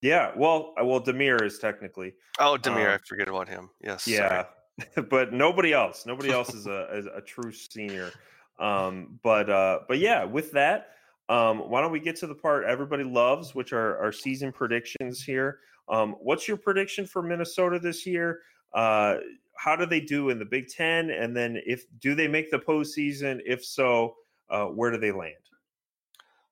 yeah, 0.00 0.32
well, 0.36 0.74
uh, 0.80 0.84
well, 0.84 1.00
Demir 1.00 1.42
is 1.42 1.58
technically. 1.58 2.14
Oh, 2.38 2.56
Demir, 2.60 2.86
um, 2.86 2.94
I 2.94 2.98
forget 3.06 3.28
about 3.28 3.48
him. 3.48 3.68
Yes. 3.82 4.06
Yeah, 4.06 4.44
but 5.10 5.32
nobody 5.32 5.72
else. 5.72 6.06
Nobody 6.06 6.30
else 6.30 6.54
is 6.54 6.66
a 6.66 6.88
is 6.96 7.06
a 7.06 7.20
true 7.20 7.52
senior. 7.52 8.12
Um, 8.58 9.18
but 9.22 9.48
uh, 9.50 9.80
but 9.88 9.98
yeah, 9.98 10.24
with 10.24 10.52
that, 10.52 10.90
um, 11.28 11.70
why 11.70 11.80
don't 11.80 11.92
we 11.92 12.00
get 12.00 12.16
to 12.16 12.26
the 12.26 12.34
part 12.34 12.64
everybody 12.64 13.04
loves, 13.04 13.54
which 13.54 13.72
are 13.72 13.98
our 13.98 14.12
season 14.12 14.52
predictions 14.52 15.22
here. 15.22 15.60
Um, 15.88 16.16
what's 16.20 16.46
your 16.46 16.56
prediction 16.56 17.06
for 17.06 17.22
Minnesota 17.22 17.78
this 17.78 18.06
year? 18.06 18.40
Uh, 18.72 19.16
how 19.56 19.74
do 19.74 19.86
they 19.86 20.00
do 20.00 20.30
in 20.30 20.38
the 20.38 20.44
Big 20.44 20.68
Ten? 20.68 21.10
And 21.10 21.36
then, 21.36 21.60
if 21.66 21.84
do 22.00 22.14
they 22.14 22.28
make 22.28 22.50
the 22.50 22.58
postseason? 22.58 23.40
If 23.44 23.64
so, 23.64 24.16
uh, 24.50 24.66
where 24.66 24.90
do 24.90 24.98
they 24.98 25.12
land? 25.12 25.34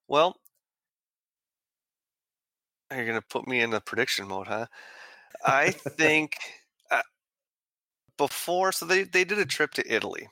Well, 0.08 0.36
you're 2.94 3.04
going 3.04 3.20
to 3.20 3.26
put 3.26 3.46
me 3.46 3.60
in 3.60 3.70
the 3.70 3.80
prediction 3.80 4.28
mode, 4.28 4.46
huh? 4.46 4.66
I 5.44 5.70
think 5.70 6.36
before, 8.18 8.72
so 8.72 8.86
they, 8.86 9.04
they 9.04 9.24
did 9.24 9.38
a 9.38 9.46
trip 9.46 9.72
to 9.74 9.92
Italy. 9.92 10.28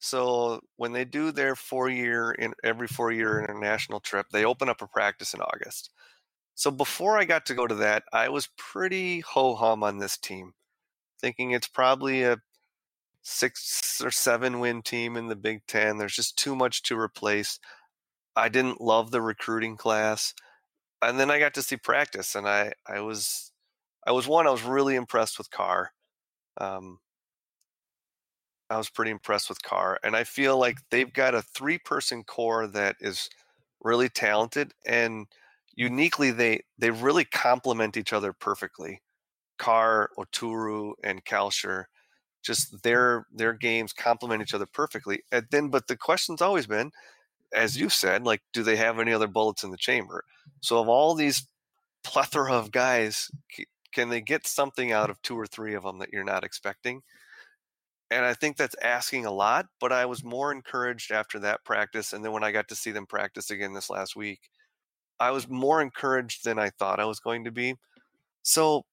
So 0.00 0.60
when 0.76 0.92
they 0.92 1.04
do 1.04 1.32
their 1.32 1.56
four 1.56 1.88
year 1.88 2.32
in 2.32 2.54
every 2.64 2.88
four 2.88 3.12
year 3.12 3.40
international 3.44 4.00
trip, 4.00 4.26
they 4.32 4.44
open 4.44 4.68
up 4.68 4.82
a 4.82 4.86
practice 4.86 5.34
in 5.34 5.40
August. 5.40 5.90
So 6.54 6.70
before 6.70 7.18
I 7.18 7.24
got 7.24 7.46
to 7.46 7.54
go 7.54 7.66
to 7.66 7.74
that, 7.76 8.04
I 8.12 8.28
was 8.28 8.48
pretty 8.58 9.20
ho 9.20 9.54
hum 9.56 9.82
on 9.84 9.98
this 9.98 10.18
team, 10.18 10.54
thinking 11.20 11.52
it's 11.52 11.68
probably 11.68 12.24
a 12.24 12.38
six 13.22 14.02
or 14.04 14.10
seven 14.10 14.60
win 14.60 14.82
team 14.82 15.16
in 15.16 15.28
the 15.28 15.36
Big 15.36 15.66
Ten. 15.68 15.98
There's 15.98 16.16
just 16.16 16.38
too 16.38 16.56
much 16.56 16.82
to 16.84 16.98
replace. 16.98 17.60
I 18.36 18.48
didn't 18.48 18.80
love 18.80 19.10
the 19.10 19.22
recruiting 19.22 19.76
class 19.76 20.34
and 21.02 21.18
then 21.18 21.30
I 21.30 21.38
got 21.38 21.54
to 21.54 21.62
see 21.62 21.76
practice, 21.76 22.34
and 22.34 22.48
I 22.48 22.72
I 22.86 23.00
was 23.00 23.52
I 24.06 24.12
was 24.12 24.26
one 24.28 24.46
I 24.46 24.50
was 24.50 24.62
really 24.62 24.96
impressed 24.96 25.38
with 25.38 25.50
Carr. 25.50 25.92
Um, 26.60 26.98
I 28.70 28.76
was 28.76 28.90
pretty 28.90 29.10
impressed 29.10 29.48
with 29.48 29.62
Carr, 29.62 29.98
and 30.02 30.14
I 30.14 30.24
feel 30.24 30.58
like 30.58 30.76
they've 30.90 31.12
got 31.12 31.34
a 31.34 31.42
three 31.42 31.78
person 31.78 32.24
core 32.24 32.66
that 32.68 32.96
is 33.00 33.30
really 33.80 34.08
talented 34.08 34.72
and 34.84 35.26
uniquely 35.78 36.32
they 36.32 36.60
they 36.76 36.90
really 36.90 37.24
complement 37.24 37.96
each 37.96 38.12
other 38.12 38.32
perfectly. 38.32 39.00
Carr, 39.58 40.10
Oturu, 40.18 40.92
and 41.04 41.24
Kalscheur, 41.24 41.84
just 42.42 42.82
their 42.82 43.26
their 43.32 43.52
games 43.54 43.92
complement 43.92 44.42
each 44.42 44.54
other 44.54 44.66
perfectly. 44.66 45.22
And 45.32 45.46
then, 45.50 45.68
but 45.70 45.86
the 45.88 45.96
question's 45.96 46.42
always 46.42 46.66
been, 46.66 46.90
as 47.54 47.76
you 47.78 47.88
said, 47.88 48.24
like, 48.24 48.42
do 48.52 48.62
they 48.62 48.76
have 48.76 48.98
any 48.98 49.12
other 49.12 49.26
bullets 49.28 49.64
in 49.64 49.70
the 49.70 49.76
chamber? 49.76 50.24
So, 50.60 50.80
of 50.80 50.88
all 50.88 51.14
these 51.14 51.46
plethora 52.04 52.52
of 52.52 52.72
guys, 52.72 53.30
can 53.92 54.08
they 54.08 54.20
get 54.20 54.46
something 54.46 54.92
out 54.92 55.10
of 55.10 55.20
two 55.22 55.38
or 55.38 55.46
three 55.46 55.74
of 55.74 55.82
them 55.82 55.98
that 55.98 56.10
you're 56.12 56.24
not 56.24 56.44
expecting? 56.44 57.02
And 58.10 58.24
I 58.24 58.34
think 58.34 58.56
that's 58.56 58.76
asking 58.82 59.26
a 59.26 59.30
lot, 59.30 59.66
but 59.80 59.92
I 59.92 60.06
was 60.06 60.24
more 60.24 60.50
encouraged 60.50 61.12
after 61.12 61.38
that 61.40 61.64
practice. 61.64 62.12
And 62.12 62.24
then 62.24 62.32
when 62.32 62.44
I 62.44 62.52
got 62.52 62.68
to 62.68 62.74
see 62.74 62.90
them 62.90 63.06
practice 63.06 63.50
again 63.50 63.74
this 63.74 63.90
last 63.90 64.16
week, 64.16 64.40
I 65.20 65.30
was 65.30 65.48
more 65.48 65.82
encouraged 65.82 66.44
than 66.44 66.58
I 66.58 66.70
thought 66.70 67.00
I 67.00 67.04
was 67.04 67.20
going 67.20 67.44
to 67.44 67.50
be. 67.50 67.74
So 68.42 68.84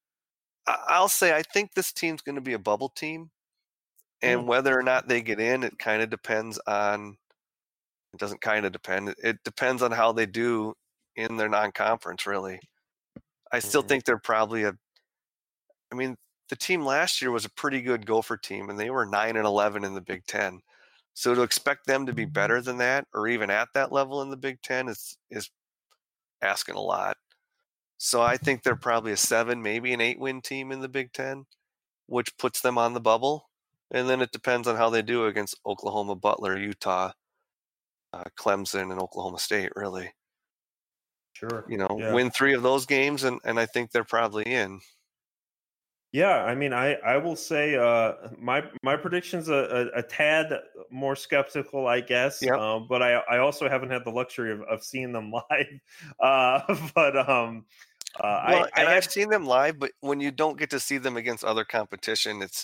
I'll 0.67 1.07
say 1.07 1.33
I 1.33 1.43
think 1.43 1.73
this 1.73 1.93
team's 1.93 2.21
going 2.21 2.35
to 2.35 2.41
be 2.41 2.53
a 2.53 2.59
bubble 2.59 2.89
team. 2.89 3.29
And 4.21 4.41
mm. 4.41 4.45
whether 4.45 4.77
or 4.77 4.83
not 4.83 5.07
they 5.07 5.21
get 5.21 5.39
in, 5.39 5.63
it 5.63 5.77
kind 5.77 6.01
of 6.01 6.09
depends 6.09 6.59
on 6.67 7.15
it 8.15 8.19
doesn't 8.19 8.41
kind 8.41 8.65
of 8.65 8.71
depend. 8.71 9.13
It 9.21 9.43
depends 9.43 9.81
on 9.81 9.91
how 9.91 10.13
they 10.13 10.25
do 10.25 10.73
in 11.17 11.35
their 11.35 11.49
non-conference. 11.49 12.25
Really, 12.25 12.59
I 13.51 13.59
still 13.59 13.81
mm-hmm. 13.81 13.89
think 13.89 14.05
they're 14.05 14.17
probably 14.17 14.63
a. 14.63 14.73
I 15.91 15.95
mean, 15.95 16.15
the 16.49 16.55
team 16.55 16.85
last 16.85 17.21
year 17.21 17.31
was 17.31 17.45
a 17.45 17.51
pretty 17.51 17.81
good 17.81 18.05
Gopher 18.05 18.37
team, 18.37 18.69
and 18.69 18.79
they 18.79 18.89
were 18.89 19.05
nine 19.05 19.35
and 19.37 19.45
eleven 19.45 19.83
in 19.83 19.93
the 19.93 20.01
Big 20.01 20.25
Ten. 20.25 20.61
So 21.13 21.33
to 21.33 21.43
expect 21.43 21.87
them 21.87 22.05
to 22.05 22.13
be 22.13 22.25
better 22.25 22.61
than 22.61 22.77
that, 22.77 23.07
or 23.13 23.27
even 23.27 23.49
at 23.49 23.69
that 23.73 23.91
level 23.91 24.21
in 24.21 24.29
the 24.29 24.37
Big 24.37 24.61
Ten, 24.61 24.87
is 24.87 25.17
is 25.31 25.49
asking 26.41 26.75
a 26.75 26.81
lot. 26.81 27.17
So 27.97 28.21
I 28.21 28.37
think 28.37 28.61
they're 28.61 28.75
probably 28.75 29.13
a 29.13 29.17
seven, 29.17 29.61
maybe 29.61 29.93
an 29.93 30.01
eight-win 30.01 30.41
team 30.41 30.71
in 30.71 30.81
the 30.81 30.89
Big 30.89 31.13
Ten, 31.13 31.45
which 32.07 32.37
puts 32.37 32.61
them 32.61 32.77
on 32.77 32.93
the 32.93 32.99
bubble. 32.99 33.49
And 33.91 34.09
then 34.09 34.21
it 34.21 34.31
depends 34.31 34.67
on 34.67 34.75
how 34.75 34.89
they 34.89 35.01
do 35.01 35.25
against 35.27 35.59
Oklahoma, 35.65 36.15
Butler, 36.15 36.57
Utah, 36.57 37.11
uh, 38.11 38.23
Clemson 38.37 38.91
and 38.91 38.99
Oklahoma 38.99 39.39
State, 39.39 39.71
really. 39.75 40.11
Sure. 41.33 41.65
You 41.69 41.77
know, 41.77 41.95
yeah. 41.97 42.13
win 42.13 42.31
three 42.31 42.53
of 42.53 42.63
those 42.63 42.85
games, 42.85 43.23
and, 43.23 43.39
and 43.45 43.59
I 43.59 43.65
think 43.65 43.91
they're 43.91 44.03
probably 44.03 44.43
in. 44.43 44.81
Yeah, 46.11 46.43
I 46.43 46.55
mean, 46.55 46.71
I, 46.71 46.93
I 46.93 47.17
will 47.17 47.35
say 47.35 47.75
uh, 47.75 48.13
my 48.37 48.63
my 48.83 48.95
prediction's 48.95 49.49
a, 49.49 49.89
a, 49.93 49.99
a 49.99 50.03
tad 50.03 50.53
more 50.89 51.15
skeptical, 51.15 51.87
I 51.87 51.99
guess. 51.99 52.41
Yep. 52.41 52.57
Um, 52.57 52.87
but 52.87 53.03
I 53.03 53.15
I 53.29 53.39
also 53.39 53.67
haven't 53.67 53.89
had 53.89 54.05
the 54.05 54.11
luxury 54.11 54.53
of, 54.53 54.61
of 54.61 54.83
seeing 54.83 55.11
them 55.11 55.31
live. 55.51 55.79
Uh, 56.19 56.61
but 56.95 57.17
um, 57.17 57.65
uh, 58.19 58.45
well, 58.47 58.67
I, 58.73 58.79
and 58.79 58.87
I 58.87 58.93
have 58.93 59.05
seen 59.05 59.29
them 59.29 59.45
live, 59.45 59.77
but 59.77 59.91
when 59.99 60.21
you 60.21 60.31
don't 60.31 60.57
get 60.57 60.69
to 60.69 60.79
see 60.79 60.97
them 60.97 61.17
against 61.17 61.43
other 61.43 61.65
competition, 61.65 62.41
it's 62.41 62.63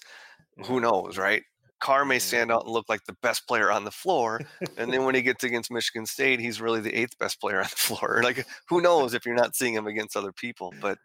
who 0.66 0.80
knows, 0.80 1.18
right? 1.18 1.44
Carr 1.82 2.06
may 2.06 2.20
stand 2.20 2.52
out 2.52 2.66
and 2.66 2.72
look 2.72 2.88
like 2.88 3.04
the 3.06 3.16
best 3.24 3.48
player 3.48 3.72
on 3.72 3.84
the 3.84 3.92
floor, 3.92 4.40
and 4.78 4.94
then 4.94 5.04
when 5.04 5.16
he 5.16 5.22
gets 5.22 5.44
against 5.44 5.72
Michigan 5.72 6.06
State, 6.06 6.40
he's 6.40 6.62
really 6.62 6.80
the 6.80 6.96
eighth 6.96 7.18
best 7.18 7.42
player 7.42 7.58
on 7.60 7.64
the 7.64 7.70
floor. 7.70 8.22
Like 8.24 8.46
who 8.70 8.82
knows 8.82 9.14
if 9.14 9.26
you're 9.26 9.36
not 9.36 9.56
seeing 9.56 9.74
him 9.74 9.88
against 9.88 10.16
other 10.16 10.32
people? 10.32 10.74
But 10.80 11.00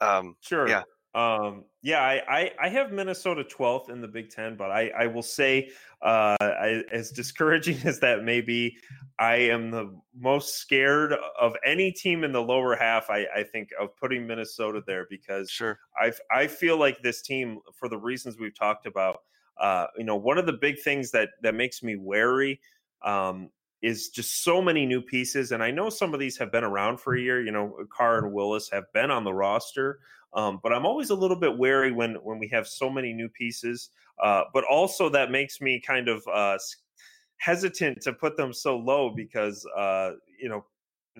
um, 0.00 0.36
sure, 0.40 0.66
yeah, 0.66 0.82
um, 1.14 1.64
yeah. 1.82 2.00
I, 2.00 2.22
I, 2.28 2.50
I 2.62 2.68
have 2.68 2.92
Minnesota 2.92 3.44
12th 3.44 3.90
in 3.90 4.00
the 4.00 4.08
Big 4.08 4.30
Ten, 4.30 4.56
but 4.56 4.70
I 4.70 4.88
I 4.90 5.06
will 5.06 5.22
say, 5.22 5.70
uh, 6.02 6.36
I, 6.40 6.82
as 6.92 7.10
discouraging 7.10 7.78
as 7.84 8.00
that 8.00 8.24
may 8.24 8.40
be, 8.40 8.76
I 9.18 9.36
am 9.36 9.70
the 9.70 9.98
most 10.18 10.56
scared 10.58 11.14
of 11.40 11.54
any 11.64 11.90
team 11.92 12.24
in 12.24 12.32
the 12.32 12.42
lower 12.42 12.76
half. 12.76 13.10
I 13.10 13.26
I 13.34 13.42
think 13.42 13.70
of 13.80 13.96
putting 13.96 14.26
Minnesota 14.26 14.82
there 14.86 15.06
because 15.10 15.50
sure, 15.50 15.78
I 15.96 16.12
I 16.30 16.46
feel 16.46 16.78
like 16.78 17.02
this 17.02 17.22
team 17.22 17.58
for 17.74 17.88
the 17.88 17.98
reasons 17.98 18.38
we've 18.38 18.58
talked 18.58 18.86
about 18.86 19.20
uh, 19.60 19.86
you 19.98 20.04
know, 20.04 20.16
one 20.16 20.38
of 20.38 20.46
the 20.46 20.54
big 20.54 20.80
things 20.80 21.10
that 21.10 21.30
that 21.42 21.54
makes 21.54 21.82
me 21.82 21.94
wary 21.94 22.60
um, 23.02 23.50
is 23.82 24.08
just 24.08 24.44
so 24.44 24.60
many 24.60 24.84
new 24.84 25.00
pieces. 25.00 25.52
And 25.52 25.62
I 25.62 25.70
know 25.70 25.88
some 25.88 26.12
of 26.12 26.20
these 26.20 26.36
have 26.38 26.52
been 26.52 26.64
around 26.64 27.00
for 27.00 27.14
a 27.14 27.20
year. 27.20 27.42
You 27.42 27.52
know, 27.52 27.74
Carr 27.96 28.18
and 28.18 28.32
Willis 28.32 28.68
have 28.70 28.84
been 28.92 29.10
on 29.10 29.24
the 29.24 29.32
roster, 29.32 30.00
um, 30.34 30.60
but 30.62 30.72
I'm 30.72 30.86
always 30.86 31.10
a 31.10 31.14
little 31.14 31.38
bit 31.38 31.56
wary 31.56 31.92
when 31.92 32.14
when 32.16 32.38
we 32.38 32.48
have 32.48 32.66
so 32.66 32.90
many 32.90 33.12
new 33.12 33.28
pieces. 33.28 33.90
Uh, 34.22 34.44
but 34.52 34.64
also 34.64 35.08
that 35.08 35.30
makes 35.30 35.60
me 35.60 35.80
kind 35.80 36.08
of 36.08 36.22
uh, 36.32 36.58
hesitant 37.38 38.02
to 38.02 38.12
put 38.12 38.36
them 38.36 38.52
so 38.52 38.76
low 38.76 39.10
because 39.14 39.66
uh, 39.76 40.12
you 40.38 40.48
know 40.48 40.64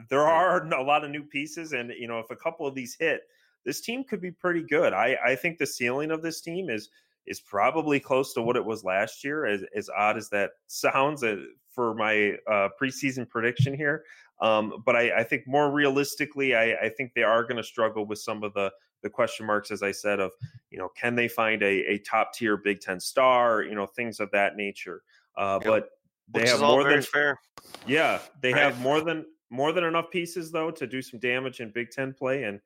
there 0.09 0.27
are 0.27 0.67
a 0.67 0.83
lot 0.83 1.05
of 1.05 1.11
new 1.11 1.25
pieces, 1.25 1.73
and 1.73 1.91
you 1.99 2.07
know 2.07 2.19
if 2.19 2.31
a 2.31 2.37
couple 2.37 2.67
of 2.67 2.75
these 2.75 2.95
hit, 2.99 3.23
this 3.65 3.81
team 3.81 4.05
could 4.05 4.21
be 4.21 4.31
pretty 4.31 4.63
good. 4.63 4.93
I, 4.93 5.17
I 5.25 5.37
think 5.37 5.59
the 5.59 5.67
ceiling 5.67 6.11
of 6.11 6.23
this 6.23 6.41
team 6.41 6.71
is 6.71 6.91
is 7.31 7.41
probably 7.41 8.01
close 8.01 8.35
to 8.35 8.43
what 8.43 8.57
it 8.57 8.65
was 8.65 8.85
last 8.85 9.25
year, 9.25 9.47
as, 9.47 9.63
as 9.75 9.89
odd 9.89 10.19
as 10.19 10.29
that 10.31 10.51
sounds 10.67 11.23
uh, 11.23 11.37
for 11.71 11.95
my 11.95 12.33
uh, 12.51 12.69
preseason 12.81 13.27
prediction 13.27 13.73
here. 13.73 14.05
Um, 14.41 14.83
but 14.85 14.97
I, 14.97 15.21
I, 15.21 15.23
think 15.23 15.47
more 15.47 15.71
realistically, 15.71 16.57
I, 16.57 16.73
I 16.75 16.89
think 16.89 17.13
they 17.15 17.23
are 17.23 17.43
going 17.43 17.59
to 17.59 17.63
struggle 17.63 18.07
with 18.07 18.19
some 18.19 18.43
of 18.43 18.53
the 18.55 18.73
the 19.03 19.11
question 19.11 19.47
marks, 19.47 19.71
as 19.71 19.83
I 19.83 19.93
said, 19.93 20.21
of 20.21 20.33
you 20.71 20.79
know, 20.79 20.89
can 20.95 21.15
they 21.15 21.29
find 21.29 21.63
a, 21.63 21.93
a 21.93 21.99
top 21.99 22.35
tier 22.35 22.57
Big 22.57 22.81
Ten 22.81 23.01
star, 23.01 23.63
you 23.63 23.75
know, 23.75 23.87
things 23.87 24.21
of 24.21 24.31
that 24.33 24.57
nature. 24.57 25.03
Uh. 25.37 25.59
But 25.59 25.91
they 26.33 26.43
Which 26.43 26.51
have 26.51 26.61
more 26.61 26.85
than 26.85 27.03
fair. 27.03 27.39
Yeah, 27.87 28.21
they 28.41 28.53
right. 28.53 28.63
have 28.63 28.81
more 28.81 29.01
than 29.01 29.27
more 29.51 29.73
than 29.73 29.85
enough 29.85 30.11
pieces 30.11 30.51
though 30.51 30.71
to 30.71 30.87
do 30.87 31.03
some 31.03 31.21
damage 31.21 31.61
in 31.61 31.71
Big 31.71 31.91
Ten 31.91 32.13
play, 32.13 32.45
and 32.45 32.61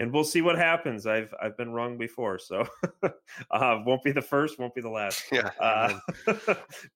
and 0.00 0.10
we'll 0.10 0.24
see 0.24 0.40
what 0.40 0.56
happens. 0.56 1.06
I've 1.06 1.32
I've 1.40 1.56
been 1.56 1.72
wrong 1.72 1.98
before, 1.98 2.38
so 2.38 2.66
uh, 3.50 3.82
won't 3.84 4.02
be 4.02 4.12
the 4.12 4.22
first, 4.22 4.58
won't 4.58 4.74
be 4.74 4.80
the 4.80 4.88
last. 4.88 5.24
Yeah. 5.32 5.50
Uh, 5.60 5.98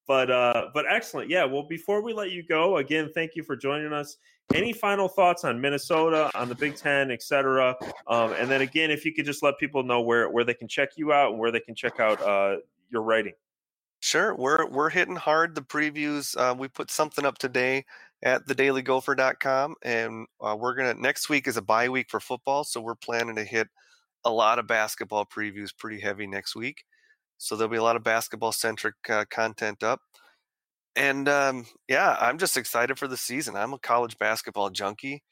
but 0.08 0.30
uh, 0.30 0.68
but 0.72 0.86
excellent. 0.90 1.30
Yeah. 1.30 1.44
Well, 1.44 1.66
before 1.68 2.02
we 2.02 2.12
let 2.12 2.30
you 2.30 2.42
go, 2.42 2.78
again, 2.78 3.10
thank 3.14 3.36
you 3.36 3.42
for 3.42 3.54
joining 3.54 3.92
us. 3.92 4.16
Any 4.54 4.72
final 4.72 5.06
thoughts 5.06 5.44
on 5.44 5.60
Minnesota, 5.60 6.30
on 6.34 6.48
the 6.48 6.54
Big 6.54 6.76
Ten, 6.76 7.10
etc. 7.10 7.76
Um, 8.08 8.32
and 8.32 8.50
then 8.50 8.62
again, 8.62 8.90
if 8.90 9.04
you 9.04 9.12
could 9.14 9.26
just 9.26 9.42
let 9.42 9.58
people 9.58 9.82
know 9.82 10.00
where 10.00 10.30
where 10.30 10.42
they 10.42 10.54
can 10.54 10.66
check 10.66 10.90
you 10.96 11.12
out 11.12 11.30
and 11.30 11.38
where 11.38 11.50
they 11.52 11.60
can 11.60 11.74
check 11.74 12.00
out 12.00 12.20
uh, 12.22 12.56
your 12.90 13.02
writing. 13.02 13.34
Sure, 14.00 14.34
we're 14.34 14.66
we're 14.66 14.90
hitting 14.90 15.16
hard 15.16 15.54
the 15.54 15.62
previews. 15.62 16.36
Uh, 16.36 16.54
we 16.54 16.68
put 16.68 16.90
something 16.90 17.24
up 17.24 17.38
today 17.38 17.84
at 18.24 18.46
thedailygopher.com, 18.46 19.76
and 19.82 20.26
uh, 20.40 20.56
we're 20.58 20.74
gonna 20.74 20.94
next 20.94 21.28
week 21.28 21.46
is 21.46 21.56
a 21.56 21.62
bye 21.62 21.88
week 21.88 22.10
for 22.10 22.18
football, 22.18 22.64
so 22.64 22.80
we're 22.80 22.94
planning 22.96 23.36
to 23.36 23.44
hit 23.44 23.68
a 24.24 24.30
lot 24.30 24.58
of 24.58 24.66
basketball 24.66 25.26
previews 25.26 25.76
pretty 25.76 26.00
heavy 26.00 26.26
next 26.26 26.56
week. 26.56 26.84
So 27.38 27.54
there'll 27.54 27.70
be 27.70 27.76
a 27.76 27.82
lot 27.82 27.96
of 27.96 28.02
basketball 28.02 28.52
centric 28.52 28.94
uh, 29.08 29.24
content 29.30 29.82
up. 29.82 30.00
And 30.96 31.28
um, 31.28 31.66
yeah, 31.88 32.16
I'm 32.20 32.38
just 32.38 32.56
excited 32.56 32.98
for 32.98 33.08
the 33.08 33.16
season. 33.16 33.56
I'm 33.56 33.74
a 33.74 33.78
college 33.78 34.16
basketball 34.18 34.70
junkie. 34.70 35.22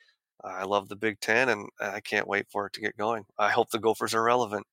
I 0.45 0.65
love 0.65 0.89
the 0.89 0.97
Big 0.97 1.21
Ten, 1.21 1.51
and 1.51 1.69
I 1.81 2.01
can't 2.01 2.27
wait 2.27 2.47
for 2.51 2.67
it 2.67 2.73
to 2.73 2.81
get 2.81 2.97
going. 2.97 3.25
I 3.39 3.51
hope 3.51 3.71
the 3.71 3.79
Gophers 3.79 4.13
are 4.13 4.25
relevant. 4.25 4.67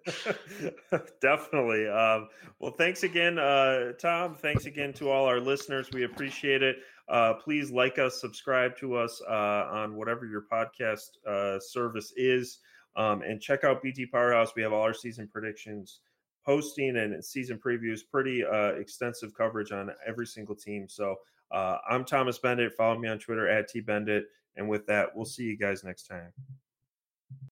Definitely. 1.20 1.86
Um, 1.88 2.28
well, 2.58 2.72
thanks 2.72 3.02
again, 3.02 3.38
uh, 3.38 3.92
Tom. 4.00 4.34
Thanks 4.34 4.64
again 4.64 4.94
to 4.94 5.10
all 5.10 5.26
our 5.26 5.40
listeners. 5.40 5.90
We 5.92 6.04
appreciate 6.04 6.62
it. 6.62 6.76
Uh, 7.08 7.34
please 7.34 7.70
like 7.70 7.98
us, 7.98 8.20
subscribe 8.20 8.76
to 8.78 8.96
us 8.96 9.20
uh, 9.28 9.68
on 9.70 9.94
whatever 9.94 10.26
your 10.26 10.44
podcast 10.50 11.10
uh, 11.28 11.58
service 11.60 12.12
is, 12.16 12.58
um, 12.96 13.22
and 13.22 13.40
check 13.40 13.64
out 13.64 13.82
BT 13.82 14.06
Powerhouse. 14.06 14.52
We 14.56 14.62
have 14.62 14.72
all 14.72 14.82
our 14.82 14.94
season 14.94 15.28
predictions 15.28 16.00
posting 16.44 16.96
and 16.96 17.24
season 17.24 17.58
previews, 17.58 18.00
pretty 18.10 18.44
uh, 18.44 18.72
extensive 18.72 19.34
coverage 19.34 19.72
on 19.72 19.90
every 20.06 20.26
single 20.26 20.54
team. 20.54 20.88
So 20.88 21.16
uh, 21.50 21.78
I'm 21.88 22.04
Thomas 22.04 22.38
Beindit. 22.38 22.72
Follow 22.74 22.98
me 22.98 23.08
on 23.08 23.18
Twitter 23.18 23.48
at 23.48 23.72
tbeindit. 23.72 24.22
And 24.56 24.68
with 24.68 24.86
that, 24.86 25.08
we'll 25.14 25.24
see 25.24 25.44
you 25.44 25.56
guys 25.56 25.84
next 25.84 26.04
time. 26.04 26.32